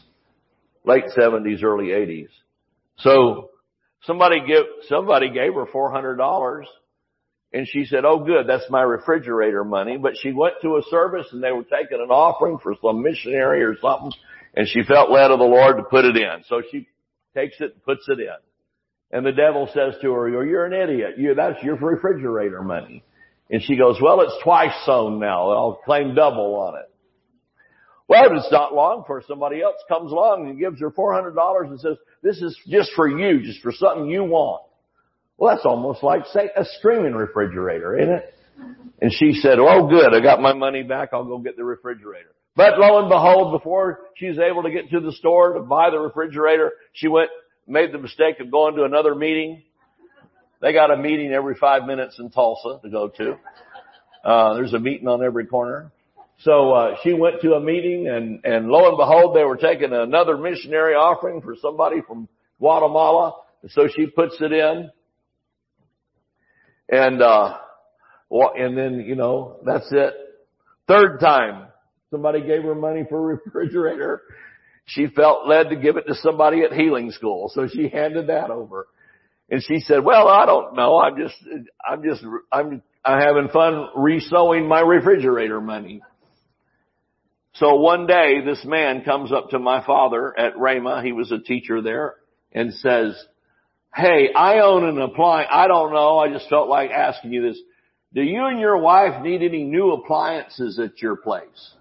late 0.84 1.04
70s, 1.16 1.62
early 1.62 1.88
80s. 1.88 2.28
So 2.98 3.50
somebody 4.04 4.40
give, 4.46 4.64
somebody 4.88 5.30
gave 5.30 5.54
her 5.54 5.66
$400 5.66 6.64
and 7.54 7.68
she 7.68 7.84
said, 7.84 8.04
oh 8.04 8.24
good, 8.24 8.46
that's 8.46 8.68
my 8.70 8.82
refrigerator 8.82 9.64
money. 9.64 9.98
But 9.98 10.12
she 10.20 10.32
went 10.32 10.54
to 10.62 10.76
a 10.76 10.82
service 10.90 11.26
and 11.32 11.42
they 11.42 11.52
were 11.52 11.64
taking 11.64 12.00
an 12.02 12.10
offering 12.10 12.58
for 12.62 12.74
some 12.82 13.02
missionary 13.02 13.62
or 13.62 13.76
something 13.80 14.12
and 14.54 14.68
she 14.68 14.82
felt 14.82 15.10
led 15.10 15.30
of 15.30 15.38
the 15.38 15.44
Lord 15.44 15.76
to 15.76 15.82
put 15.82 16.04
it 16.04 16.16
in. 16.16 16.44
So 16.48 16.62
she 16.70 16.88
takes 17.34 17.56
it 17.60 17.72
and 17.72 17.84
puts 17.84 18.06
it 18.08 18.20
in. 18.20 18.36
And 19.10 19.26
the 19.26 19.32
devil 19.32 19.68
says 19.74 19.94
to 20.02 20.12
her, 20.12 20.28
you're 20.28 20.64
an 20.64 20.72
idiot. 20.72 21.18
You, 21.18 21.34
that's 21.34 21.62
your 21.62 21.76
refrigerator 21.76 22.62
money. 22.62 23.04
And 23.50 23.62
she 23.62 23.76
goes, 23.76 23.98
well, 24.00 24.22
it's 24.22 24.42
twice 24.42 24.72
sown 24.86 25.18
now. 25.18 25.50
I'll 25.50 25.80
claim 25.84 26.14
double 26.14 26.54
on 26.56 26.76
it. 26.76 26.90
Well, 28.08 28.36
it's 28.36 28.50
not 28.50 28.74
long 28.74 29.00
before 29.02 29.22
somebody 29.26 29.62
else 29.62 29.76
comes 29.88 30.12
along 30.12 30.48
and 30.48 30.58
gives 30.58 30.80
her 30.80 30.90
$400 30.90 31.68
and 31.68 31.80
says, 31.80 31.96
this 32.22 32.42
is 32.42 32.58
just 32.68 32.90
for 32.94 33.08
you, 33.08 33.42
just 33.42 33.60
for 33.62 33.72
something 33.72 34.06
you 34.06 34.24
want. 34.24 34.62
Well, 35.38 35.54
that's 35.54 35.66
almost 35.66 36.02
like 36.02 36.26
say 36.32 36.50
a 36.56 36.64
streaming 36.78 37.14
refrigerator, 37.14 37.98
isn't 37.98 38.14
it? 38.14 38.34
And 39.00 39.12
she 39.12 39.32
said, 39.32 39.58
oh 39.58 39.88
good, 39.88 40.14
I 40.14 40.20
got 40.20 40.40
my 40.40 40.52
money 40.52 40.82
back, 40.82 41.10
I'll 41.12 41.24
go 41.24 41.38
get 41.38 41.56
the 41.56 41.64
refrigerator. 41.64 42.30
But 42.54 42.78
lo 42.78 42.98
and 43.00 43.08
behold, 43.08 43.52
before 43.52 44.00
she 44.16 44.26
was 44.26 44.38
able 44.38 44.62
to 44.64 44.70
get 44.70 44.90
to 44.90 45.00
the 45.00 45.12
store 45.12 45.54
to 45.54 45.60
buy 45.60 45.90
the 45.90 45.98
refrigerator, 45.98 46.72
she 46.92 47.08
went, 47.08 47.30
made 47.66 47.92
the 47.92 47.98
mistake 47.98 48.40
of 48.40 48.50
going 48.50 48.76
to 48.76 48.84
another 48.84 49.14
meeting. 49.14 49.62
They 50.60 50.72
got 50.72 50.92
a 50.92 50.96
meeting 50.96 51.32
every 51.32 51.54
five 51.54 51.86
minutes 51.86 52.18
in 52.18 52.30
Tulsa 52.30 52.78
to 52.82 52.90
go 52.90 53.08
to. 53.08 53.38
Uh, 54.22 54.54
there's 54.54 54.74
a 54.74 54.78
meeting 54.78 55.08
on 55.08 55.24
every 55.24 55.46
corner. 55.46 55.90
So 56.44 56.72
uh, 56.72 56.96
she 57.04 57.12
went 57.12 57.40
to 57.42 57.54
a 57.54 57.60
meeting, 57.60 58.08
and 58.08 58.40
and 58.44 58.66
lo 58.68 58.88
and 58.88 58.96
behold, 58.96 59.36
they 59.36 59.44
were 59.44 59.56
taking 59.56 59.92
another 59.92 60.36
missionary 60.36 60.94
offering 60.94 61.40
for 61.40 61.54
somebody 61.60 62.00
from 62.06 62.28
Guatemala. 62.58 63.34
So 63.68 63.86
she 63.94 64.06
puts 64.06 64.36
it 64.40 64.52
in, 64.52 64.90
and 66.88 67.22
uh, 67.22 67.58
and 68.30 68.76
then 68.76 69.04
you 69.06 69.14
know 69.14 69.58
that's 69.64 69.86
it. 69.92 70.14
Third 70.88 71.20
time, 71.20 71.68
somebody 72.10 72.40
gave 72.40 72.64
her 72.64 72.74
money 72.74 73.04
for 73.08 73.18
a 73.18 73.36
refrigerator. 73.36 74.22
She 74.84 75.06
felt 75.06 75.46
led 75.46 75.70
to 75.70 75.76
give 75.76 75.96
it 75.96 76.08
to 76.08 76.14
somebody 76.16 76.62
at 76.62 76.72
healing 76.72 77.12
school, 77.12 77.52
so 77.54 77.68
she 77.68 77.88
handed 77.88 78.26
that 78.26 78.50
over. 78.50 78.88
And 79.48 79.62
she 79.62 79.78
said, 79.78 80.04
"Well, 80.04 80.26
I 80.26 80.44
don't 80.44 80.74
know. 80.74 80.98
I'm 80.98 81.16
just, 81.16 81.36
I'm 81.88 82.02
just, 82.02 82.24
I'm, 82.50 82.82
I'm 83.04 83.20
having 83.20 83.48
fun 83.52 83.90
resowing 83.96 84.66
my 84.66 84.80
refrigerator 84.80 85.60
money." 85.60 86.02
So 87.54 87.74
one 87.76 88.06
day 88.06 88.40
this 88.44 88.64
man 88.64 89.04
comes 89.04 89.30
up 89.30 89.50
to 89.50 89.58
my 89.58 89.84
father 89.84 90.38
at 90.38 90.54
Rhema, 90.54 91.04
he 91.04 91.12
was 91.12 91.30
a 91.30 91.38
teacher 91.38 91.82
there, 91.82 92.14
and 92.52 92.72
says, 92.74 93.22
Hey, 93.94 94.30
I 94.34 94.60
own 94.60 94.84
an 94.84 94.98
appliance. 95.00 95.50
I 95.52 95.66
don't 95.66 95.92
know. 95.92 96.18
I 96.18 96.32
just 96.32 96.48
felt 96.48 96.68
like 96.68 96.90
asking 96.90 97.32
you 97.32 97.42
this. 97.42 97.60
Do 98.14 98.22
you 98.22 98.46
and 98.46 98.58
your 98.58 98.78
wife 98.78 99.22
need 99.22 99.42
any 99.42 99.64
new 99.64 99.92
appliances 99.92 100.78
at 100.78 101.02
your 101.02 101.16
place? 101.16 101.74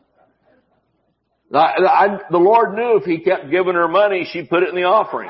I, 1.53 1.57
I, 1.57 2.19
the 2.29 2.38
Lord 2.38 2.75
knew 2.75 2.97
if 2.97 3.03
he 3.03 3.19
kept 3.19 3.49
giving 3.49 3.75
her 3.75 3.88
money, 3.88 4.27
she'd 4.31 4.49
put 4.49 4.63
it 4.63 4.69
in 4.69 4.75
the 4.75 4.84
offering. 4.84 5.29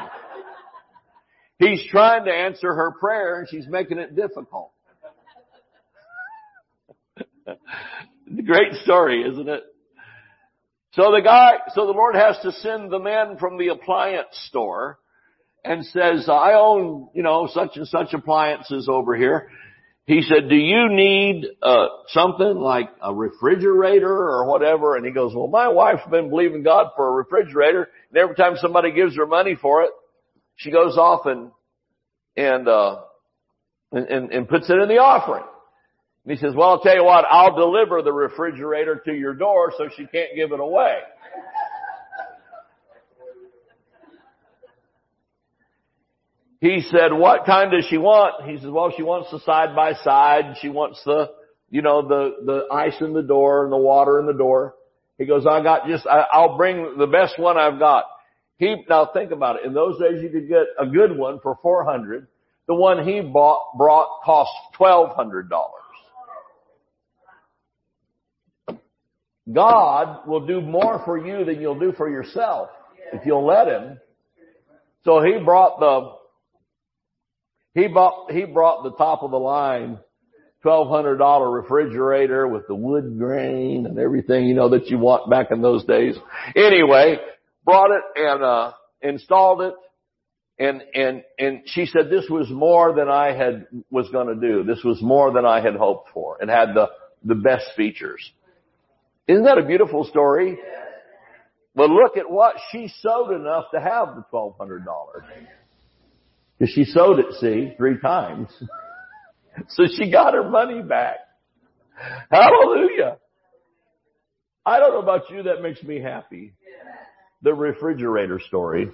He's 1.58 1.84
trying 1.90 2.26
to 2.26 2.32
answer 2.32 2.74
her 2.74 2.92
prayer 3.00 3.40
and 3.40 3.50
she's 3.50 3.68
making 3.68 4.00
it 4.00 4.16
difficult. 4.16 4.72
Great 8.46 8.74
story, 8.84 9.24
isn't 9.24 9.50
it? 9.50 9.64
So 10.94 11.12
the 11.12 11.22
guy, 11.24 11.54
so 11.74 11.86
the 11.86 11.94
Lord 11.94 12.16
has 12.16 12.38
to 12.44 12.52
send 12.52 12.92
the 12.92 13.00
man 13.00 13.38
from 13.38 13.58
the 13.58 13.70
appliance 13.70 14.28
store 14.48 15.00
and 15.64 15.86
says, 15.86 16.28
I 16.28 16.54
own, 16.54 17.10
you 17.14 17.24
know, 17.24 17.48
such 17.52 17.72
and 17.76 17.88
such 17.88 18.14
appliances 18.14 18.90
over 18.90 19.16
here. 19.16 19.50
He 20.06 20.22
said, 20.24 20.50
do 20.50 20.56
you 20.56 20.90
need, 20.90 21.46
uh, 21.62 21.86
something 22.08 22.56
like 22.56 22.90
a 23.02 23.14
refrigerator 23.14 24.12
or 24.12 24.46
whatever? 24.50 24.98
And 24.98 25.06
he 25.06 25.12
goes, 25.12 25.34
well, 25.34 25.48
my 25.48 25.70
wife's 25.70 26.02
been 26.10 26.30
believing 26.30 26.64
God 26.64 26.88
for 26.98 27.08
a 27.08 27.12
refrigerator 27.12 27.88
and 28.10 28.18
every 28.18 28.36
time 28.36 28.56
somebody 28.58 28.92
gives 28.92 29.16
her 29.16 29.28
money 29.28 29.56
for 29.56 29.84
it, 29.84 29.92
she 30.58 30.72
goes 30.72 30.98
off 30.98 31.26
and, 31.26 31.52
and, 32.36 32.68
uh, 32.68 33.02
and, 33.94 34.08
and, 34.08 34.32
and 34.32 34.50
puts 34.50 34.70
it 34.70 34.78
in 34.78 34.90
the 34.90 34.98
offering. 34.98 35.46
And 36.26 36.38
he 36.38 36.38
says, 36.38 36.54
well, 36.56 36.70
I'll 36.70 36.82
tell 36.82 36.96
you 36.96 37.04
what, 37.04 37.26
I'll 37.30 37.56
deliver 37.56 38.02
the 38.02 38.14
refrigerator 38.14 39.02
to 39.06 39.14
your 39.14 39.34
door 39.34 39.74
so 39.78 39.90
she 39.96 40.06
can't 40.06 40.36
give 40.36 40.52
it 40.52 40.60
away. 40.60 41.00
He 46.60 46.84
said, 46.92 47.12
what 47.12 47.46
kind 47.48 47.72
does 47.72 47.88
she 47.90 47.98
want? 47.98 48.48
He 48.48 48.58
says, 48.58 48.70
well, 48.70 48.94
she 48.96 49.02
wants 49.02 49.32
the 49.32 49.40
side 49.40 49.76
by 49.76 49.94
side. 50.04 50.58
She 50.62 50.70
wants 50.70 51.02
the, 51.04 51.32
you 51.72 51.82
know, 51.82 52.08
the, 52.08 52.36
the 52.46 52.68
ice 52.72 52.94
in 53.02 53.14
the 53.14 53.24
door 53.24 53.64
and 53.64 53.74
the 53.74 53.78
water 53.78 54.20
in 54.20 54.28
the 54.28 54.34
door. 54.34 54.76
He 55.18 55.26
goes, 55.26 55.48
I 55.48 55.64
got 55.64 55.88
just, 55.88 56.06
I, 56.06 56.26
I'll 56.32 56.58
bring 56.58 56.98
the 57.00 57.08
best 57.08 57.40
one 57.40 57.58
I've 57.58 57.80
got. 57.80 58.06
He, 58.58 58.76
now 58.88 59.10
think 59.12 59.32
about 59.32 59.56
it. 59.56 59.66
In 59.66 59.74
those 59.74 60.00
days 60.00 60.22
you 60.22 60.30
could 60.30 60.48
get 60.48 60.68
a 60.80 60.86
good 60.86 61.18
one 61.18 61.40
for 61.42 61.58
400. 61.64 62.28
The 62.68 62.76
one 62.76 63.08
he 63.08 63.22
bought, 63.22 63.76
brought 63.76 64.22
cost 64.24 64.52
$1,200. 64.80 65.50
God 69.54 70.28
will 70.28 70.46
do 70.46 70.62
more 70.62 71.02
for 71.06 71.18
you 71.18 71.46
than 71.46 71.62
you'll 71.62 71.80
do 71.80 71.94
for 71.94 72.10
yourself 72.10 72.70
if 73.14 73.26
you'll 73.26 73.46
let 73.46 73.68
him. 73.68 74.00
So 75.04 75.22
he 75.22 75.44
brought 75.44 75.80
the, 75.80 76.12
he 77.80 77.88
bought, 77.88 78.32
he 78.32 78.46
brought 78.46 78.84
the 78.84 78.92
top 78.92 79.24
of 79.24 79.32
the 79.32 79.38
line 79.38 80.00
$1,200 80.64 81.64
refrigerator 81.64 82.48
with 82.48 82.68
the 82.68 82.76
wood 82.76 83.18
grain 83.18 83.88
and 83.88 83.98
everything, 83.98 84.46
you 84.46 84.54
know, 84.54 84.70
that 84.70 84.88
you 84.88 85.00
want 85.00 85.30
back 85.30 85.48
in 85.50 85.62
those 85.62 85.84
days. 85.86 86.16
Anyway, 86.56 87.18
brought 87.66 87.92
it 87.92 88.04
and, 88.16 88.44
uh, 88.44 88.72
installed 89.02 89.62
it. 89.62 89.74
And, 90.60 90.84
and, 90.94 91.24
and 91.40 91.62
she 91.66 91.88
said 91.88 92.12
this 92.12 92.30
was 92.30 92.48
more 92.52 92.94
than 92.94 93.10
I 93.10 93.34
had, 93.36 93.66
was 93.90 94.08
gonna 94.12 94.36
do. 94.36 94.64
This 94.64 94.84
was 94.84 95.02
more 95.02 95.34
than 95.34 95.46
I 95.46 95.62
had 95.62 95.76
hoped 95.76 96.10
for. 96.14 96.40
It 96.40 96.50
had 96.50 96.76
the, 96.76 96.90
the 97.24 97.34
best 97.34 97.66
features. 97.76 98.32
Isn't 99.32 99.46
that 99.46 99.58
a 99.58 99.66
beautiful 99.66 100.04
story? 100.04 100.60
But 101.74 101.90
look 101.90 102.18
at 102.18 102.30
what 102.30 102.56
she 102.70 102.92
sowed 103.00 103.32
enough 103.32 103.66
to 103.74 103.80
have 103.80 104.16
the 104.16 104.26
$1,200. 104.34 104.84
Because 106.60 106.74
she 106.74 106.84
sowed 106.84 107.20
it, 107.20 107.28
see, 107.40 107.74
three 107.78 107.98
times. 108.02 108.50
so 109.70 109.84
she 109.98 110.12
got 110.12 110.34
her 110.34 110.50
money 110.50 110.82
back. 110.82 111.16
Hallelujah. 112.30 113.20
I 114.66 114.80
don't 114.80 114.92
know 114.92 115.02
about 115.02 115.30
you, 115.30 115.44
that 115.44 115.62
makes 115.62 115.82
me 115.82 116.02
happy. 116.02 116.54
The 117.42 117.54
refrigerator 117.54 118.42
story. 118.46 118.90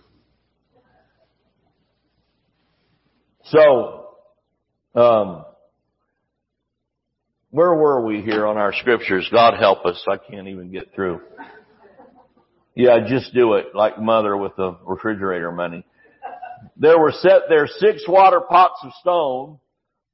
So, 3.46 4.10
um, 4.94 5.46
where 7.58 7.74
were 7.74 8.06
we 8.06 8.22
here 8.22 8.46
on 8.46 8.56
our 8.56 8.72
scriptures? 8.72 9.28
God 9.32 9.56
help 9.60 9.84
us. 9.84 10.00
I 10.08 10.18
can't 10.18 10.48
even 10.48 10.72
get 10.72 10.94
through. 10.94 11.22
Yeah, 12.76 13.00
just 13.10 13.34
do 13.34 13.56
it 13.56 13.74
like 13.74 14.00
mother 14.00 14.38
with 14.38 14.56
the 14.56 14.78
refrigerator 14.86 15.52
money. 15.52 15.84
There 16.76 17.00
were 17.00 17.12
set 17.12 17.50
there 17.50 17.66
six 17.66 18.04
water 18.08 18.42
pots 18.42 18.80
of 18.84 18.92
stone 19.02 19.58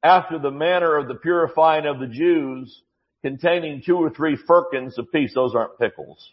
after 0.02 0.40
the 0.40 0.52
manner 0.52 0.96
of 0.96 1.10
the 1.10 1.16
purifying 1.16 1.86
of 1.86 2.00
the 2.00 2.08
Jews 2.08 2.82
containing 3.22 3.84
two 3.86 3.98
or 3.98 4.10
three 4.10 4.38
firkins 4.48 4.98
apiece. 4.98 5.34
Those 5.36 5.54
aren't 5.54 5.78
pickles. 5.78 6.26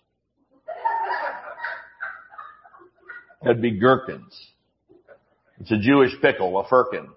That'd 3.43 3.61
be 3.61 3.81
gherkins. 3.81 4.39
It's 5.59 5.73
a 5.73 5.79
Jewish 5.79 6.13
pickle, 6.23 6.57
a 6.61 6.69
firkin. 6.69 7.09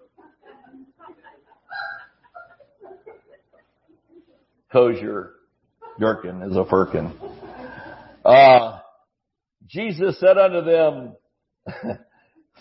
Kosher 4.73 5.33
gherkin 5.99 6.41
is 6.41 6.57
a 6.57 6.65
firkin. 6.65 7.13
Uh, 8.25 8.79
Jesus 9.67 10.19
said 10.19 10.37
unto 10.37 10.63
them, 10.65 11.15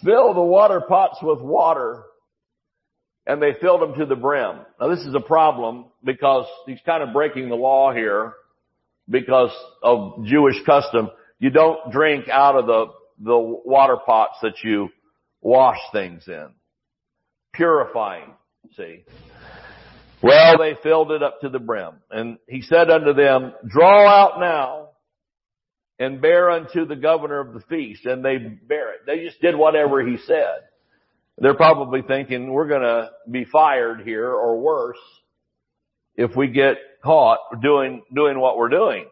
fill 0.05 0.35
the 0.35 0.43
water 0.43 0.83
pots 0.87 1.19
with 1.23 1.41
water. 1.41 2.05
And 3.27 3.41
they 3.41 3.53
filled 3.61 3.81
them 3.81 3.95
to 3.99 4.05
the 4.05 4.17
brim. 4.17 4.57
Now 4.81 4.89
this 4.89 5.01
is 5.07 5.15
a 5.15 5.21
problem 5.21 5.87
because 6.05 6.47
he's 6.67 6.81
kind 6.85 7.03
of 7.03 7.13
breaking 7.13 7.49
the 7.49 7.55
law 7.55 7.93
here 7.93 8.35
because 9.09 9.53
of 9.83 10.25
Jewish 10.25 10.57
custom. 10.67 11.09
You 11.39 11.51
don't 11.51 11.93
drink 11.93 12.29
out 12.29 12.57
of 12.57 12.67
the, 12.67 12.87
the 13.21 13.39
water 13.39 13.97
pots 14.05 14.39
that 14.43 14.55
you 14.65 14.89
wash 15.41 15.79
things 15.93 16.25
in. 16.27 16.49
Purifying, 17.53 18.35
see. 18.77 19.05
Well, 20.23 20.59
they 20.59 20.77
filled 20.83 21.11
it 21.11 21.23
up 21.23 21.41
to 21.41 21.49
the 21.49 21.59
brim. 21.59 21.95
And 22.11 22.39
he 22.49 22.63
said 22.63 22.91
unto 22.91 23.13
them, 23.13 23.53
draw 23.67 24.07
out 24.07 24.39
now 24.39 24.89
and 25.99 26.21
bear 26.21 26.51
unto 26.51 26.87
the 26.87 26.97
governor 26.97 27.41
of 27.41 27.55
the 27.55 27.61
feast. 27.69 28.07
And 28.07 28.25
they 28.25 28.39
bear 28.39 28.95
it. 28.95 29.01
They 29.07 29.25
just 29.25 29.41
did 29.41 29.57
whatever 29.57 30.07
he 30.07 30.17
said. 30.19 30.69
They're 31.39 31.55
probably 31.55 32.03
thinking 32.03 32.53
we're 32.53 32.69
gonna 32.69 33.11
be 33.29 33.45
fired 33.45 34.03
here 34.03 34.31
or 34.31 34.61
worse 34.61 34.99
if 36.15 36.37
we 36.37 36.49
get 36.49 36.77
caught 37.03 37.39
doing, 37.61 38.03
doing 38.15 38.39
what 38.39 38.57
we're 38.57 38.69
doing. 38.69 39.07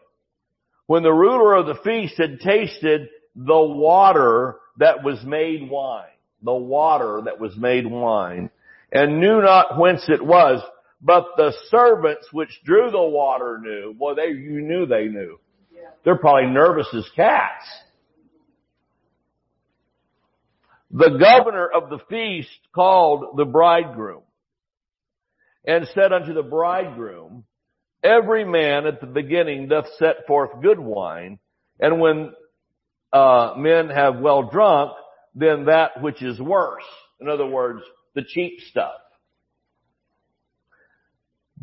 When 0.85 1.03
the 1.03 1.11
ruler 1.11 1.55
of 1.55 1.65
the 1.65 1.81
feast 1.83 2.17
had 2.17 2.39
tasted 2.39 3.09
the 3.35 3.59
water 3.59 4.57
that 4.77 5.03
was 5.03 5.23
made 5.25 5.69
wine, 5.69 6.05
the 6.43 6.53
water 6.53 7.21
that 7.25 7.39
was 7.39 7.55
made 7.57 7.85
wine, 7.85 8.49
and 8.91 9.19
knew 9.19 9.41
not 9.41 9.79
whence 9.79 10.03
it 10.07 10.23
was, 10.23 10.61
but 11.01 11.25
the 11.37 11.53
servants 11.69 12.27
which 12.31 12.61
drew 12.63 12.91
the 12.91 13.01
water 13.01 13.59
knew. 13.61 13.93
Boy, 13.93 14.13
they, 14.15 14.27
you 14.27 14.61
knew 14.61 14.85
they 14.85 15.05
knew. 15.05 15.39
They're 16.03 16.17
probably 16.17 16.51
nervous 16.51 16.87
as 16.95 17.07
cats. 17.15 17.65
The 20.91 21.09
governor 21.09 21.67
of 21.67 21.89
the 21.89 21.99
feast 22.09 22.49
called 22.73 23.37
the 23.37 23.45
bridegroom 23.45 24.23
and 25.65 25.87
said 25.93 26.11
unto 26.11 26.33
the 26.33 26.43
bridegroom, 26.43 27.45
every 28.03 28.43
man 28.43 28.85
at 28.85 28.99
the 28.99 29.07
beginning 29.07 29.67
doth 29.67 29.85
set 29.97 30.27
forth 30.27 30.49
good 30.61 30.79
wine, 30.79 31.39
and 31.79 31.99
when 31.99 32.33
uh, 33.13 33.53
men 33.57 33.89
have 33.89 34.19
well 34.19 34.49
drunk, 34.49 34.91
then 35.35 35.65
that 35.65 36.01
which 36.01 36.21
is 36.21 36.39
worse. 36.39 36.83
In 37.19 37.29
other 37.29 37.45
words, 37.45 37.81
the 38.15 38.23
cheap 38.27 38.59
stuff. 38.69 38.93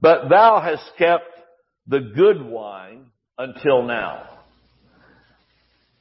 But 0.00 0.28
thou 0.28 0.61
hast 0.61 0.84
kept 0.96 1.24
the 1.87 2.00
good 2.00 2.44
wine 2.44 3.06
until 3.37 3.82
now. 3.82 4.24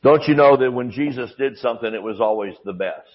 Don't 0.04 0.24
you 0.28 0.36
know 0.36 0.58
that 0.58 0.72
when 0.72 0.92
Jesus 0.92 1.32
did 1.38 1.58
something, 1.58 1.94
it 1.94 2.04
was 2.04 2.22
always 2.22 2.54
the 2.64 2.74
best? 2.74 3.08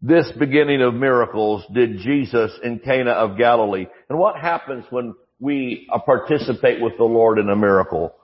This 0.00 0.30
beginning 0.38 0.82
of 0.82 0.94
miracles 0.94 1.64
did 1.72 1.98
Jesus 1.98 2.50
in 2.62 2.80
Cana 2.80 3.12
of 3.12 3.38
Galilee. 3.38 3.86
And 4.08 4.18
what 4.18 4.36
happens 4.36 4.84
when 4.90 5.14
we 5.38 5.88
uh, 5.92 5.98
participate 6.00 6.80
with 6.80 6.96
the 6.96 7.04
Lord 7.04 7.38
in 7.38 7.48
a 7.48 7.56
miracle? 7.56 8.14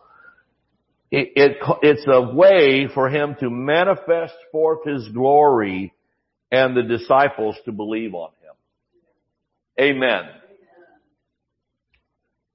It, 1.11 1.33
it, 1.37 1.57
it's 1.83 2.07
a 2.07 2.35
way 2.35 2.89
for 2.93 3.09
Him 3.09 3.37
to 3.41 3.49
manifest 3.49 4.35
forth 4.51 4.85
His 4.85 5.09
glory 5.09 5.93
and 6.51 6.77
the 6.77 6.83
disciples 6.83 7.57
to 7.65 7.73
believe 7.73 8.15
on 8.15 8.31
Him. 8.31 8.38
Amen. 9.81 10.23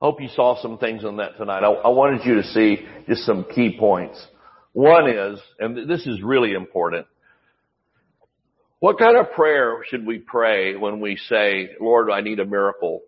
Hope 0.01 0.19
you 0.19 0.27
saw 0.27 0.61
some 0.61 0.77
things 0.77 1.05
on 1.05 1.17
that 1.17 1.37
tonight. 1.37 1.63
I, 1.63 1.71
I 1.71 1.89
wanted 1.89 2.25
you 2.25 2.35
to 2.35 2.43
see 2.43 2.85
just 3.07 3.25
some 3.25 3.45
key 3.55 3.77
points. 3.79 4.21
One 4.73 5.09
is, 5.09 5.39
and 5.59 5.89
this 5.89 6.05
is 6.05 6.21
really 6.21 6.53
important, 6.53 7.07
what 8.79 8.99
kind 8.99 9.17
of 9.17 9.31
prayer 9.31 9.77
should 9.87 10.05
we 10.05 10.19
pray 10.19 10.75
when 10.75 10.99
we 10.99 11.15
say, 11.15 11.69
Lord, 11.79 12.11
I 12.11 12.19
need 12.19 12.41
a 12.41 12.45
miracle? 12.45 13.01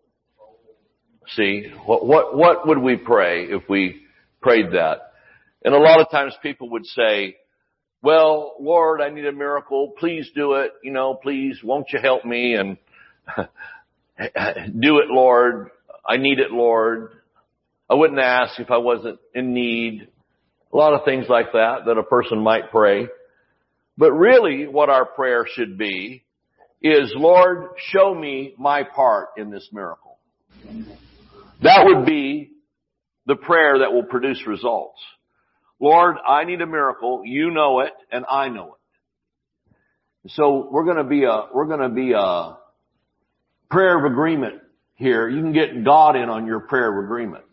See, 1.36 1.66
what, 1.86 2.06
what, 2.06 2.38
what 2.38 2.66
would 2.66 2.78
we 2.78 2.96
pray 2.96 3.46
if 3.46 3.64
we 3.68 4.04
prayed 4.42 4.72
that? 4.72 5.12
And 5.66 5.74
a 5.74 5.80
lot 5.80 6.00
of 6.00 6.10
times 6.10 6.34
people 6.42 6.70
would 6.70 6.86
say, 6.86 7.36
well, 8.02 8.56
Lord, 8.62 9.02
I 9.02 9.10
need 9.10 9.26
a 9.26 9.34
miracle. 9.34 9.94
Please 10.00 10.30
do 10.34 10.54
it. 10.54 10.72
You 10.82 10.94
know, 10.94 11.16
please, 11.16 11.60
won't 11.62 11.88
you 11.92 12.00
help 12.00 12.24
me? 12.24 12.54
And 12.54 12.78
do 14.80 15.00
it, 15.00 15.10
Lord. 15.10 15.70
I 16.08 16.18
need 16.18 16.40
it, 16.40 16.52
Lord. 16.52 17.12
I 17.90 17.96
wouldn't 17.96 18.20
ask 18.20 18.60
if 18.60 18.72
I 18.72 18.78
wasn't 18.78 19.20
in 19.34 19.54
need. 19.54 20.08
A 20.74 20.78
lot 20.78 20.94
of 20.94 21.06
things 21.06 21.26
like 21.30 21.52
that 21.54 21.86
that 21.86 21.98
a 21.98 22.04
person 22.04 22.40
might 22.40 22.72
pray. 22.72 23.08
But 23.98 24.12
really 24.12 24.68
what 24.68 24.90
our 24.90 25.06
prayer 25.06 25.46
should 25.54 25.78
be 25.78 26.24
is, 26.82 27.14
Lord, 27.16 27.70
show 27.78 28.14
me 28.14 28.54
my 28.58 28.84
part 28.84 29.30
in 29.38 29.50
this 29.50 29.70
miracle. 29.72 30.18
That 31.62 31.86
would 31.86 32.06
be 32.06 32.52
the 33.26 33.36
prayer 33.36 33.80
that 33.80 33.94
will 33.94 34.04
produce 34.04 34.46
results. 34.46 35.00
Lord, 35.80 36.18
I 36.28 36.44
need 36.44 36.62
a 36.62 36.68
miracle. 36.68 37.22
You 37.26 37.52
know 37.52 37.82
it 37.82 37.94
and 38.12 38.26
I 38.30 38.50
know 38.50 38.76
it. 38.76 40.32
So 40.32 40.70
we're 40.72 40.86
going 40.86 40.98
to 40.98 41.04
be 41.04 41.24
a, 41.24 41.44
we're 41.54 41.68
going 41.68 41.82
to 41.82 41.90
be 41.90 42.14
a 42.14 42.58
prayer 43.70 43.98
of 43.98 44.12
agreement 44.12 44.62
here, 44.96 45.28
you 45.28 45.42
can 45.42 45.54
get 45.54 45.84
God 45.84 46.16
in 46.16 46.30
on 46.30 46.46
your 46.46 46.62
prayer 46.62 46.98
of 46.98 47.04
agreement. 47.04 47.44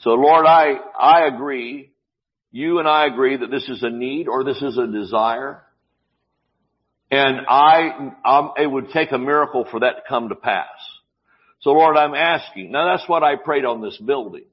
So 0.00 0.10
Lord, 0.10 0.46
I, 0.46 0.74
I 0.98 1.26
agree, 1.26 1.90
you 2.52 2.78
and 2.78 2.88
I 2.88 3.06
agree 3.06 3.36
that 3.36 3.50
this 3.50 3.68
is 3.68 3.82
a 3.82 3.90
need 3.90 4.28
or 4.28 4.44
this 4.44 4.60
is 4.60 4.76
a 4.76 4.86
desire. 4.86 5.62
And 7.10 7.46
I, 7.48 8.12
I'm, 8.24 8.50
it 8.56 8.66
would 8.66 8.90
take 8.90 9.12
a 9.12 9.18
miracle 9.18 9.66
for 9.70 9.80
that 9.80 9.96
to 9.96 10.02
come 10.08 10.28
to 10.28 10.34
pass. 10.34 10.66
So 11.60 11.70
Lord, 11.70 11.96
I'm 11.96 12.14
asking. 12.14 12.72
Now 12.72 12.96
that's 12.96 13.08
what 13.08 13.22
I 13.22 13.36
prayed 13.36 13.64
on 13.64 13.80
this 13.80 13.96
building. 13.98 14.44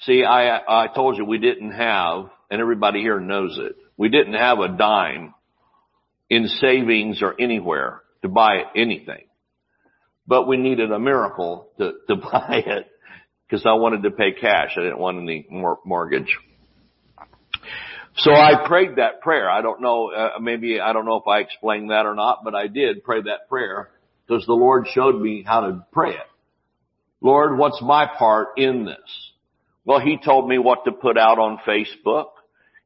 See, 0.00 0.24
I, 0.24 0.84
I 0.84 0.88
told 0.88 1.16
you 1.16 1.24
we 1.24 1.38
didn't 1.38 1.72
have, 1.72 2.30
and 2.50 2.60
everybody 2.60 3.00
here 3.00 3.20
knows 3.20 3.56
it, 3.58 3.76
we 3.96 4.08
didn't 4.08 4.34
have 4.34 4.58
a 4.58 4.76
dime 4.76 5.32
in 6.28 6.48
savings 6.48 7.22
or 7.22 7.40
anywhere 7.40 8.01
to 8.22 8.28
buy 8.28 8.62
anything. 8.74 9.24
But 10.26 10.46
we 10.46 10.56
needed 10.56 10.90
a 10.92 10.98
miracle 10.98 11.68
to, 11.78 11.92
to 12.08 12.16
buy 12.32 12.62
it 12.66 12.86
because 13.46 13.66
I 13.66 13.74
wanted 13.74 14.02
to 14.04 14.10
pay 14.10 14.32
cash. 14.32 14.70
I 14.76 14.82
didn't 14.82 14.98
want 14.98 15.18
any 15.18 15.46
more 15.50 15.78
mortgage. 15.84 16.38
So 18.16 18.32
I 18.32 18.66
prayed 18.66 18.96
that 18.96 19.22
prayer. 19.22 19.48
I 19.48 19.62
don't 19.62 19.80
know, 19.80 20.12
uh, 20.12 20.38
maybe, 20.38 20.80
I 20.80 20.92
don't 20.92 21.06
know 21.06 21.16
if 21.16 21.26
I 21.26 21.40
explained 21.40 21.90
that 21.90 22.04
or 22.04 22.14
not, 22.14 22.40
but 22.44 22.54
I 22.54 22.66
did 22.66 23.04
pray 23.04 23.22
that 23.22 23.48
prayer 23.48 23.88
because 24.26 24.44
the 24.46 24.52
Lord 24.52 24.86
showed 24.92 25.20
me 25.20 25.42
how 25.46 25.62
to 25.62 25.86
pray 25.92 26.10
it. 26.10 26.26
Lord, 27.22 27.56
what's 27.56 27.80
my 27.80 28.06
part 28.06 28.58
in 28.58 28.84
this? 28.84 29.32
Well, 29.84 30.00
He 30.00 30.18
told 30.22 30.46
me 30.46 30.58
what 30.58 30.84
to 30.84 30.92
put 30.92 31.16
out 31.16 31.38
on 31.38 31.58
Facebook. 31.66 32.26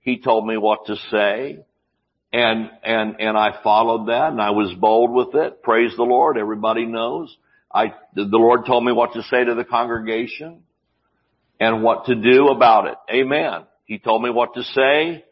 He 0.00 0.20
told 0.20 0.46
me 0.46 0.56
what 0.56 0.86
to 0.86 0.96
say. 1.10 1.64
And, 2.32 2.70
and, 2.82 3.20
and 3.20 3.36
I 3.36 3.62
followed 3.62 4.08
that 4.08 4.32
and 4.32 4.40
I 4.40 4.50
was 4.50 4.74
bold 4.78 5.12
with 5.12 5.34
it. 5.34 5.62
Praise 5.62 5.92
the 5.96 6.02
Lord. 6.02 6.36
Everybody 6.36 6.84
knows. 6.84 7.34
I, 7.72 7.94
the 8.14 8.28
Lord 8.30 8.66
told 8.66 8.84
me 8.84 8.92
what 8.92 9.12
to 9.14 9.22
say 9.22 9.44
to 9.44 9.54
the 9.54 9.64
congregation 9.64 10.62
and 11.60 11.82
what 11.82 12.06
to 12.06 12.14
do 12.14 12.48
about 12.48 12.86
it. 12.88 12.96
Amen. 13.10 13.64
He 13.84 13.98
told 13.98 14.22
me 14.22 14.30
what 14.30 14.54
to 14.54 14.62
say 14.62 15.24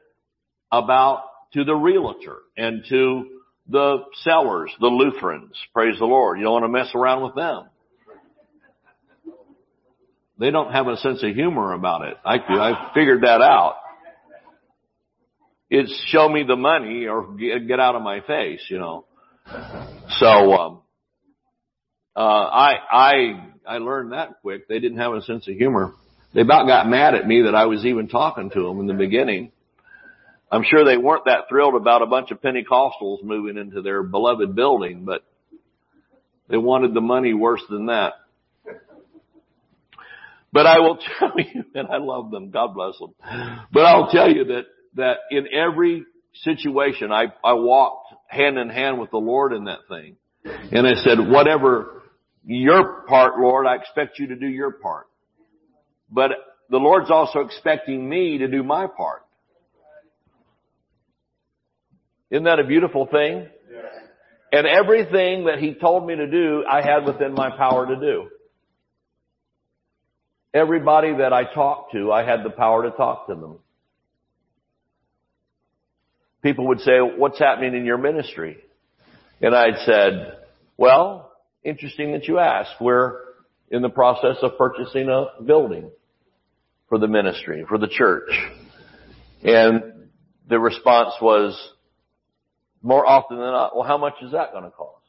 about 0.70 1.24
to 1.52 1.64
the 1.64 1.74
realtor 1.74 2.38
and 2.56 2.84
to 2.88 3.28
the 3.68 4.04
sellers, 4.22 4.70
the 4.80 4.86
Lutherans. 4.86 5.56
Praise 5.72 5.98
the 5.98 6.04
Lord. 6.04 6.38
You 6.38 6.44
don't 6.44 6.52
want 6.52 6.64
to 6.64 6.68
mess 6.68 6.94
around 6.94 7.22
with 7.22 7.34
them. 7.34 7.68
They 10.38 10.50
don't 10.50 10.72
have 10.72 10.88
a 10.88 10.96
sense 10.96 11.22
of 11.22 11.34
humor 11.34 11.72
about 11.72 12.02
it. 12.02 12.16
I, 12.24 12.36
I 12.38 12.90
figured 12.92 13.22
that 13.22 13.40
out. 13.40 13.76
It's 15.76 15.92
show 16.06 16.28
me 16.28 16.44
the 16.46 16.54
money 16.54 17.06
or 17.06 17.34
get 17.34 17.80
out 17.80 17.96
of 17.96 18.02
my 18.02 18.20
face, 18.20 18.64
you 18.68 18.78
know. 18.78 19.06
So, 20.18 20.52
um, 20.52 20.82
uh, 22.14 22.20
I, 22.20 22.74
I, 22.92 23.46
I 23.66 23.78
learned 23.78 24.12
that 24.12 24.40
quick. 24.40 24.68
They 24.68 24.78
didn't 24.78 24.98
have 24.98 25.14
a 25.14 25.22
sense 25.22 25.48
of 25.48 25.56
humor. 25.56 25.94
They 26.32 26.42
about 26.42 26.68
got 26.68 26.88
mad 26.88 27.16
at 27.16 27.26
me 27.26 27.42
that 27.42 27.56
I 27.56 27.66
was 27.66 27.84
even 27.84 28.06
talking 28.06 28.50
to 28.50 28.62
them 28.62 28.78
in 28.78 28.86
the 28.86 28.94
beginning. 28.94 29.50
I'm 30.48 30.62
sure 30.62 30.84
they 30.84 30.96
weren't 30.96 31.24
that 31.24 31.48
thrilled 31.48 31.74
about 31.74 32.02
a 32.02 32.06
bunch 32.06 32.30
of 32.30 32.40
Pentecostals 32.40 33.24
moving 33.24 33.56
into 33.56 33.82
their 33.82 34.04
beloved 34.04 34.54
building, 34.54 35.04
but 35.04 35.24
they 36.48 36.56
wanted 36.56 36.94
the 36.94 37.00
money 37.00 37.34
worse 37.34 37.62
than 37.68 37.86
that. 37.86 38.12
But 40.52 40.66
I 40.66 40.78
will 40.78 40.98
tell 41.18 41.32
you, 41.36 41.64
and 41.74 41.88
I 41.88 41.96
love 41.96 42.30
them, 42.30 42.52
God 42.52 42.74
bless 42.74 42.96
them. 42.96 43.12
But 43.72 43.86
I'll 43.86 44.12
tell 44.12 44.30
you 44.30 44.44
that, 44.44 44.66
that 44.96 45.16
in 45.30 45.46
every 45.52 46.04
situation, 46.42 47.12
I, 47.12 47.26
I 47.42 47.54
walked 47.54 48.14
hand 48.28 48.58
in 48.58 48.68
hand 48.68 49.00
with 49.00 49.10
the 49.10 49.18
Lord 49.18 49.52
in 49.52 49.64
that 49.64 49.80
thing. 49.88 50.16
And 50.44 50.86
I 50.86 50.94
said, 50.94 51.18
whatever 51.18 52.02
your 52.44 53.02
part, 53.08 53.38
Lord, 53.38 53.66
I 53.66 53.76
expect 53.76 54.18
you 54.18 54.28
to 54.28 54.36
do 54.36 54.46
your 54.46 54.72
part. 54.72 55.06
But 56.10 56.30
the 56.70 56.76
Lord's 56.78 57.10
also 57.10 57.40
expecting 57.40 58.08
me 58.08 58.38
to 58.38 58.48
do 58.48 58.62
my 58.62 58.86
part. 58.86 59.22
Isn't 62.30 62.44
that 62.44 62.58
a 62.58 62.64
beautiful 62.64 63.06
thing? 63.06 63.46
And 64.52 64.66
everything 64.66 65.46
that 65.46 65.58
He 65.58 65.74
told 65.74 66.06
me 66.06 66.14
to 66.16 66.26
do, 66.26 66.64
I 66.68 66.82
had 66.82 67.04
within 67.06 67.34
my 67.34 67.56
power 67.56 67.86
to 67.86 67.96
do. 67.96 68.28
Everybody 70.52 71.16
that 71.18 71.32
I 71.32 71.52
talked 71.52 71.92
to, 71.92 72.12
I 72.12 72.24
had 72.24 72.44
the 72.44 72.50
power 72.50 72.84
to 72.84 72.90
talk 72.90 73.26
to 73.26 73.34
them. 73.34 73.58
People 76.44 76.68
would 76.68 76.80
say, 76.80 76.98
what's 77.00 77.38
happening 77.38 77.74
in 77.74 77.86
your 77.86 77.96
ministry? 77.96 78.58
And 79.40 79.54
I'd 79.54 79.78
said, 79.86 80.36
well, 80.76 81.32
interesting 81.64 82.12
that 82.12 82.28
you 82.28 82.38
asked. 82.38 82.74
We're 82.82 83.18
in 83.70 83.80
the 83.80 83.88
process 83.88 84.36
of 84.42 84.58
purchasing 84.58 85.08
a 85.08 85.42
building 85.42 85.90
for 86.90 86.98
the 86.98 87.08
ministry, 87.08 87.64
for 87.66 87.78
the 87.78 87.88
church. 87.88 88.28
And 89.42 90.08
the 90.46 90.58
response 90.58 91.14
was 91.22 91.58
more 92.82 93.06
often 93.06 93.38
than 93.38 93.46
not, 93.46 93.74
well, 93.74 93.88
how 93.88 93.96
much 93.96 94.14
is 94.20 94.32
that 94.32 94.52
going 94.52 94.64
to 94.64 94.70
cost? 94.70 95.00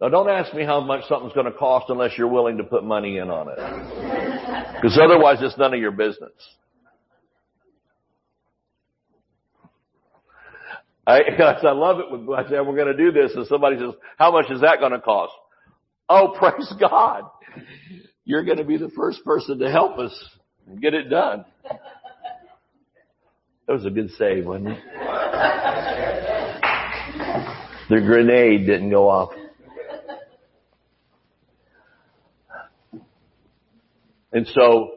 Now 0.00 0.08
don't 0.08 0.30
ask 0.30 0.54
me 0.54 0.64
how 0.64 0.80
much 0.80 1.04
something's 1.06 1.34
going 1.34 1.52
to 1.52 1.52
cost 1.52 1.86
unless 1.90 2.12
you're 2.16 2.28
willing 2.28 2.56
to 2.56 2.64
put 2.64 2.82
money 2.82 3.18
in 3.18 3.28
on 3.28 3.48
it. 3.50 4.74
Because 4.74 4.98
otherwise 4.98 5.36
it's 5.42 5.58
none 5.58 5.74
of 5.74 5.80
your 5.80 5.92
business. 5.92 6.32
I, 11.06 11.20
I 11.66 11.72
love 11.72 11.98
it 12.00 12.10
when 12.10 12.38
I 12.38 12.48
say 12.48 12.56
we're 12.60 12.76
going 12.76 12.96
to 12.96 12.96
do 12.96 13.12
this 13.12 13.32
and 13.34 13.46
somebody 13.46 13.76
says, 13.78 13.94
how 14.18 14.32
much 14.32 14.50
is 14.50 14.60
that 14.60 14.80
going 14.80 14.92
to 14.92 15.00
cost? 15.00 15.32
Oh, 16.08 16.34
praise 16.38 16.72
God. 16.80 17.24
You're 18.24 18.44
going 18.44 18.58
to 18.58 18.64
be 18.64 18.76
the 18.76 18.90
first 18.96 19.24
person 19.24 19.58
to 19.58 19.70
help 19.70 19.98
us 19.98 20.12
get 20.80 20.94
it 20.94 21.10
done. 21.10 21.44
That 23.66 23.72
was 23.72 23.86
a 23.86 23.90
good 23.90 24.10
save, 24.18 24.46
wasn't 24.46 24.68
it? 24.68 24.78
The 27.90 28.00
grenade 28.00 28.66
didn't 28.66 28.90
go 28.90 29.08
off. 29.08 29.30
And 34.32 34.46
so, 34.48 34.90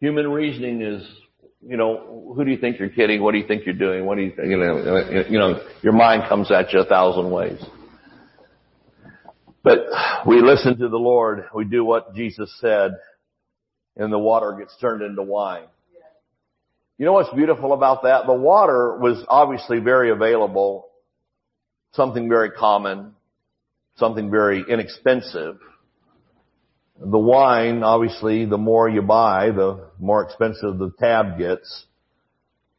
human 0.00 0.28
reasoning 0.28 0.82
is, 0.82 1.08
you 1.66 1.76
know, 1.76 2.32
who 2.36 2.44
do 2.44 2.50
you 2.50 2.58
think 2.58 2.78
you're 2.78 2.88
kidding? 2.88 3.22
What 3.22 3.32
do 3.32 3.38
you 3.38 3.46
think 3.46 3.66
you're 3.66 3.74
doing? 3.74 4.06
What 4.06 4.16
do 4.16 4.22
you 4.22 4.32
think? 4.34 4.48
You 4.48 4.56
know, 4.56 5.24
you 5.28 5.38
know, 5.38 5.60
your 5.82 5.92
mind 5.92 6.28
comes 6.28 6.50
at 6.50 6.72
you 6.72 6.80
a 6.80 6.84
thousand 6.84 7.30
ways. 7.30 7.62
But 9.62 9.80
we 10.26 10.40
listen 10.40 10.78
to 10.78 10.88
the 10.88 10.96
Lord. 10.96 11.46
We 11.54 11.64
do 11.64 11.84
what 11.84 12.14
Jesus 12.14 12.56
said 12.60 12.92
and 13.96 14.12
the 14.12 14.18
water 14.18 14.56
gets 14.58 14.76
turned 14.80 15.02
into 15.02 15.22
wine. 15.22 15.64
You 16.98 17.06
know 17.06 17.12
what's 17.12 17.32
beautiful 17.34 17.72
about 17.72 18.04
that? 18.04 18.26
The 18.26 18.34
water 18.34 18.98
was 18.98 19.22
obviously 19.28 19.80
very 19.80 20.10
available, 20.10 20.88
something 21.92 22.28
very 22.28 22.50
common, 22.50 23.12
something 23.96 24.30
very 24.30 24.64
inexpensive. 24.68 25.58
The 26.98 27.18
wine, 27.18 27.82
obviously, 27.82 28.46
the 28.46 28.58
more 28.58 28.88
you 28.88 29.02
buy, 29.02 29.50
the 29.50 29.88
more 29.98 30.22
expensive 30.22 30.78
the 30.78 30.92
tab 30.98 31.38
gets. 31.38 31.84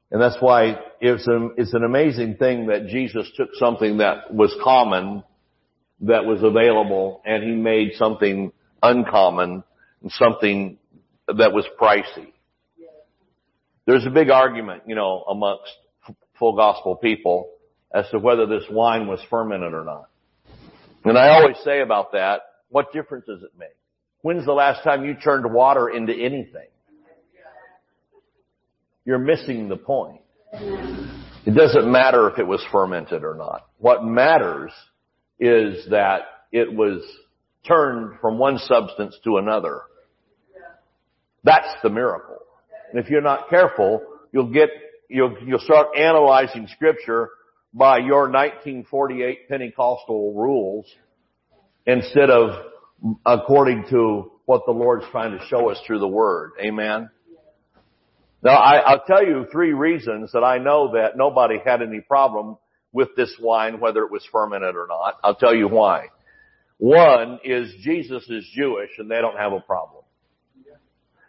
And 0.10 0.22
that's 0.22 0.38
why 0.40 0.80
it's 1.00 1.28
an, 1.28 1.52
it's 1.58 1.74
an 1.74 1.84
amazing 1.84 2.38
thing 2.38 2.68
that 2.68 2.88
Jesus 2.88 3.30
took 3.36 3.50
something 3.56 3.98
that 3.98 4.34
was 4.34 4.56
common, 4.64 5.24
that 6.02 6.26
was 6.26 6.42
available, 6.42 7.22
and 7.26 7.44
he 7.44 7.52
made 7.52 7.94
something 7.96 8.52
uncommon, 8.82 9.64
and 10.02 10.12
something 10.14 10.78
that 11.28 11.52
was 11.54 11.66
pricey. 11.80 12.32
There's 13.86 14.06
a 14.06 14.10
big 14.10 14.30
argument, 14.30 14.84
you 14.88 14.96
know, 14.96 15.24
amongst 15.30 15.72
full 16.40 16.56
gospel 16.56 16.96
people 16.96 17.50
as 17.94 18.06
to 18.12 18.20
whether 18.20 18.46
this 18.46 18.64
wine 18.70 19.08
was 19.08 19.20
fermented 19.30 19.74
or 19.74 19.84
not. 19.84 20.10
And 21.06 21.18
I 21.18 21.30
always 21.30 21.56
say 21.64 21.82
about 21.82 22.12
that, 22.12 22.42
what 22.70 22.92
difference 22.92 23.26
does 23.28 23.44
it 23.44 23.52
make? 23.58 23.77
When's 24.22 24.46
the 24.46 24.54
last 24.54 24.84
time 24.84 25.06
you 25.06 25.16
turned 25.16 25.52
water 25.54 25.90
into 25.90 26.14
anything? 26.14 26.68
You're 29.06 29.20
missing 29.20 29.70
the 29.70 29.78
point. 29.78 30.22
It 30.54 31.56
doesn't 31.56 31.90
matter 31.90 32.30
if 32.30 32.40
it 32.40 32.46
was 32.46 32.64
fermented 32.72 33.24
or 33.24 33.36
not. 33.36 33.68
What 33.78 34.04
matters 34.04 34.72
is 35.40 35.88
that 35.92 36.22
it 36.52 36.74
was 36.74 37.04
turned 37.66 38.20
from 38.20 38.38
one 38.38 38.58
substance 38.58 39.18
to 39.24 39.38
another. 39.38 39.82
That's 41.44 41.74
the 41.84 41.90
miracle. 41.90 42.40
And 42.92 43.02
if 43.02 43.10
you're 43.10 43.22
not 43.22 43.50
careful, 43.50 44.02
you'll 44.32 44.52
get, 44.52 44.70
you'll, 45.10 45.38
you'll 45.46 45.60
start 45.60 45.96
analyzing 45.98 46.68
scripture 46.74 47.30
by 47.74 48.00
your 48.00 48.24
1948 48.24 49.48
Pentecostal 49.48 50.34
rules 50.34 50.86
instead 51.86 52.30
of 52.30 52.50
according 53.26 53.86
to 53.90 54.32
what 54.46 54.62
the 54.66 54.72
Lord's 54.72 55.06
trying 55.12 55.38
to 55.38 55.46
show 55.48 55.70
us 55.70 55.80
through 55.86 56.00
the 56.00 56.08
Word. 56.08 56.52
Amen. 56.62 57.10
Now 58.44 58.56
I, 58.56 58.78
I'll 58.78 59.04
tell 59.06 59.26
you 59.26 59.46
three 59.52 59.74
reasons 59.74 60.32
that 60.34 60.44
I 60.44 60.58
know 60.58 60.94
that 60.94 61.18
nobody 61.18 61.56
had 61.64 61.82
any 61.82 62.02
problem 62.02 62.58
with 62.92 63.10
this 63.16 63.36
wine, 63.40 63.80
whether 63.80 64.04
it 64.04 64.12
was 64.12 64.26
fermented 64.32 64.76
or 64.76 64.88
not. 64.88 65.16
I'll 65.24 65.36
tell 65.36 65.56
you 65.56 65.68
why. 65.68 66.08
One 66.78 67.40
is 67.44 67.74
Jesus 67.82 68.24
is 68.30 68.48
Jewish 68.56 68.92
and 69.00 69.10
they 69.10 69.20
don't 69.20 69.38
have 69.38 69.54
a 69.54 69.60
problem. 69.60 70.04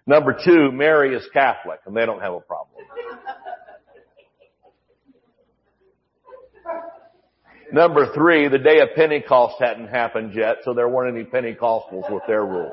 Number 0.06 0.38
two, 0.42 0.70
Mary 0.72 1.14
is 1.14 1.26
Catholic 1.32 1.80
and 1.86 1.96
they 1.96 2.06
don't 2.06 2.20
have 2.20 2.32
a 2.32 2.40
problem. 2.40 2.84
Number 7.72 8.12
three, 8.14 8.48
the 8.48 8.58
day 8.58 8.80
of 8.80 8.88
Pentecost 8.94 9.56
hadn't 9.60 9.88
happened 9.88 10.34
yet, 10.34 10.58
so 10.64 10.72
there 10.72 10.88
weren't 10.88 11.16
any 11.16 11.24
Pentecostals 11.24 12.10
with 12.10 12.22
their 12.26 12.44
rules. 12.44 12.72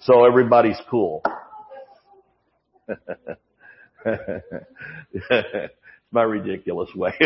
So 0.00 0.24
everybody's 0.24 0.78
cool. 0.90 1.22
it's 4.04 5.72
my 6.12 6.22
ridiculous 6.22 6.90
way. 6.94 7.12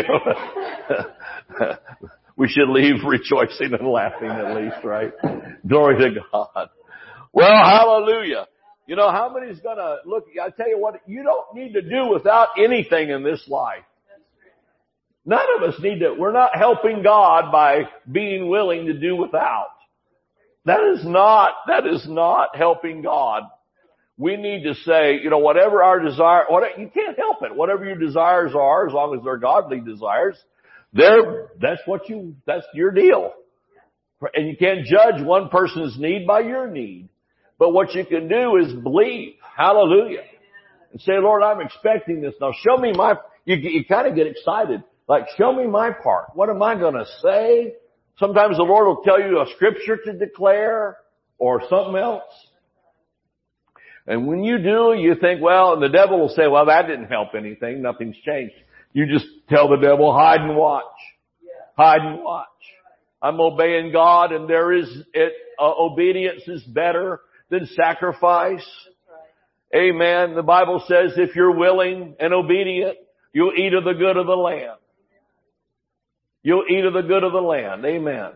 we 2.35 2.47
should 2.49 2.69
leave 2.69 2.95
rejoicing 3.05 3.73
and 3.73 3.87
laughing 3.87 4.29
at 4.29 4.55
least, 4.55 4.83
right? 4.83 5.13
Glory 5.67 5.97
to 5.99 6.19
God. 6.31 6.69
Well, 7.31 7.65
hallelujah. 7.65 8.47
You 8.85 8.95
know, 8.95 9.09
how 9.11 9.33
many's 9.33 9.59
gonna 9.59 9.97
look, 10.05 10.25
I 10.41 10.49
tell 10.49 10.67
you 10.67 10.77
what, 10.77 11.01
you 11.07 11.23
don't 11.23 11.55
need 11.55 11.73
to 11.73 11.81
do 11.81 12.09
without 12.11 12.49
anything 12.57 13.09
in 13.09 13.23
this 13.23 13.47
life. 13.47 13.83
None 15.25 15.45
of 15.57 15.69
us 15.69 15.79
need 15.81 15.99
to, 15.99 16.15
we're 16.17 16.33
not 16.33 16.55
helping 16.55 17.01
God 17.01 17.51
by 17.51 17.83
being 18.11 18.49
willing 18.49 18.87
to 18.87 18.93
do 18.93 19.15
without. 19.15 19.69
That 20.65 20.81
is 20.95 21.05
not, 21.05 21.53
that 21.67 21.85
is 21.87 22.05
not 22.07 22.55
helping 22.55 23.01
God. 23.01 23.43
We 24.17 24.37
need 24.37 24.63
to 24.63 24.75
say, 24.75 25.19
you 25.21 25.29
know, 25.29 25.39
whatever 25.39 25.81
our 25.81 25.99
desire, 25.99 26.43
what, 26.47 26.77
you 26.77 26.89
can't 26.93 27.17
help 27.17 27.37
it. 27.41 27.55
Whatever 27.55 27.85
your 27.85 27.97
desires 27.97 28.53
are, 28.55 28.87
as 28.87 28.93
long 28.93 29.17
as 29.17 29.23
they're 29.23 29.37
godly 29.37 29.79
desires, 29.79 30.37
they're, 30.93 31.49
that's 31.59 31.81
what 31.85 32.07
you, 32.09 32.35
that's 32.45 32.65
your 32.73 32.91
deal. 32.91 33.33
And 34.33 34.47
you 34.47 34.55
can't 34.55 34.85
judge 34.85 35.21
one 35.25 35.49
person's 35.49 35.97
need 35.97 36.27
by 36.27 36.41
your 36.41 36.69
need. 36.69 37.09
But 37.57 37.71
what 37.71 37.93
you 37.93 38.05
can 38.05 38.27
do 38.27 38.57
is 38.57 38.73
believe. 38.73 39.35
Hallelujah. 39.57 40.23
And 40.91 41.01
say, 41.01 41.13
Lord, 41.17 41.43
I'm 41.43 41.61
expecting 41.61 42.21
this. 42.21 42.35
Now 42.39 42.51
show 42.53 42.77
me 42.77 42.93
my, 42.93 43.15
you, 43.45 43.55
you 43.55 43.85
kind 43.85 44.07
of 44.07 44.15
get 44.15 44.27
excited. 44.27 44.83
Like, 45.07 45.25
show 45.37 45.53
me 45.53 45.67
my 45.67 45.91
part. 45.91 46.27
What 46.33 46.49
am 46.49 46.61
I 46.61 46.75
to 46.75 47.05
say? 47.21 47.73
Sometimes 48.17 48.57
the 48.57 48.63
Lord 48.63 48.87
will 48.87 49.03
tell 49.03 49.19
you 49.19 49.39
a 49.41 49.45
scripture 49.55 49.97
to 49.97 50.13
declare 50.13 50.97
or 51.37 51.61
something 51.69 51.95
else. 51.95 52.23
And 54.05 54.27
when 54.27 54.43
you 54.43 54.57
do, 54.57 54.93
you 54.97 55.15
think, 55.19 55.41
well, 55.41 55.73
and 55.73 55.81
the 55.81 55.89
devil 55.89 56.19
will 56.19 56.29
say, 56.29 56.47
well, 56.47 56.65
that 56.65 56.87
didn't 56.87 57.07
help 57.07 57.29
anything. 57.37 57.81
Nothing's 57.81 58.17
changed. 58.17 58.55
You 58.91 59.07
just 59.07 59.25
tell 59.49 59.69
the 59.69 59.77
devil, 59.77 60.13
hide 60.13 60.41
and 60.41 60.55
watch. 60.55 60.83
Hide 61.77 62.01
and 62.01 62.23
watch. 62.23 62.47
I'm 63.21 63.39
obeying 63.39 63.91
God 63.91 64.31
and 64.31 64.49
there 64.49 64.73
is, 64.73 64.87
it, 65.13 65.33
uh, 65.59 65.71
obedience 65.79 66.43
is 66.47 66.61
better 66.63 67.21
than 67.49 67.67
sacrifice. 67.67 68.65
Amen. 69.73 70.35
The 70.35 70.43
Bible 70.43 70.83
says 70.87 71.13
if 71.17 71.35
you're 71.35 71.57
willing 71.57 72.15
and 72.19 72.33
obedient, 72.33 72.97
you'll 73.31 73.53
eat 73.57 73.73
of 73.73 73.85
the 73.85 73.93
good 73.93 74.17
of 74.17 74.27
the 74.27 74.35
land. 74.35 74.77
You'll 76.43 76.65
eat 76.69 76.85
of 76.85 76.93
the 76.93 77.01
good 77.01 77.23
of 77.23 77.31
the 77.31 77.41
land. 77.41 77.85
Amen. 77.85 78.31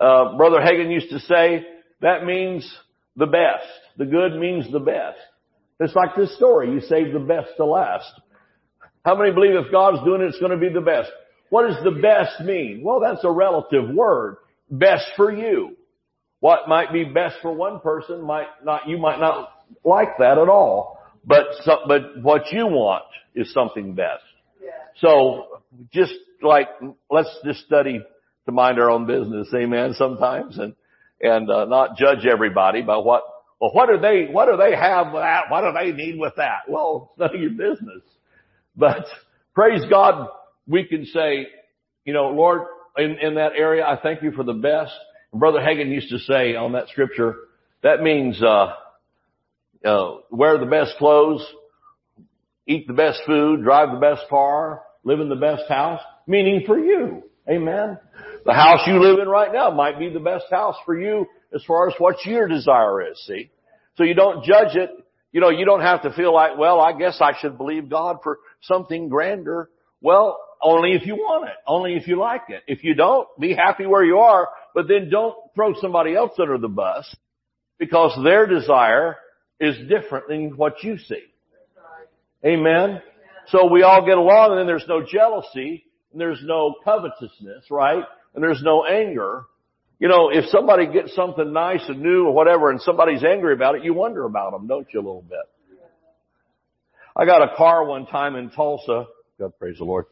Uh, 0.00 0.36
Brother 0.36 0.60
Hagin 0.60 0.90
used 0.90 1.10
to 1.10 1.20
say, 1.20 1.66
that 2.00 2.24
means 2.24 2.68
the 3.16 3.26
best. 3.26 3.66
The 3.98 4.06
good 4.06 4.38
means 4.38 4.70
the 4.72 4.80
best. 4.80 5.18
It's 5.80 5.94
like 5.94 6.16
this 6.16 6.34
story. 6.36 6.72
You 6.72 6.80
save 6.80 7.12
the 7.12 7.20
best 7.20 7.50
to 7.58 7.64
last. 7.64 8.10
How 9.04 9.14
many 9.16 9.32
believe 9.32 9.54
if 9.54 9.70
God's 9.70 10.02
doing 10.04 10.22
it, 10.22 10.26
it's 10.26 10.38
going 10.38 10.52
to 10.52 10.58
be 10.58 10.72
the 10.72 10.80
best? 10.80 11.10
What 11.50 11.66
does 11.66 11.82
the 11.84 12.00
best 12.00 12.40
mean? 12.44 12.82
Well, 12.82 13.00
that's 13.00 13.24
a 13.24 13.30
relative 13.30 13.90
word. 13.94 14.36
Best 14.70 15.06
for 15.16 15.32
you. 15.32 15.76
What 16.40 16.68
might 16.68 16.92
be 16.92 17.04
best 17.04 17.36
for 17.42 17.52
one 17.52 17.80
person 17.80 18.22
might 18.22 18.48
not, 18.64 18.88
you 18.88 18.98
might 18.98 19.18
not 19.18 19.50
like 19.84 20.18
that 20.18 20.38
at 20.38 20.48
all. 20.48 20.98
But, 21.24 21.46
but 21.86 22.22
what 22.22 22.52
you 22.52 22.66
want 22.66 23.04
is 23.34 23.52
something 23.52 23.94
best. 23.94 24.22
So 24.96 25.60
just 25.92 26.12
like, 26.42 26.68
let's 27.10 27.34
just 27.44 27.60
study 27.60 28.00
to 28.46 28.52
mind 28.52 28.78
our 28.78 28.90
own 28.90 29.06
business, 29.06 29.48
amen, 29.54 29.94
sometimes, 29.94 30.58
and, 30.58 30.74
and, 31.20 31.50
uh, 31.50 31.64
not 31.66 31.96
judge 31.96 32.24
everybody 32.24 32.82
by 32.82 32.96
what, 32.96 33.22
well, 33.60 33.72
what 33.72 33.88
do 33.88 33.98
they, 33.98 34.26
what 34.30 34.46
do 34.46 34.56
they 34.56 34.74
have 34.74 35.12
with 35.12 35.22
that? 35.22 35.50
What 35.50 35.62
do 35.62 35.72
they 35.72 35.92
need 35.92 36.18
with 36.18 36.34
that? 36.36 36.68
Well, 36.68 37.10
it's 37.10 37.18
none 37.20 37.34
of 37.34 37.40
your 37.40 37.50
business. 37.50 38.02
But 38.76 39.04
praise 39.54 39.82
God, 39.90 40.28
we 40.66 40.84
can 40.84 41.04
say, 41.06 41.48
you 42.04 42.12
know, 42.12 42.28
Lord, 42.28 42.62
in, 42.96 43.18
in 43.20 43.34
that 43.34 43.52
area, 43.56 43.84
I 43.84 43.98
thank 44.00 44.22
you 44.22 44.32
for 44.32 44.44
the 44.44 44.54
best. 44.54 44.92
And 45.32 45.40
Brother 45.40 45.58
Hagin 45.58 45.90
used 45.90 46.10
to 46.10 46.18
say 46.20 46.54
on 46.54 46.72
that 46.72 46.88
scripture, 46.88 47.36
that 47.82 48.00
means, 48.00 48.42
uh, 48.42 48.74
uh, 49.84 50.16
wear 50.30 50.58
the 50.58 50.66
best 50.66 50.96
clothes, 50.98 51.46
eat 52.66 52.86
the 52.86 52.94
best 52.94 53.20
food, 53.26 53.62
drive 53.62 53.90
the 53.92 54.00
best 54.00 54.22
car, 54.28 54.82
live 55.04 55.20
in 55.20 55.28
the 55.28 55.36
best 55.36 55.68
house, 55.68 56.00
meaning 56.28 56.62
for 56.66 56.78
you. 56.78 57.24
Amen. 57.50 57.98
The 58.44 58.52
house 58.52 58.80
you 58.86 59.02
live 59.02 59.18
in 59.18 59.28
right 59.28 59.52
now 59.52 59.70
might 59.70 59.98
be 59.98 60.10
the 60.10 60.20
best 60.20 60.44
house 60.50 60.76
for 60.84 60.96
you 60.98 61.26
as 61.52 61.64
far 61.64 61.88
as 61.88 61.94
what 61.98 62.24
your 62.24 62.46
desire 62.46 63.10
is, 63.10 63.20
see? 63.26 63.50
So 63.96 64.04
you 64.04 64.14
don't 64.14 64.44
judge 64.44 64.76
it. 64.76 64.90
You 65.32 65.40
know, 65.40 65.50
you 65.50 65.64
don't 65.64 65.80
have 65.80 66.02
to 66.02 66.12
feel 66.12 66.32
like, 66.32 66.56
well, 66.56 66.80
I 66.80 66.96
guess 66.96 67.18
I 67.20 67.32
should 67.40 67.58
believe 67.58 67.88
God 67.88 68.18
for 68.22 68.38
something 68.62 69.08
grander. 69.08 69.70
Well, 70.00 70.38
only 70.62 70.92
if 70.92 71.06
you 71.06 71.16
want 71.16 71.48
it. 71.48 71.56
Only 71.66 71.94
if 71.94 72.06
you 72.06 72.18
like 72.18 72.42
it. 72.48 72.62
If 72.66 72.84
you 72.84 72.94
don't, 72.94 73.26
be 73.38 73.54
happy 73.54 73.86
where 73.86 74.04
you 74.04 74.18
are, 74.18 74.48
but 74.74 74.88
then 74.88 75.10
don't 75.10 75.34
throw 75.54 75.74
somebody 75.80 76.14
else 76.14 76.32
under 76.38 76.58
the 76.58 76.68
bus 76.68 77.14
because 77.78 78.18
their 78.22 78.46
desire 78.46 79.16
is 79.60 79.76
different 79.88 80.28
than 80.28 80.56
what 80.56 80.82
you 80.82 80.98
see. 80.98 81.24
Amen. 82.44 83.02
So 83.48 83.70
we 83.70 83.82
all 83.82 84.04
get 84.04 84.18
along 84.18 84.52
and 84.52 84.60
then 84.60 84.66
there's 84.66 84.86
no 84.88 85.02
jealousy 85.04 85.84
and 86.12 86.20
there's 86.20 86.40
no 86.42 86.74
covetousness, 86.84 87.64
right? 87.70 88.04
And 88.34 88.42
there's 88.42 88.62
no 88.62 88.84
anger. 88.84 89.44
You 89.98 90.08
know, 90.08 90.30
if 90.30 90.46
somebody 90.46 90.86
gets 90.86 91.14
something 91.14 91.52
nice 91.52 91.82
and 91.88 92.00
new 92.00 92.26
or 92.26 92.32
whatever 92.32 92.70
and 92.70 92.80
somebody's 92.80 93.24
angry 93.24 93.52
about 93.52 93.74
it, 93.74 93.84
you 93.84 93.94
wonder 93.94 94.24
about 94.24 94.52
them, 94.52 94.66
don't 94.66 94.86
you, 94.92 95.00
a 95.00 95.02
little 95.02 95.24
bit? 95.28 95.38
I 97.16 97.26
got 97.26 97.42
a 97.42 97.56
car 97.56 97.84
one 97.84 98.06
time 98.06 98.36
in 98.36 98.50
Tulsa. 98.50 99.06
God 99.38 99.52
praise 99.58 99.78
the 99.78 99.84
Lord. 99.84 100.06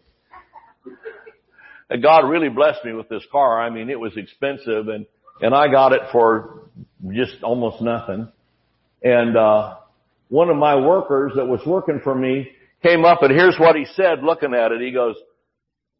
And 1.88 2.02
God 2.02 2.28
really 2.28 2.48
blessed 2.48 2.84
me 2.84 2.92
with 2.94 3.08
this 3.08 3.22
car. 3.30 3.62
I 3.62 3.70
mean, 3.70 3.90
it 3.90 4.00
was 4.00 4.12
expensive 4.16 4.88
and, 4.88 5.06
and 5.40 5.54
I 5.54 5.68
got 5.68 5.92
it 5.92 6.00
for 6.10 6.62
just 7.12 7.42
almost 7.44 7.80
nothing. 7.80 8.28
And, 9.02 9.36
uh, 9.36 9.76
one 10.28 10.50
of 10.50 10.56
my 10.56 10.74
workers 10.74 11.32
that 11.36 11.46
was 11.46 11.60
working 11.64 12.00
for 12.02 12.14
me 12.14 12.48
came 12.82 13.04
up 13.04 13.22
and 13.22 13.30
here's 13.30 13.56
what 13.58 13.76
he 13.76 13.84
said 13.94 14.24
looking 14.24 14.54
at 14.54 14.72
it. 14.72 14.80
He 14.80 14.90
goes, 14.90 15.14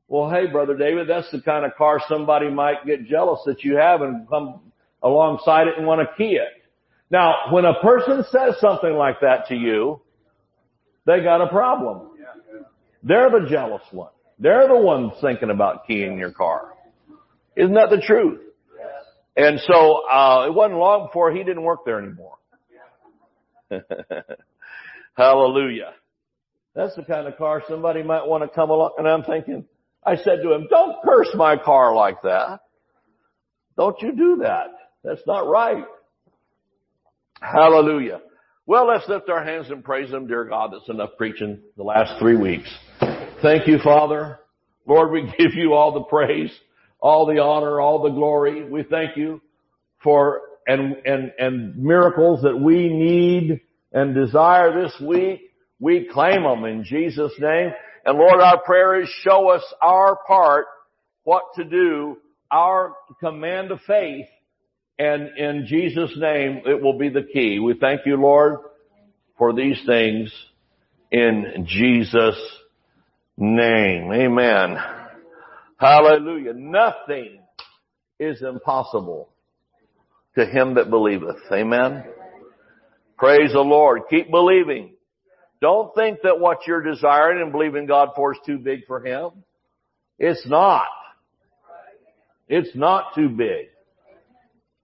well, 0.08 0.30
hey, 0.30 0.46
brother 0.46 0.76
David, 0.76 1.08
that's 1.08 1.30
the 1.32 1.40
kind 1.40 1.64
of 1.64 1.74
car 1.76 2.00
somebody 2.08 2.48
might 2.48 2.86
get 2.86 3.06
jealous 3.06 3.40
that 3.46 3.64
you 3.64 3.76
have 3.76 4.02
and 4.02 4.28
come 4.28 4.60
alongside 5.02 5.66
it 5.66 5.74
and 5.76 5.86
want 5.86 6.00
to 6.00 6.16
key 6.16 6.36
it. 6.36 6.62
Now, 7.10 7.34
when 7.50 7.64
a 7.64 7.74
person 7.74 8.24
says 8.30 8.54
something 8.60 8.92
like 8.92 9.20
that 9.20 9.46
to 9.48 9.54
you, 9.54 10.00
they 11.06 11.22
got 11.22 11.40
a 11.40 11.48
problem. 11.48 12.10
They're 13.02 13.30
the 13.30 13.46
jealous 13.48 13.82
one. 13.90 14.10
They're 14.38 14.68
the 14.68 14.76
ones 14.76 15.12
thinking 15.20 15.50
about 15.50 15.86
keying 15.86 16.18
your 16.18 16.32
car. 16.32 16.72
Isn't 17.56 17.74
that 17.74 17.90
the 17.90 18.02
truth? 18.04 18.40
And 19.36 19.60
so, 19.60 20.08
uh, 20.08 20.46
it 20.46 20.54
wasn't 20.54 20.78
long 20.78 21.06
before 21.06 21.30
he 21.30 21.38
didn't 21.44 21.62
work 21.62 21.80
there 21.84 21.98
anymore. 21.98 22.36
Hallelujah. 25.16 25.92
That's 26.74 26.94
the 26.96 27.02
kind 27.02 27.26
of 27.26 27.36
car 27.36 27.62
somebody 27.68 28.02
might 28.02 28.26
want 28.26 28.44
to 28.44 28.48
come 28.48 28.70
along. 28.70 28.92
And 28.98 29.06
I'm 29.06 29.24
thinking, 29.24 29.64
I 30.06 30.16
said 30.16 30.38
to 30.42 30.52
him, 30.52 30.66
don't 30.70 30.96
curse 31.04 31.28
my 31.34 31.56
car 31.56 31.94
like 31.94 32.22
that. 32.22 32.60
Don't 33.76 34.00
you 34.00 34.12
do 34.12 34.36
that. 34.42 34.68
That's 35.04 35.22
not 35.26 35.48
right. 35.48 35.84
Hallelujah. 37.40 38.20
Well, 38.64 38.88
let's 38.88 39.08
lift 39.08 39.28
our 39.28 39.44
hands 39.44 39.70
and 39.70 39.84
praise 39.84 40.10
Him, 40.10 40.26
dear 40.26 40.44
God. 40.44 40.72
That's 40.72 40.88
enough 40.88 41.10
preaching 41.16 41.60
the 41.76 41.84
last 41.84 42.18
three 42.18 42.36
weeks. 42.36 42.68
Thank 43.42 43.68
you, 43.68 43.78
Father. 43.84 44.40
Lord, 44.86 45.12
we 45.12 45.22
give 45.38 45.54
you 45.54 45.74
all 45.74 45.92
the 45.92 46.04
praise, 46.04 46.50
all 46.98 47.26
the 47.26 47.40
honor, 47.40 47.80
all 47.80 48.02
the 48.02 48.10
glory. 48.10 48.68
We 48.68 48.82
thank 48.82 49.16
you 49.16 49.40
for 50.02 50.40
and, 50.66 50.96
and, 51.04 51.32
and 51.38 51.76
miracles 51.76 52.42
that 52.42 52.58
we 52.58 52.88
need 52.88 53.60
and 53.92 54.14
desire 54.14 54.82
this 54.82 54.94
week. 55.00 55.52
We 55.78 56.08
claim 56.12 56.42
them 56.42 56.64
in 56.64 56.82
Jesus' 56.84 57.32
name. 57.38 57.70
And 58.06 58.16
Lord, 58.18 58.40
our 58.40 58.62
prayer 58.62 59.02
is 59.02 59.08
show 59.24 59.50
us 59.50 59.64
our 59.82 60.16
part, 60.28 60.66
what 61.24 61.42
to 61.56 61.64
do, 61.64 62.18
our 62.52 62.94
command 63.18 63.72
of 63.72 63.80
faith, 63.84 64.26
and 64.96 65.36
in 65.36 65.66
Jesus' 65.66 66.12
name, 66.16 66.62
it 66.64 66.80
will 66.80 66.96
be 66.96 67.08
the 67.08 67.24
key. 67.24 67.58
We 67.58 67.74
thank 67.74 68.02
you, 68.06 68.16
Lord, 68.16 68.58
for 69.36 69.52
these 69.52 69.78
things 69.84 70.32
in 71.10 71.66
Jesus' 71.68 72.40
name. 73.36 74.12
Amen. 74.12 74.76
Hallelujah. 75.76 76.52
Nothing 76.54 77.40
is 78.20 78.40
impossible 78.40 79.30
to 80.36 80.46
him 80.46 80.76
that 80.76 80.90
believeth. 80.90 81.36
Amen. 81.52 82.04
Praise 83.18 83.52
the 83.52 83.60
Lord. 83.60 84.02
Keep 84.08 84.30
believing. 84.30 84.95
Don't 85.60 85.94
think 85.94 86.18
that 86.22 86.38
what 86.38 86.66
you're 86.66 86.82
desiring 86.82 87.40
and 87.40 87.52
believing 87.52 87.86
God 87.86 88.10
for 88.14 88.32
is 88.32 88.38
too 88.44 88.58
big 88.58 88.86
for 88.86 89.04
him. 89.04 89.30
It's 90.18 90.46
not. 90.46 90.86
It's 92.48 92.74
not 92.74 93.14
too 93.14 93.28
big. 93.28 93.68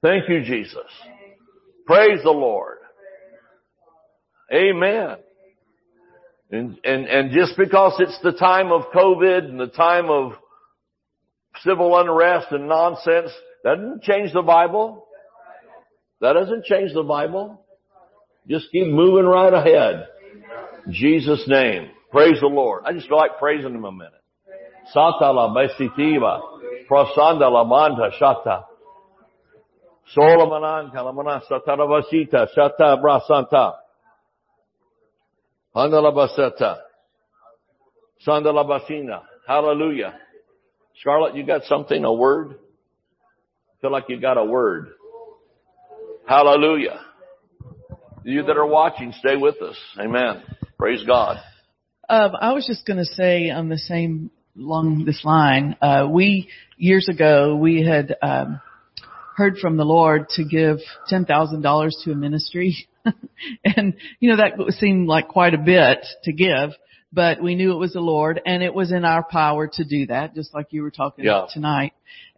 Thank 0.02 0.28
you, 0.28 0.42
Jesus. 0.42 0.76
Praise 1.86 2.20
the 2.24 2.30
Lord. 2.30 2.78
Amen. 4.52 5.16
And, 6.50 6.78
and, 6.84 7.06
and 7.06 7.30
just 7.32 7.56
because 7.56 7.94
it's 7.98 8.18
the 8.22 8.32
time 8.32 8.72
of 8.72 8.82
COVID 8.94 9.44
and 9.44 9.58
the 9.58 9.68
time 9.68 10.10
of 10.10 10.32
civil 11.62 11.98
unrest 11.98 12.48
and 12.50 12.68
nonsense, 12.68 13.30
that 13.64 13.76
doesn't 13.76 14.02
change 14.02 14.32
the 14.32 14.42
Bible. 14.42 15.06
That 16.20 16.34
doesn't 16.34 16.64
change 16.64 16.92
the 16.92 17.04
Bible. 17.04 17.64
Just 18.48 18.66
keep 18.72 18.88
moving 18.88 19.24
right 19.24 19.52
ahead. 19.52 20.08
Jesus 20.90 21.44
name. 21.46 21.90
Praise 22.10 22.40
the 22.40 22.46
Lord. 22.46 22.84
I 22.84 22.92
just 22.92 23.10
like 23.10 23.38
praising 23.38 23.74
Him 23.74 23.84
a 23.84 23.92
minute. 23.92 24.12
Sata 24.94 25.32
la 25.32 25.54
besitiva. 25.54 26.40
Prasanda 26.90 27.50
la 27.50 27.64
manda 27.64 28.10
shata. 28.20 28.64
Solamanan 30.16 30.92
kalamana 30.92 31.40
sataravasita 31.50 32.48
shata 32.56 33.00
brasanta. 33.02 33.74
Handala 35.74 36.12
basata. 36.12 36.78
Sandala 38.26 38.64
basina. 38.64 39.22
Hallelujah. 39.46 40.14
Scarlett, 41.00 41.34
you 41.34 41.44
got 41.44 41.64
something, 41.64 42.04
a 42.04 42.12
word? 42.12 42.52
I 42.52 43.80
feel 43.80 43.90
like 43.90 44.04
you 44.08 44.20
got 44.20 44.36
a 44.36 44.44
word. 44.44 44.90
Hallelujah. 46.28 47.00
You 48.24 48.44
that 48.44 48.56
are 48.56 48.66
watching, 48.66 49.12
stay 49.18 49.36
with 49.36 49.60
us. 49.62 49.76
Amen. 49.98 50.42
Praise 50.78 51.02
God. 51.04 51.38
Um, 52.08 52.32
I 52.40 52.52
was 52.52 52.66
just 52.66 52.86
going 52.86 52.98
to 52.98 53.04
say 53.04 53.50
on 53.50 53.68
the 53.68 53.78
same 53.78 54.30
along 54.56 55.04
this 55.04 55.24
line, 55.24 55.76
uh, 55.82 56.06
we 56.10 56.48
years 56.76 57.08
ago 57.08 57.56
we 57.56 57.84
had 57.84 58.14
um, 58.22 58.60
heard 59.36 59.56
from 59.58 59.76
the 59.76 59.84
Lord 59.84 60.28
to 60.30 60.44
give 60.44 60.78
ten 61.08 61.24
thousand 61.24 61.62
dollars 61.62 62.00
to 62.04 62.12
a 62.12 62.14
ministry, 62.14 62.86
and 63.64 63.94
you 64.20 64.30
know 64.30 64.36
that 64.36 64.52
seemed 64.74 65.08
like 65.08 65.28
quite 65.28 65.54
a 65.54 65.58
bit 65.58 66.04
to 66.24 66.32
give, 66.32 66.70
but 67.12 67.42
we 67.42 67.54
knew 67.54 67.72
it 67.72 67.78
was 67.78 67.94
the 67.94 68.00
Lord, 68.00 68.40
and 68.44 68.62
it 68.62 68.74
was 68.74 68.92
in 68.92 69.04
our 69.04 69.24
power 69.24 69.68
to 69.72 69.84
do 69.84 70.06
that, 70.06 70.34
just 70.34 70.54
like 70.54 70.66
you 70.70 70.82
were 70.82 70.90
talking 70.90 71.24
Yeah. 71.24 71.38
about 71.38 71.50
tonight. 71.50 71.92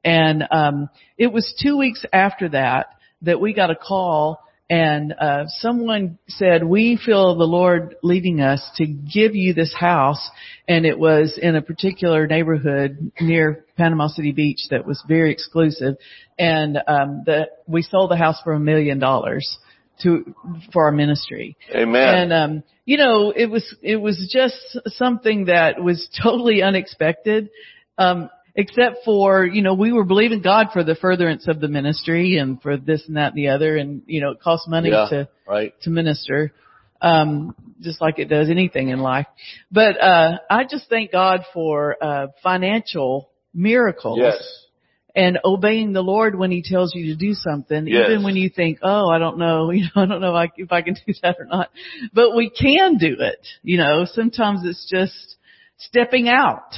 And 0.04 0.44
um, 0.50 0.88
it 1.18 1.32
was 1.32 1.52
two 1.62 1.76
weeks 1.76 2.04
after 2.12 2.48
that 2.50 2.86
that 3.22 3.40
we 3.40 3.54
got 3.54 3.70
a 3.70 3.76
call 3.76 4.40
and 4.70 5.12
uh, 5.12 5.44
someone 5.46 6.18
said, 6.28 6.64
"We 6.64 6.98
feel 7.04 7.36
the 7.36 7.44
Lord 7.44 7.96
leading 8.02 8.40
us 8.40 8.62
to 8.76 8.86
give 8.86 9.34
you 9.34 9.52
this 9.52 9.74
house," 9.74 10.30
and 10.66 10.86
it 10.86 10.98
was 10.98 11.38
in 11.40 11.54
a 11.54 11.62
particular 11.62 12.26
neighborhood 12.26 13.12
near 13.20 13.64
Panama 13.76 14.08
City 14.08 14.32
Beach 14.32 14.60
that 14.70 14.86
was 14.86 15.02
very 15.06 15.32
exclusive, 15.32 15.96
and 16.38 16.78
um, 16.86 17.24
the 17.26 17.48
we 17.66 17.82
sold 17.82 18.10
the 18.10 18.16
house 18.16 18.40
for 18.42 18.52
a 18.52 18.60
million 18.60 18.98
dollars 18.98 19.58
to 20.02 20.34
for 20.72 20.86
our 20.86 20.92
ministry. 20.92 21.56
Amen. 21.74 22.14
And 22.14 22.32
um, 22.32 22.62
you 22.86 22.96
know, 22.96 23.32
it 23.36 23.46
was 23.46 23.76
it 23.82 23.96
was 23.96 24.30
just 24.32 24.78
something 24.96 25.46
that 25.46 25.82
was 25.82 26.08
totally 26.22 26.62
unexpected. 26.62 27.50
Um, 27.98 28.30
except 28.54 28.98
for, 29.04 29.44
you 29.44 29.62
know, 29.62 29.74
we 29.74 29.92
were 29.92 30.04
believing 30.04 30.40
God 30.40 30.68
for 30.72 30.84
the 30.84 30.94
furtherance 30.94 31.48
of 31.48 31.60
the 31.60 31.68
ministry 31.68 32.38
and 32.38 32.60
for 32.62 32.76
this 32.76 33.02
and 33.06 33.16
that 33.16 33.32
and 33.32 33.36
the 33.36 33.48
other 33.48 33.76
and, 33.76 34.02
you 34.06 34.20
know, 34.20 34.30
it 34.30 34.40
costs 34.40 34.68
money 34.68 34.90
yeah. 34.90 35.06
to 35.10 35.28
right. 35.46 35.74
to 35.82 35.90
minister. 35.90 36.52
Um, 37.00 37.54
just 37.80 38.00
like 38.00 38.18
it 38.18 38.26
does 38.26 38.48
anything 38.48 38.88
in 38.88 39.00
life. 39.00 39.26
But 39.70 40.00
uh 40.00 40.38
I 40.48 40.64
just 40.64 40.88
thank 40.88 41.12
God 41.12 41.40
for 41.52 41.96
uh 42.02 42.28
financial 42.42 43.30
miracles 43.52 44.18
Yes. 44.20 44.66
and 45.14 45.38
obeying 45.44 45.92
the 45.92 46.00
Lord 46.02 46.38
when 46.38 46.50
He 46.50 46.62
tells 46.62 46.94
you 46.94 47.06
to 47.06 47.16
do 47.16 47.34
something, 47.34 47.86
Yes. 47.86 48.06
even 48.08 48.22
when 48.22 48.36
you 48.36 48.48
think, 48.48 48.78
"Oh, 48.82 49.10
I 49.10 49.18
don't 49.18 49.38
know, 49.38 49.70
you 49.72 49.82
know, 49.82 50.02
I 50.02 50.06
don't 50.06 50.20
know 50.20 50.34
if 50.36 50.50
I, 50.50 50.52
if 50.56 50.72
I 50.72 50.82
can 50.82 50.94
do 50.94 51.12
that 51.22 51.36
or 51.38 51.44
not." 51.44 51.68
But 52.14 52.34
we 52.34 52.48
can 52.48 52.96
do 52.96 53.16
it. 53.18 53.46
You 53.62 53.78
know, 53.78 54.06
sometimes 54.06 54.60
it's 54.64 54.88
just 54.88 55.36
stepping 55.76 56.28
out 56.28 56.72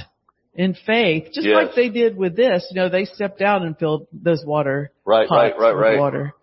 in 0.57 0.75
faith, 0.87 1.27
just 1.33 1.47
Yes. 1.47 1.55
like 1.55 1.75
they 1.75 1.89
did 1.91 2.17
with 2.17 2.35
this. 2.35 2.67
You 2.71 2.81
know, 2.81 2.89
they 2.89 3.05
stepped 3.05 3.41
out 3.43 3.63
and 3.63 3.79
filled 3.79 4.07
those 4.13 4.45
water 4.45 4.91
Right, 5.05 5.29
pots 5.29 5.55
right, 5.59 5.61
right, 5.61 5.75
with 5.75 5.83
right. 5.83 5.99
water, 5.99 6.35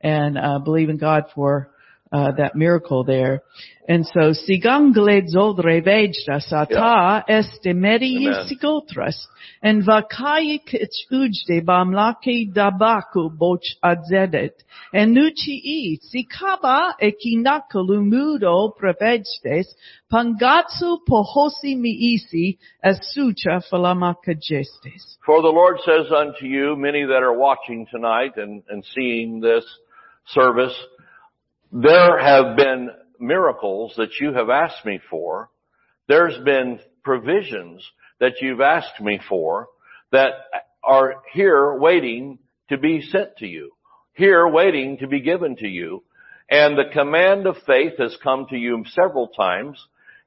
and 0.00 0.36
uh, 0.36 0.58
believe 0.58 0.90
in 0.90 0.98
God 0.98 1.24
for 1.34 1.70
uh, 2.12 2.32
that 2.36 2.56
miracle 2.56 3.04
there. 3.04 3.42
And 3.88 4.06
so, 4.06 4.32
sigangle 4.32 5.22
zodre 5.34 5.82
vejda 5.84 6.40
sata 6.40 7.24
este 7.28 7.74
meri 7.74 8.28
Amen. 8.28 8.46
sikotras, 8.48 9.16
and 9.62 9.82
vakai 9.84 10.60
ujde 11.10 11.64
bamlake 11.64 12.52
dabaku 12.52 13.36
boch 13.36 13.66
adzedet, 13.82 14.52
and 14.92 15.16
nuchi 15.16 15.60
e 15.64 15.98
sikaba 15.98 16.92
ekinakalu 17.02 18.04
mudo 18.06 18.72
prevejdes, 18.78 19.66
pangatsu 20.12 20.98
pohosi 21.08 21.74
miisi 21.74 22.58
asucha 22.84 23.60
falamakajestes. 23.72 25.16
For 25.26 25.42
the 25.42 25.48
Lord 25.48 25.78
says 25.84 26.12
unto 26.16 26.46
you, 26.46 26.76
many 26.76 27.04
that 27.06 27.22
are 27.24 27.36
watching 27.36 27.86
tonight 27.90 28.36
and, 28.36 28.62
and 28.68 28.84
seeing 28.94 29.40
this 29.40 29.64
service, 30.28 30.74
there 31.72 32.18
have 32.18 32.56
been 32.56 32.90
miracles 33.18 33.94
that 33.96 34.18
you 34.20 34.32
have 34.32 34.50
asked 34.50 34.84
me 34.84 35.00
for. 35.10 35.50
There's 36.08 36.38
been 36.44 36.80
provisions 37.04 37.84
that 38.18 38.34
you've 38.40 38.60
asked 38.60 39.00
me 39.00 39.20
for 39.28 39.68
that 40.12 40.32
are 40.82 41.22
here 41.32 41.74
waiting 41.74 42.38
to 42.68 42.78
be 42.78 43.02
sent 43.02 43.36
to 43.38 43.46
you. 43.46 43.72
Here 44.14 44.46
waiting 44.48 44.98
to 44.98 45.06
be 45.06 45.20
given 45.20 45.56
to 45.56 45.68
you. 45.68 46.02
And 46.50 46.76
the 46.76 46.92
command 46.92 47.46
of 47.46 47.56
faith 47.66 47.92
has 47.98 48.16
come 48.22 48.46
to 48.50 48.56
you 48.56 48.84
several 48.88 49.28
times 49.28 49.78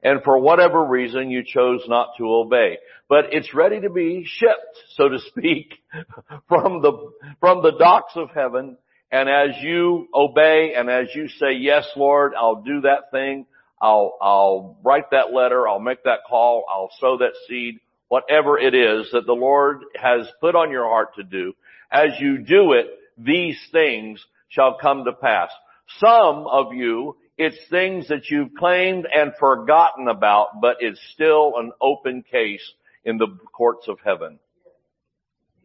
and 0.04 0.22
for 0.22 0.38
whatever 0.38 0.84
reason 0.84 1.30
you 1.30 1.42
chose 1.44 1.82
not 1.88 2.10
to 2.18 2.24
obey. 2.26 2.78
But 3.08 3.26
it's 3.32 3.54
ready 3.54 3.80
to 3.80 3.90
be 3.90 4.24
shipped, 4.26 4.78
so 4.96 5.08
to 5.08 5.18
speak, 5.28 5.74
from 6.48 6.82
the, 6.82 7.10
from 7.40 7.62
the 7.62 7.72
docks 7.78 8.12
of 8.16 8.28
heaven. 8.34 8.76
And 9.14 9.28
as 9.28 9.62
you 9.62 10.08
obey 10.12 10.74
and 10.76 10.90
as 10.90 11.06
you 11.14 11.28
say, 11.28 11.52
yes, 11.52 11.86
Lord, 11.94 12.32
I'll 12.36 12.62
do 12.62 12.80
that 12.80 13.12
thing. 13.12 13.46
I'll, 13.80 14.18
I'll 14.20 14.76
write 14.82 15.12
that 15.12 15.32
letter. 15.32 15.68
I'll 15.68 15.78
make 15.78 16.02
that 16.02 16.24
call. 16.28 16.64
I'll 16.68 16.90
sow 16.98 17.18
that 17.18 17.34
seed. 17.46 17.78
Whatever 18.08 18.58
it 18.58 18.74
is 18.74 19.08
that 19.12 19.24
the 19.24 19.32
Lord 19.32 19.82
has 19.94 20.26
put 20.40 20.56
on 20.56 20.72
your 20.72 20.88
heart 20.88 21.14
to 21.14 21.22
do. 21.22 21.52
As 21.92 22.08
you 22.18 22.38
do 22.38 22.72
it, 22.72 22.86
these 23.16 23.56
things 23.70 24.20
shall 24.48 24.78
come 24.82 25.04
to 25.04 25.12
pass. 25.12 25.50
Some 26.04 26.48
of 26.48 26.74
you, 26.74 27.14
it's 27.38 27.70
things 27.70 28.08
that 28.08 28.28
you've 28.30 28.54
claimed 28.58 29.06
and 29.14 29.30
forgotten 29.38 30.08
about, 30.08 30.60
but 30.60 30.78
it's 30.80 31.00
still 31.12 31.52
an 31.56 31.70
open 31.80 32.24
case 32.28 32.68
in 33.04 33.18
the 33.18 33.28
courts 33.52 33.86
of 33.86 33.98
heaven. 34.04 34.40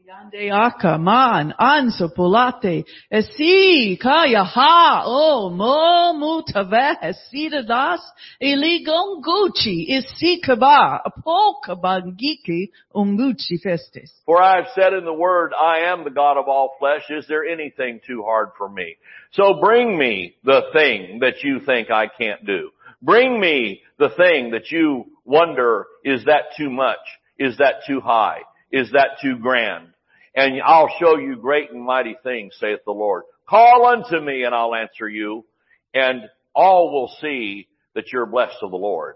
Yande 0.09 0.51
aka 0.51 0.97
man 0.97 1.53
anso 1.59 2.09
pulate 2.17 2.83
esi 3.13 3.95
kaya 4.01 4.43
ha 4.43 5.03
o 5.05 5.51
mo 5.51 6.13
mutave 6.17 6.95
esida 7.03 7.67
das 7.67 8.01
iligon 8.41 9.21
gucci 9.21 9.85
esi 9.91 10.41
kaba 10.43 10.99
apo 11.05 11.59
kabangiki 11.63 12.71
ungucci 12.95 13.61
festes. 13.63 14.11
For 14.25 14.41
I 14.41 14.55
have 14.55 14.69
said 14.73 14.93
in 14.93 15.05
the 15.05 15.13
word, 15.13 15.53
I 15.53 15.91
am 15.91 16.03
the 16.03 16.09
God 16.09 16.37
of 16.37 16.47
all 16.47 16.75
flesh. 16.79 17.03
Is 17.11 17.27
there 17.27 17.45
anything 17.45 17.99
too 18.07 18.23
hard 18.25 18.49
for 18.57 18.67
me? 18.67 18.95
So 19.33 19.59
bring 19.61 19.95
me 19.95 20.37
the 20.43 20.61
thing 20.73 21.19
that 21.19 21.43
you 21.43 21.59
think 21.59 21.91
I 21.91 22.07
can't 22.07 22.43
do. 22.47 22.71
Bring 23.03 23.39
me 23.39 23.83
the 23.99 24.09
thing 24.09 24.51
that 24.51 24.71
you 24.71 25.05
wonder, 25.23 25.85
is 26.03 26.25
that 26.25 26.55
too 26.57 26.71
much? 26.71 26.97
Is 27.37 27.57
that 27.57 27.85
too 27.85 28.01
high? 28.01 28.39
Is 28.71 28.91
that 28.93 29.19
too 29.21 29.37
grand? 29.37 29.89
And 30.35 30.61
I'll 30.61 30.89
show 30.99 31.17
you 31.17 31.35
great 31.35 31.71
and 31.71 31.83
mighty 31.83 32.15
things, 32.23 32.55
saith 32.59 32.79
the 32.85 32.91
Lord. 32.91 33.23
Call 33.47 33.87
unto 33.87 34.19
me 34.19 34.43
and 34.43 34.53
I'll 34.53 34.75
answer 34.75 35.09
you 35.09 35.45
and 35.93 36.23
all 36.53 36.91
will 36.91 37.11
see 37.19 37.67
that 37.95 38.11
you're 38.11 38.25
blessed 38.25 38.57
of 38.61 38.71
the 38.71 38.77
Lord. 38.77 39.15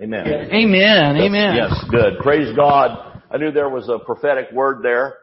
Amen. 0.00 0.26
Amen. 0.26 1.16
Amen. 1.16 1.56
Yes, 1.56 1.84
good. 1.90 2.18
Praise 2.22 2.54
God. 2.56 3.22
I 3.30 3.36
knew 3.36 3.50
there 3.50 3.68
was 3.68 3.88
a 3.88 3.98
prophetic 3.98 4.52
word 4.52 4.82
there. 4.82 5.14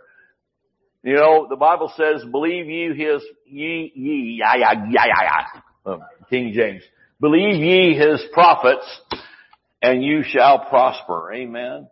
You 1.04 1.16
know, 1.16 1.48
the 1.50 1.56
Bible 1.56 1.92
says, 1.96 2.24
believe 2.30 2.68
ye 2.68 2.90
his, 2.90 3.24
ye, 3.46 3.92
ye, 3.96 4.40
ya, 4.40 4.56
ya, 4.56 4.72
ya, 4.90 5.04
ya, 5.06 5.24
ya. 5.24 5.92
Um, 5.94 6.02
King 6.30 6.52
James. 6.54 6.84
Believe 7.22 7.56
ye 7.56 7.96
his 7.96 8.22
prophets 8.34 8.86
and 9.82 10.04
you 10.04 10.24
shall 10.24 10.66
prosper. 10.66 11.34
Amen. 11.34 11.88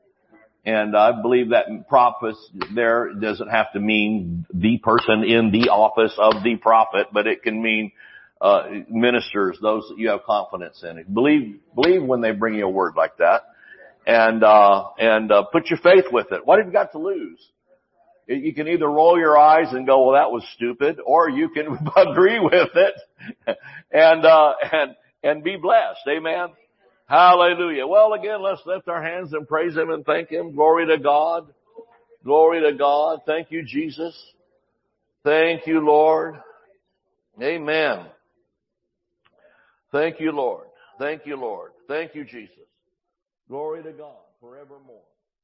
And 0.67 0.97
I 0.97 1.21
believe 1.21 1.51
that 1.51 1.87
prophets 1.87 2.37
there 2.75 3.13
doesn't 3.13 3.47
have 3.47 3.71
to 3.71 3.79
mean 3.79 4.45
the 4.53 4.79
person 4.79 5.23
in 5.23 5.49
the 5.49 5.69
office 5.69 6.11
of 6.17 6.43
the 6.43 6.57
prophet, 6.57 7.07
but 7.13 7.25
it 7.25 7.41
can 7.41 7.61
mean 7.61 7.93
uh, 8.41 8.63
ministers, 8.89 9.57
those 9.61 9.87
that 9.87 9.97
you 9.97 10.09
have 10.09 10.23
confidence 10.25 10.83
in. 10.83 11.05
Believe, 11.13 11.61
believe 11.73 12.03
when 12.03 12.19
they 12.19 12.31
bring 12.31 12.55
you 12.55 12.65
a 12.65 12.69
word 12.69 12.95
like 12.97 13.15
that, 13.19 13.43
and 14.05 14.43
uh, 14.43 14.89
and 14.99 15.31
uh, 15.31 15.43
put 15.53 15.69
your 15.69 15.79
faith 15.79 16.11
with 16.11 16.33
it. 16.33 16.45
What 16.45 16.59
have 16.59 16.67
you 16.67 16.73
got 16.73 16.91
to 16.91 16.99
lose? 16.99 17.39
you 18.27 18.53
can 18.53 18.67
either 18.67 18.89
roll 18.89 19.17
your 19.17 19.37
eyes 19.37 19.71
and 19.71 19.87
go, 19.87 20.03
well, 20.03 20.21
that 20.21 20.33
was 20.33 20.43
stupid, 20.53 20.97
or 21.05 21.29
you 21.29 21.47
can 21.47 21.65
agree 21.95 22.41
with 22.41 22.69
it 22.75 22.93
and, 23.93 24.25
uh, 24.25 24.51
and, 24.69 24.95
and 25.23 25.43
be 25.45 25.55
blessed. 25.55 26.01
Amen. 26.09 26.49
Hallelujah. 27.07 27.87
Well, 27.87 28.13
again, 28.13 28.41
let's 28.41 28.61
lift 28.65 28.87
our 28.89 29.01
hands 29.01 29.31
and 29.33 29.47
praise 29.47 29.75
Him 29.75 29.89
and 29.89 30.05
thank 30.05 30.29
Him. 30.29 30.53
Glory 30.53 30.87
to 30.87 30.97
God. 30.97 31.47
Glory 32.23 32.61
to 32.69 32.77
God. 32.77 33.19
Thank 33.25 33.51
you, 33.51 33.63
Jesus. 33.63 34.13
Thank 35.23 35.67
you, 35.67 35.79
Lord. 35.79 36.35
Amen. 37.41 38.05
Thank 39.91 40.19
you, 40.19 40.31
Lord. 40.31 40.67
Thank 40.99 41.25
you, 41.25 41.37
Lord. 41.37 41.71
Thank 41.87 42.13
you, 42.13 42.25
Jesus. 42.25 42.55
Glory 43.47 43.83
to 43.83 43.91
God 43.91 44.17
forevermore. 44.41 45.03